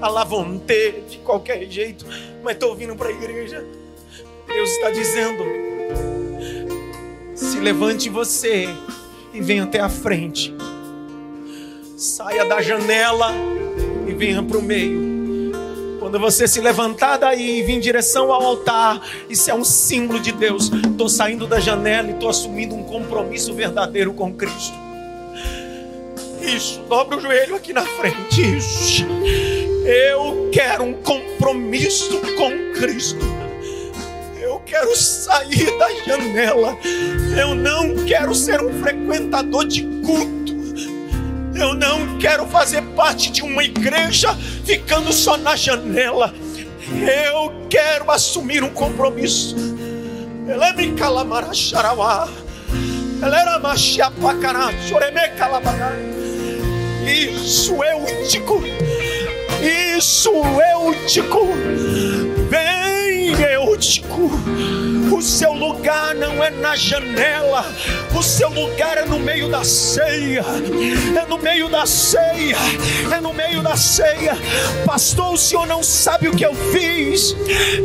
à 0.00 0.08
la 0.08 0.24
vontade, 0.24 1.02
de 1.10 1.18
qualquer 1.18 1.68
jeito, 1.70 2.06
mas 2.42 2.54
estou 2.54 2.74
vindo 2.74 2.96
para 2.96 3.08
a 3.08 3.12
igreja. 3.12 3.64
Deus 4.46 4.70
está 4.70 4.90
dizendo: 4.90 5.44
se 7.34 7.58
levante 7.60 8.08
você 8.08 8.68
e 9.32 9.40
venha 9.40 9.64
até 9.64 9.80
a 9.80 9.88
frente. 9.88 10.54
Saia 11.96 12.44
da 12.44 12.62
janela 12.62 13.32
e 14.06 14.12
venha 14.12 14.42
para 14.42 14.58
o 14.58 14.62
meio. 14.62 15.07
Quando 16.08 16.20
você 16.20 16.48
se 16.48 16.58
levantar 16.58 17.18
daí 17.18 17.58
e 17.58 17.62
vir 17.62 17.74
em 17.74 17.80
direção 17.80 18.32
ao 18.32 18.42
altar, 18.42 19.06
isso 19.28 19.50
é 19.50 19.54
um 19.54 19.62
símbolo 19.62 20.18
de 20.18 20.32
Deus. 20.32 20.72
Estou 20.72 21.06
saindo 21.06 21.46
da 21.46 21.60
janela 21.60 22.08
e 22.08 22.12
estou 22.12 22.30
assumindo 22.30 22.74
um 22.74 22.82
compromisso 22.82 23.52
verdadeiro 23.52 24.14
com 24.14 24.32
Cristo. 24.32 24.72
Isso, 26.40 26.80
dobra 26.88 27.18
o 27.18 27.20
joelho 27.20 27.54
aqui 27.54 27.74
na 27.74 27.84
frente. 27.84 28.40
Isso. 28.40 29.04
Eu 29.84 30.48
quero 30.50 30.84
um 30.84 30.94
compromisso 30.94 32.18
com 32.38 32.72
Cristo. 32.80 33.26
Eu 34.40 34.62
quero 34.64 34.96
sair 34.96 35.78
da 35.78 35.92
janela. 36.06 36.74
Eu 37.38 37.54
não 37.54 38.06
quero 38.06 38.34
ser 38.34 38.62
um 38.62 38.80
frequentador 38.80 39.66
de 39.66 39.82
culto. 39.82 40.37
Eu 41.58 41.74
não 41.74 42.18
quero 42.18 42.46
fazer 42.46 42.82
parte 42.94 43.32
de 43.32 43.42
uma 43.42 43.64
igreja 43.64 44.32
ficando 44.64 45.12
só 45.12 45.36
na 45.36 45.56
janela. 45.56 46.32
Eu 46.90 47.66
quero 47.68 48.10
assumir 48.10 48.62
um 48.62 48.70
compromisso. 48.70 49.56
Ela 50.46 50.72
me 50.72 50.92
calamara 50.92 51.52
xarauá. 51.52 52.28
Ela 53.20 53.40
era 53.40 53.58
machia 53.58 54.10
pacará. 54.10 54.70
Choreme 54.88 55.28
calabará. 55.36 55.92
Isso 57.04 57.82
é 57.82 57.94
único. 57.96 58.62
Isso 59.96 60.30
é 60.60 60.76
único. 60.76 61.46
Vem, 62.48 62.87
O 65.12 65.22
seu 65.22 65.52
lugar 65.52 66.14
não 66.14 66.42
é 66.42 66.50
na 66.50 66.74
janela, 66.74 67.64
o 68.12 68.22
seu 68.22 68.48
lugar 68.48 68.98
é 68.98 69.04
no 69.04 69.20
meio 69.20 69.48
da 69.48 69.62
ceia. 69.62 70.44
É 71.16 71.26
no 71.26 71.38
meio 71.38 71.68
da 71.68 71.86
ceia, 71.86 72.56
é 73.12 73.20
no 73.20 73.32
meio 73.32 73.62
da 73.62 73.76
ceia. 73.76 74.36
Pastor, 74.84 75.34
o 75.34 75.38
senhor 75.38 75.66
não 75.66 75.82
sabe 75.82 76.28
o 76.28 76.34
que 76.34 76.44
eu 76.44 76.54
fiz. 76.54 77.36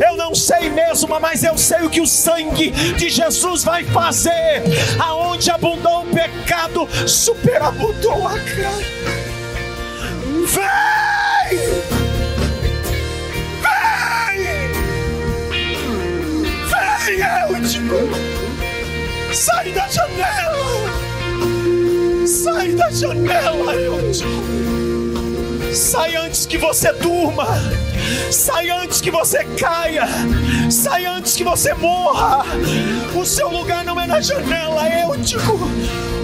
Eu 0.04 0.18
não 0.18 0.34
sei 0.34 0.70
mesmo, 0.70 1.20
mas 1.20 1.44
eu 1.44 1.58
sei 1.58 1.84
o 1.84 1.90
que 1.90 2.02
o 2.02 2.08
sangue 2.08 2.72
de 2.72 3.10
Jesus 3.10 3.64
vai 3.64 3.84
fazer. 3.84 4.64
Aonde 5.00 5.52
abundou 5.52 6.02
o 6.02 6.08
pecado, 6.08 6.88
superabundou 7.08 8.28
a 8.28 8.38
graça. 8.38 8.94
Vem! 10.48 10.83
Sai 19.34 19.72
da 19.74 19.90
janela! 19.90 20.58
Sai 22.26 22.72
da 22.76 22.90
janela, 22.92 23.74
digo! 24.14 25.76
Sai 25.76 26.16
antes 26.16 26.46
que 26.46 26.58
você 26.58 26.94
durma. 26.94 27.46
Sai 28.32 28.70
antes 28.70 29.02
que 29.02 29.12
você 29.12 29.44
caia. 29.60 30.08
Sai 30.72 31.06
antes 31.06 31.36
que 31.36 31.44
você 31.44 31.74
morra. 31.74 32.46
O 33.14 33.26
seu 33.26 33.50
lugar 33.50 33.84
não 33.84 34.00
é 34.00 34.08
na 34.08 34.22
janela, 34.22 34.88
Eutico. 34.88 35.60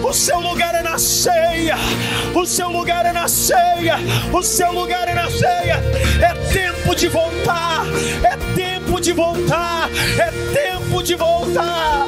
O 0.02 0.14
seu 0.14 0.40
lugar 0.40 0.76
é 0.76 0.82
na 0.82 0.98
ceia. 0.98 1.76
O 2.34 2.46
seu 2.46 2.70
lugar 2.70 3.06
é 3.06 3.12
na 3.12 3.28
ceia. 3.28 3.98
O 4.32 4.42
seu 4.42 4.72
lugar 4.72 5.10
é 5.10 5.14
na 5.14 5.30
ceia. 5.30 5.84
É 6.22 6.34
tempo 6.54 6.96
de 6.96 7.10
voltar. 7.10 7.84
É 8.24 8.38
tempo 8.56 8.69
de 9.00 9.14
voltar. 9.14 9.90
É 10.18 10.32
tempo 10.54 11.02
de 11.02 11.16
voltar. 11.16 12.08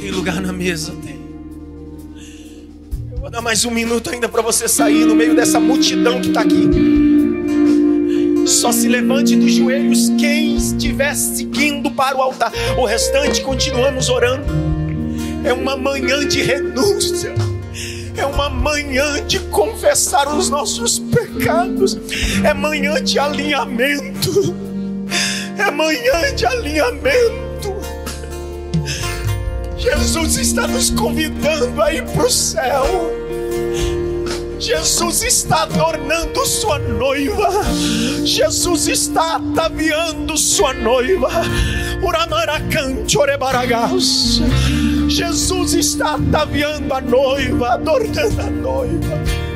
Tem 0.00 0.10
lugar 0.10 0.40
na 0.40 0.52
mesa, 0.52 0.92
tem. 1.02 1.18
Eu 3.12 3.18
vou 3.18 3.30
dar 3.30 3.40
mais 3.40 3.64
um 3.64 3.70
minuto 3.70 4.10
ainda 4.10 4.28
para 4.28 4.42
você 4.42 4.66
sair 4.66 5.04
no 5.04 5.14
meio 5.14 5.34
dessa 5.34 5.60
multidão 5.60 6.20
que 6.20 6.28
está 6.28 6.40
aqui. 6.40 6.68
Só 8.46 8.72
se 8.72 8.88
levante 8.88 9.36
dos 9.36 9.52
joelhos 9.52 10.10
quem 10.18 10.56
estiver 10.56 11.14
seguindo 11.14 11.90
para 11.90 12.16
o 12.16 12.22
altar. 12.22 12.50
O 12.78 12.86
restante 12.86 13.42
continuamos 13.42 14.08
orando. 14.08 14.77
É 15.48 15.52
uma 15.54 15.78
manhã 15.78 16.28
de 16.28 16.42
renúncia. 16.42 17.34
É 18.14 18.26
uma 18.26 18.50
manhã 18.50 19.24
de 19.26 19.38
confessar 19.38 20.28
os 20.28 20.50
nossos 20.50 20.98
pecados. 20.98 21.96
É 22.44 22.52
manhã 22.52 23.02
de 23.02 23.18
alinhamento. 23.18 24.54
É 25.56 25.70
manhã 25.70 26.34
de 26.36 26.44
alinhamento. 26.44 27.74
Jesus 29.78 30.36
está 30.36 30.68
nos 30.68 30.90
convidando 30.90 31.80
a 31.80 31.94
ir 31.94 32.04
para 32.04 32.26
o 32.26 32.30
céu. 32.30 32.84
Jesus 34.58 35.22
está 35.22 35.62
adornando 35.62 36.44
sua 36.44 36.78
noiva. 36.78 37.48
Jesus 38.22 38.86
está 38.86 39.36
ataviando 39.36 40.36
sua 40.36 40.74
noiva. 40.74 41.30
Jesus 45.08 45.72
está 45.72 46.16
ataviando 46.16 46.92
a 46.92 47.00
noiva, 47.00 47.72
adornando 47.74 48.42
a 48.42 48.50
noiva. 48.50 49.47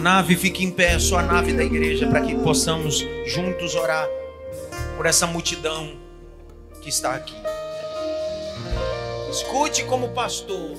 Nave 0.00 0.34
fique 0.34 0.64
em 0.64 0.70
pé, 0.70 0.98
só 0.98 1.18
a 1.18 1.22
nave 1.22 1.52
da 1.52 1.62
igreja, 1.62 2.08
para 2.08 2.22
que 2.22 2.34
possamos 2.36 3.06
juntos 3.26 3.74
orar 3.74 4.08
por 4.96 5.04
essa 5.04 5.26
multidão 5.26 5.94
que 6.80 6.88
está 6.88 7.14
aqui. 7.14 7.34
Escute 9.30 9.84
como 9.84 10.08
pastor. 10.10 10.76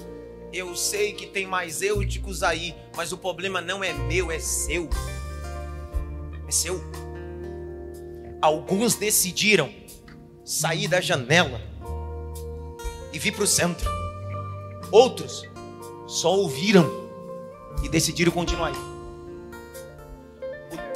Eu 0.52 0.76
sei 0.76 1.14
que 1.14 1.28
tem 1.28 1.46
mais 1.46 1.82
eúticos 1.82 2.44
aí, 2.44 2.76
mas 2.96 3.14
o 3.14 3.18
problema 3.18 3.62
não 3.62 3.84
é 3.84 3.94
meu, 3.94 4.32
é 4.32 4.40
seu. 4.40 4.90
É 6.48 6.52
seu. 6.52 6.84
Alguns 8.42 8.96
decidiram 8.96 9.72
sair 10.44 10.88
da 10.88 11.00
janela 11.00 11.62
e 13.14 13.20
vir 13.20 13.34
para 13.34 13.44
o 13.44 13.48
centro. 13.48 13.90
Outros 14.92 15.48
só 16.08 16.36
ouviram 16.36 16.90
e 17.84 17.88
decidiram 17.88 18.32
continuar 18.32 18.70
aí 18.70 18.91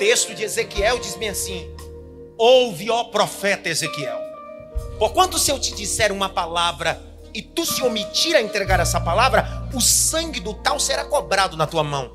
texto 0.06 0.36
de 0.36 0.43
Ezequiel 0.43 0.99
diz 0.99 1.16
bem 1.16 1.30
assim: 1.30 1.68
Ouve, 2.38 2.91
ó 2.91 3.06
profeta 3.06 3.70
Ezequiel. 3.70 4.20
Porquanto 4.99 5.39
se 5.39 5.49
eu 5.49 5.58
te 5.58 5.74
disser 5.74 6.12
uma 6.12 6.30
palavra 6.30 7.01
e 7.34 7.41
tu 7.41 7.66
se 7.66 7.82
omitir 7.82 8.36
a 8.36 8.41
entregar 8.41 8.80
essa 8.80 9.01
palavra, 9.01 9.68
o 9.74 9.82
sangue 9.82 10.39
do 10.39 10.53
tal 10.53 10.80
será 10.80 11.06
cobrado 11.06 11.58
na 11.58 11.66
tua 11.66 11.84
mão. 11.84 12.12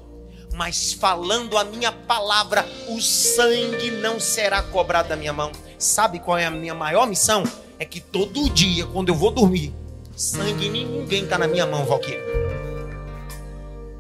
Mas 0.55 0.93
falando 0.93 1.59
a 1.59 1.65
minha 1.65 1.91
palavra, 1.91 2.65
o 2.87 3.01
sangue 3.01 3.91
não 3.91 4.21
será 4.21 4.63
cobrado 4.63 5.09
da 5.09 5.17
minha 5.17 5.33
mão. 5.33 5.51
Sabe 5.77 6.21
qual 6.21 6.39
é 6.39 6.47
a 6.47 6.51
minha 6.51 6.75
maior 6.75 7.09
missão? 7.09 7.43
É 7.77 7.85
que 7.85 8.01
todo 8.01 8.49
dia, 8.51 8.87
quando 8.87 9.09
eu 9.09 9.17
vou 9.17 9.33
dormir, 9.33 9.75
sangue 10.15 10.69
ninguém 10.69 11.25
está 11.25 11.37
na 11.37 11.49
minha 11.49 11.67
mão, 11.67 11.85
Valquíria. 11.85 12.23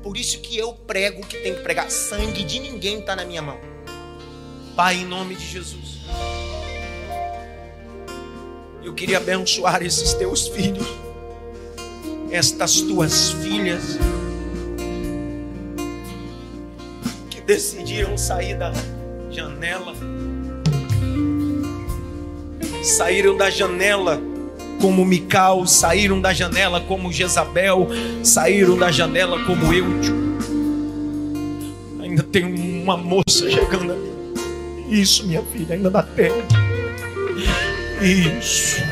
Por 0.01 0.16
isso 0.16 0.41
que 0.41 0.57
eu 0.57 0.74
prego 0.74 1.26
que 1.26 1.38
tem 1.38 1.57
que 1.57 1.61
pregar. 1.61 1.91
Sangue 1.91 2.45
de 2.45 2.61
ninguém 2.61 3.01
está 3.01 3.16
na 3.16 3.24
minha 3.24 3.43
mão. 3.43 3.69
Pai, 4.81 4.97
em 4.97 5.05
nome 5.05 5.35
de 5.35 5.47
Jesus. 5.47 5.99
Eu 8.83 8.95
queria 8.95 9.18
abençoar 9.18 9.83
esses 9.83 10.14
teus 10.14 10.49
filhos, 10.49 10.87
estas 12.31 12.81
tuas 12.81 13.31
filhas, 13.33 13.99
que 17.28 17.43
decidiram 17.43 18.16
sair 18.16 18.57
da 18.57 18.72
janela, 19.31 19.93
saíram 22.83 23.37
da 23.37 23.51
janela 23.51 24.18
como 24.81 25.05
Mical, 25.05 25.66
saíram 25.66 26.22
da 26.22 26.33
janela 26.33 26.81
como 26.81 27.12
Jezabel, 27.12 27.87
saíram 28.24 28.78
da 28.78 28.91
janela 28.91 29.45
como 29.45 29.74
Eutio. 29.74 30.14
Ainda 32.01 32.22
tem 32.22 32.47
uma 32.83 32.97
moça 32.97 33.51
chegando 33.51 33.93
ali. 33.93 34.09
Isso, 34.91 35.24
minha 35.24 35.41
filha, 35.43 35.76
ainda 35.76 35.88
dá 35.88 36.03
tempo. 36.03 36.43
Isso. 38.03 38.82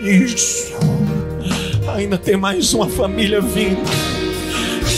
Isso. 0.00 0.72
Ainda 1.96 2.16
tem 2.16 2.36
mais 2.36 2.72
uma 2.72 2.88
família 2.88 3.40
vindo. 3.40 3.82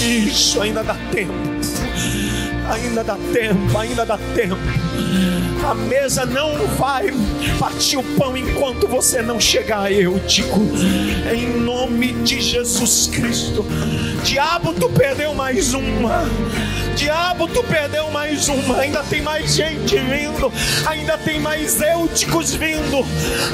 Isso, 0.07 0.61
ainda 0.61 0.85
dá 0.85 0.95
tempo. 1.11 1.33
Ainda 2.71 3.03
dá 3.03 3.17
tempo, 3.33 3.79
ainda 3.79 4.05
dá 4.05 4.19
tempo. 4.35 4.57
A 5.69 5.75
mesa 5.75 6.27
não 6.27 6.67
vai 6.77 7.11
partir 7.59 7.97
o 7.97 8.03
pão 8.19 8.37
enquanto 8.37 8.87
você 8.87 9.23
não 9.23 9.41
chegar, 9.41 9.91
eu 9.91 10.19
digo, 10.27 10.61
em 11.35 11.59
nome 11.59 12.13
de 12.13 12.39
Jesus 12.39 13.07
Cristo. 13.07 13.65
Diabo, 14.23 14.75
tu 14.75 14.91
perdeu 14.91 15.35
mais 15.35 15.73
uma. 15.73 16.25
Diabo, 16.97 17.49
tu 17.49 17.63
perdeu 17.65 18.11
mais 18.11 18.47
uma. 18.49 18.79
Ainda 18.79 19.03
tem 19.05 19.23
mais 19.23 19.55
gente 19.55 19.97
vindo. 19.97 20.53
Ainda 20.87 21.17
tem 21.17 21.41
mais 21.41 21.81
eúticos 21.81 22.55
vindo. 22.55 23.05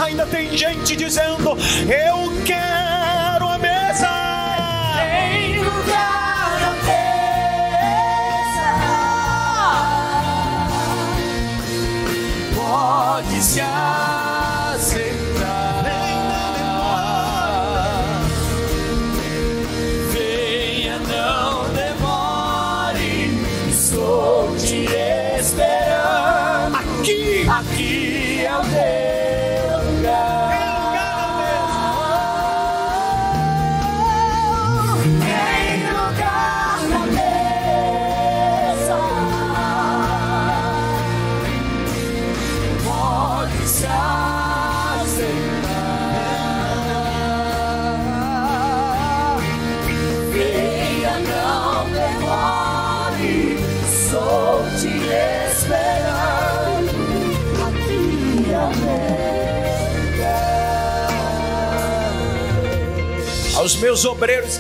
Ainda 0.01 0.27
tem 0.27 0.57
gente 0.57 0.97
dizendo: 0.97 1.57
Eu 1.89 2.43
quero 2.45 2.90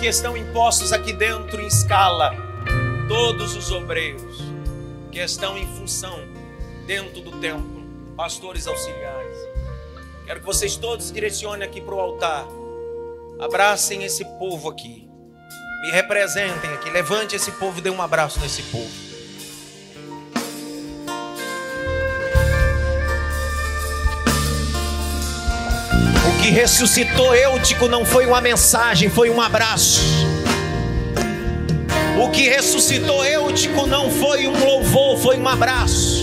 que 0.00 0.06
estão 0.06 0.34
impostos 0.34 0.94
aqui 0.94 1.12
dentro 1.12 1.60
em 1.60 1.66
escala, 1.66 2.32
todos 3.06 3.54
os 3.54 3.70
obreiros 3.70 4.40
que 5.12 5.18
estão 5.18 5.58
em 5.58 5.66
função 5.76 6.18
dentro 6.86 7.20
do 7.20 7.32
templo, 7.32 7.84
pastores 8.16 8.66
auxiliares. 8.66 9.36
Quero 10.24 10.40
que 10.40 10.46
vocês 10.46 10.74
todos 10.76 11.12
direcionem 11.12 11.68
aqui 11.68 11.82
para 11.82 11.94
o 11.94 12.00
altar. 12.00 12.46
Abracem 13.38 14.02
esse 14.02 14.24
povo 14.38 14.70
aqui. 14.70 15.06
Me 15.82 15.90
representem 15.90 16.72
aqui. 16.72 16.88
Levante 16.88 17.36
esse 17.36 17.52
povo 17.52 17.78
e 17.78 17.82
dê 17.82 17.90
um 17.90 18.00
abraço 18.00 18.40
nesse 18.40 18.62
povo. 18.62 18.99
Ressuscitou 26.50 27.34
Eutico 27.34 27.88
não 27.88 28.04
foi 28.04 28.26
uma 28.26 28.40
mensagem, 28.40 29.08
foi 29.08 29.30
um 29.30 29.40
abraço. 29.40 30.00
O 32.20 32.28
que 32.30 32.48
ressuscitou 32.48 33.24
Eutico 33.24 33.86
não 33.86 34.10
foi 34.10 34.46
um 34.46 34.64
louvor, 34.64 35.18
foi 35.18 35.38
um 35.38 35.48
abraço. 35.48 36.19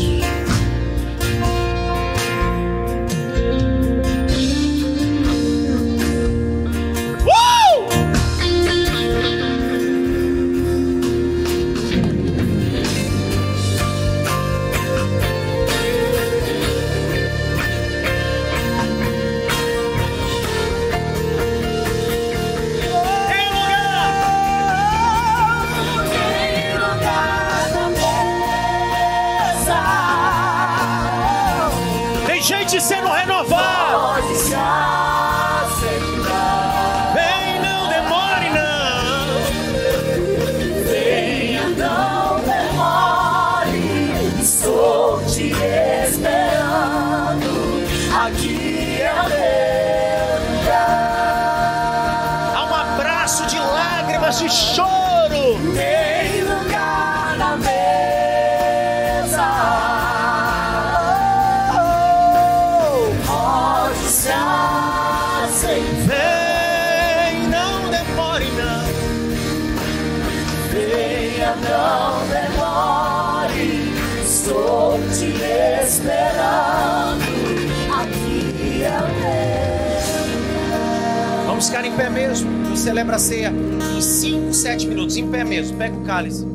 Celebra 82.87 83.17
a 83.17 83.19
ceia 83.19 83.51
em 83.97 84.01
5, 84.01 84.53
7 84.53 84.87
minutos, 84.87 85.17
em 85.17 85.29
pé 85.29 85.43
mesmo. 85.43 85.77
Pega 85.77 85.93
o 85.93 86.05
cálice. 86.05 86.47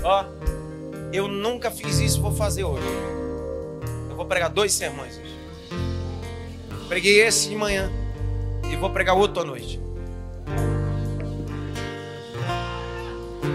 Ó, 0.00 0.24
eu 1.12 1.26
nunca 1.26 1.72
fiz 1.72 1.98
isso, 1.98 2.22
vou 2.22 2.30
fazer 2.30 2.62
hoje. 2.62 2.86
Eu 4.08 4.14
vou 4.14 4.24
pregar 4.24 4.48
dois 4.48 4.72
sermões 4.72 5.18
hoje. 5.18 5.36
Preguei 6.86 7.20
esse 7.20 7.48
de 7.48 7.56
manhã 7.56 7.90
e 8.70 8.76
vou 8.76 8.90
pregar 8.90 9.16
outro 9.16 9.42
à 9.42 9.44
noite. 9.44 9.80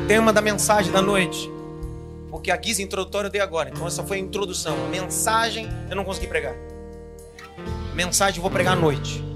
Tema 0.05 0.33
da 0.33 0.41
mensagem 0.41 0.91
da 0.91 1.01
noite. 1.01 1.49
Porque 2.29 2.51
a 2.51 2.57
guisa 2.57 2.81
introdutória 2.81 3.27
eu 3.27 3.31
dei 3.31 3.39
agora. 3.39 3.69
Então 3.69 3.87
essa 3.87 4.03
foi 4.03 4.17
a 4.17 4.19
introdução. 4.19 4.75
Mensagem 4.89 5.69
eu 5.89 5.95
não 5.95 6.03
consegui 6.03 6.27
pregar. 6.27 6.55
Mensagem 7.95 8.35
eu 8.35 8.41
vou 8.41 8.51
pregar 8.51 8.73
à 8.73 8.75
noite. 8.75 9.26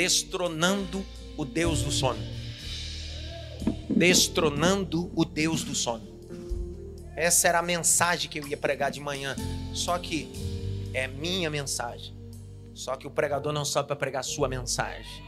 Destronando 0.00 1.04
o 1.36 1.44
Deus 1.44 1.82
do 1.82 1.90
sono. 1.90 2.18
Destronando 3.90 5.12
o 5.14 5.26
Deus 5.26 5.62
do 5.62 5.74
sono. 5.74 6.08
Essa 7.14 7.48
era 7.48 7.58
a 7.58 7.62
mensagem 7.62 8.30
que 8.30 8.40
eu 8.40 8.48
ia 8.48 8.56
pregar 8.56 8.90
de 8.90 8.98
manhã. 8.98 9.36
Só 9.74 9.98
que 9.98 10.32
é 10.94 11.06
minha 11.06 11.50
mensagem. 11.50 12.14
Só 12.72 12.96
que 12.96 13.06
o 13.06 13.10
pregador 13.10 13.52
não 13.52 13.62
sabe 13.62 13.88
para 13.88 13.96
pregar 13.96 14.24
sua 14.24 14.48
mensagem. 14.48 15.22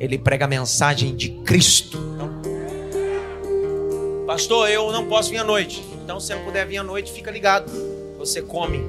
Ele 0.00 0.16
prega 0.16 0.46
a 0.46 0.48
mensagem 0.48 1.14
de 1.14 1.32
Cristo. 1.42 1.98
Então, 2.14 2.40
pastor, 4.26 4.70
eu 4.70 4.90
não 4.90 5.06
posso 5.06 5.28
vir 5.28 5.38
à 5.38 5.44
noite. 5.44 5.84
Então, 6.02 6.18
se 6.18 6.34
não 6.34 6.42
puder 6.46 6.66
vir 6.66 6.78
à 6.78 6.82
noite, 6.82 7.12
fica 7.12 7.30
ligado. 7.30 7.70
Você 8.16 8.40
come. 8.40 8.80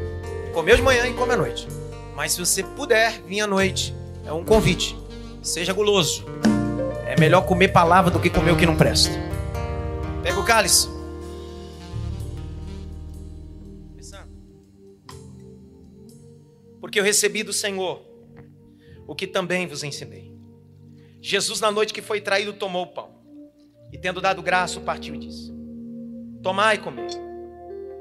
Comeu 0.53 0.77
de 0.77 0.81
manhã 0.81 1.05
e 1.05 1.13
come 1.13 1.33
à 1.33 1.37
noite. 1.37 1.67
Mas 2.15 2.31
se 2.31 2.39
você 2.39 2.63
puder 2.63 3.21
vir 3.23 3.41
à 3.41 3.47
noite, 3.47 3.96
é 4.27 4.33
um 4.33 4.43
convite. 4.43 4.95
Seja 5.41 5.73
guloso. 5.73 6.25
É 7.05 7.17
melhor 7.19 7.41
comer 7.45 7.69
palavra 7.69 8.11
do 8.11 8.19
que 8.19 8.29
comer 8.29 8.51
o 8.51 8.57
que 8.57 8.65
não 8.65 8.75
presta. 8.75 9.13
Pega 10.21 10.39
o 10.39 10.45
cálice. 10.45 10.89
Porque 16.81 16.99
eu 16.99 17.03
recebi 17.03 17.43
do 17.43 17.51
Senhor 17.51 18.01
o 19.07 19.15
que 19.15 19.25
também 19.25 19.67
vos 19.67 19.83
ensinei. 19.83 20.33
Jesus, 21.21 21.59
na 21.59 21.71
noite 21.71 21.93
que 21.93 22.01
foi 22.01 22.21
traído, 22.21 22.53
tomou 22.53 22.83
o 22.83 22.87
pão. 22.87 23.09
E 23.91 23.97
tendo 23.97 24.21
dado 24.21 24.41
graça, 24.41 24.79
partiu 24.79 25.15
e 25.15 25.17
disse: 25.17 25.51
Tomai 26.43 26.75
e 26.75 26.79
comei. 26.79 27.07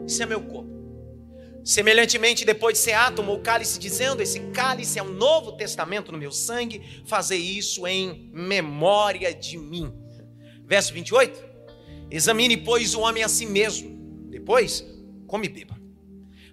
Isso 0.07 0.23
é 0.23 0.27
meu 0.27 0.41
corpo 0.41 0.76
Semelhantemente, 1.67 2.45
depois 2.45 2.75
de 2.75 2.79
cear, 2.79 3.13
tomou 3.13 3.39
o 3.39 3.41
cálice, 3.41 3.77
dizendo: 3.81 4.23
Esse 4.23 4.39
cálice 4.53 5.01
é 5.01 5.03
um 5.03 5.13
novo 5.13 5.57
testamento 5.57 6.13
no 6.13 6.17
meu 6.17 6.31
sangue, 6.31 6.81
fazer 7.05 7.35
isso 7.35 7.85
em 7.89 8.31
memória 8.33 9.35
de 9.35 9.59
mim. 9.59 9.93
Verso 10.65 10.95
28. 10.95 11.45
Examine, 12.09 12.57
pois, 12.57 12.95
o 12.95 13.01
homem 13.01 13.25
a 13.25 13.29
si 13.29 13.47
mesmo. 13.47 14.29
Depois, 14.31 14.87
come 15.27 15.49
e 15.49 15.51
beba. 15.51 15.77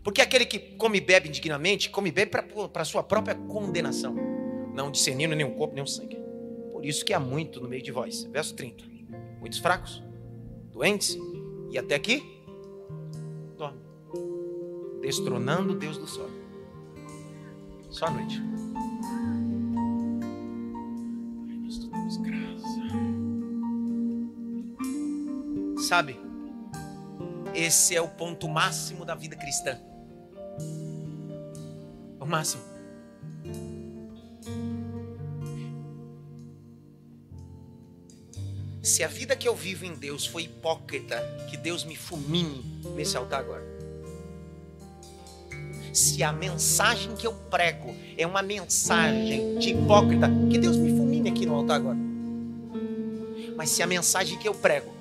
Porque 0.04 0.20
aquele 0.20 0.48
que 0.48 0.58
come 0.78 0.98
e 0.98 1.02
bebe 1.02 1.30
indignamente, 1.30 1.92
come 1.92 2.10
e 2.10 2.12
bebe 2.12 2.32
para 2.74 2.84
sua 2.84 3.04
própria 3.04 3.36
condenação, 3.36 4.16
não 4.74 4.90
discernindo 4.90 5.36
nem 5.36 5.48
corpo, 5.54 5.76
nem 5.76 5.86
sangue. 5.86 6.18
Por 6.72 6.84
isso 6.84 7.06
que 7.06 7.14
há 7.14 7.20
muito 7.20 7.62
no 7.62 7.70
meio 7.70 7.84
de 7.84 7.92
vós. 7.92 8.24
Verso 8.24 8.56
30. 8.56 8.84
Muitos 9.40 9.60
fracos, 9.60 10.02
doentes, 10.72 11.16
e 11.70 11.78
até 11.78 11.94
aqui 11.94 12.34
destronando 15.04 15.74
o 15.74 15.76
Deus 15.76 15.98
do 15.98 16.08
sol. 16.08 16.30
Só 17.90 18.06
a 18.06 18.12
noite. 18.12 18.42
Sabe, 25.86 26.18
esse 27.54 27.94
é 27.94 28.02
o 28.02 28.08
ponto 28.08 28.48
máximo 28.48 29.04
da 29.04 29.14
vida 29.14 29.36
cristã. 29.36 29.78
O 32.18 32.26
máximo. 32.26 32.64
Se 38.82 39.04
a 39.04 39.08
vida 39.10 39.36
que 39.36 39.48
eu 39.48 39.56
vivo 39.56 39.84
em 39.84 39.96
Deus 39.96 40.26
foi 40.26 40.44
hipócrita, 40.44 41.22
que 41.50 41.58
Deus 41.58 41.84
me 41.84 41.96
fulmine 41.98 42.64
nesse 42.96 43.18
altar 43.18 43.42
agora 43.42 43.73
se 45.94 46.24
a 46.24 46.34
mensagem 46.34 47.16
que 47.16 47.28
eu 47.28 47.34
prego 47.52 47.96
é 48.18 48.26
uma 48.26 48.42
mensagem 48.42 49.60
de 49.60 49.70
hipócrita, 49.70 50.30
que 50.50 50.58
Deus 50.58 50.76
me 50.76 50.90
fulmine 50.90 51.30
aqui 51.30 51.46
no 51.46 51.56
altar 51.56 51.76
agora. 51.76 51.98
Mas 53.56 53.70
se 53.70 53.84
a 53.84 53.88
mensagem 53.88 54.38
que 54.40 54.48
eu 54.48 54.56
prego 54.56 54.92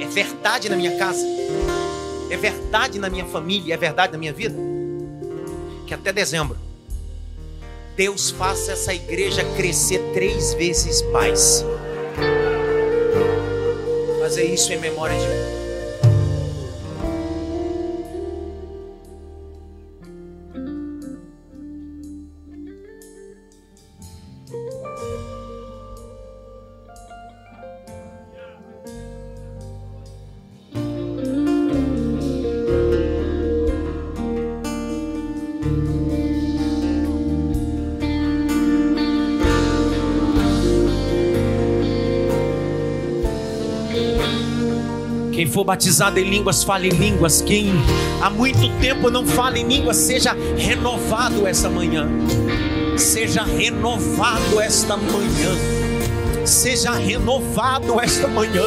é 0.00 0.06
verdade 0.06 0.68
na 0.70 0.76
minha 0.76 0.96
casa, 0.96 1.24
é 2.30 2.36
verdade 2.36 2.98
na 2.98 3.10
minha 3.10 3.26
família, 3.26 3.74
é 3.74 3.76
verdade 3.76 4.12
na 4.12 4.18
minha 4.18 4.32
vida, 4.32 4.56
que 5.86 5.92
até 5.92 6.12
dezembro 6.12 6.66
Deus 7.96 8.30
faça 8.30 8.72
essa 8.72 8.92
igreja 8.92 9.42
crescer 9.56 10.00
três 10.12 10.52
vezes 10.52 11.00
mais. 11.12 11.64
Fazer 14.20 14.44
isso 14.44 14.70
em 14.70 14.78
memória 14.78 15.18
de 15.18 15.26
mim. 15.26 15.55
Batizado 45.66 46.20
em 46.20 46.30
línguas, 46.30 46.62
fale 46.62 46.88
em 46.88 46.92
línguas. 46.92 47.42
Quem 47.42 47.72
há 48.22 48.30
muito 48.30 48.70
tempo 48.80 49.10
não 49.10 49.26
fala 49.26 49.58
em 49.58 49.66
línguas, 49.66 49.96
seja 49.96 50.34
renovado 50.56 51.44
essa 51.44 51.68
manhã. 51.68 52.08
Seja 52.96 53.42
renovado 53.42 54.60
esta 54.60 54.96
manhã. 54.96 55.54
Seja 56.46 56.92
renovado 56.92 58.00
esta 58.00 58.28
manhã. 58.28 58.62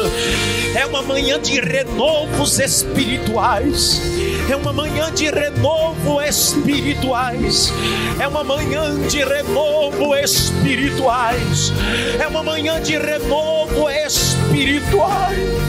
É 0.74 0.84
uma 0.84 1.02
manhã 1.02 1.40
de 1.40 1.58
renovos 1.58 2.58
espirituais. 2.58 4.00
É 4.50 4.54
uma 4.54 4.72
manhã 4.72 5.10
de 5.10 5.30
renovo 5.30 6.20
espirituais. 6.20 7.72
É 8.20 8.28
uma 8.28 8.44
manhã 8.44 8.94
de 9.08 9.24
renovo 9.24 10.14
espirituais. 10.16 11.72
É 12.20 12.28
uma 12.28 12.42
manhã 12.42 12.80
de 12.80 12.98
renovo 12.98 13.88
espirituais. 13.88 15.59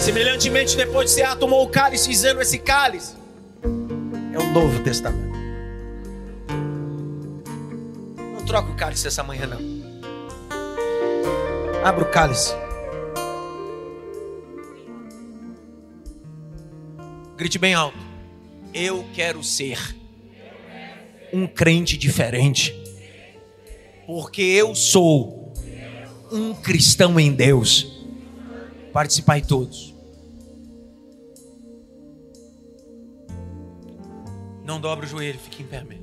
Semelhantemente, 0.00 0.78
depois 0.78 1.10
de 1.10 1.14
Cear 1.16 1.36
tomou 1.36 1.62
o 1.62 1.68
cálice, 1.68 2.08
dizendo: 2.08 2.40
Esse 2.40 2.58
cálice 2.58 3.14
é 4.32 4.38
o 4.38 4.50
Novo 4.50 4.82
Testamento. 4.82 5.30
Não 8.16 8.42
troca 8.46 8.70
o 8.70 8.76
cálice 8.76 9.06
essa 9.06 9.22
manhã, 9.22 9.46
não. 9.46 9.60
Abra 11.84 12.02
o 12.02 12.10
cálice. 12.10 12.54
Grite 17.36 17.58
bem 17.58 17.74
alto. 17.74 17.98
Eu 18.72 19.04
quero 19.12 19.44
ser 19.44 19.78
um 21.30 21.46
crente 21.46 21.98
diferente. 21.98 22.74
Porque 24.06 24.40
eu 24.40 24.74
sou 24.74 25.52
um 26.32 26.54
cristão 26.54 27.20
em 27.20 27.32
Deus. 27.32 27.99
Participai 28.92 29.40
todos. 29.42 29.94
Não 34.64 34.80
dobre 34.80 35.06
o 35.06 35.08
joelho, 35.08 35.38
fique 35.38 35.62
em 35.62 35.66
pé 35.66 35.82
mesmo. 35.82 35.99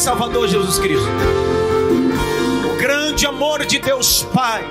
Salvador 0.00 0.48
Jesus 0.48 0.78
Cristo. 0.78 1.06
Grande 2.78 3.26
amor 3.26 3.66
de 3.66 3.78
Deus 3.78 4.22
Pai, 4.32 4.64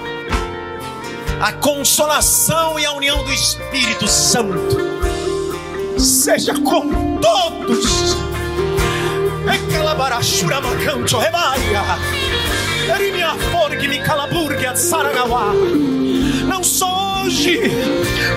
a 1.40 1.54
consolação 1.54 2.80
e 2.80 2.86
a 2.86 2.94
união 2.94 3.24
do 3.24 3.32
Espírito 3.32 4.08
Santo, 4.08 4.76
seja 6.00 6.56
com 6.56 7.18
todos. 7.18 8.18
Não 16.48 16.64
só 16.64 17.22
hoje, 17.22 17.62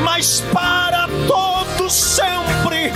mas 0.05 0.43
para 0.53 1.09
todos 1.27 1.95
sempre 1.95 2.93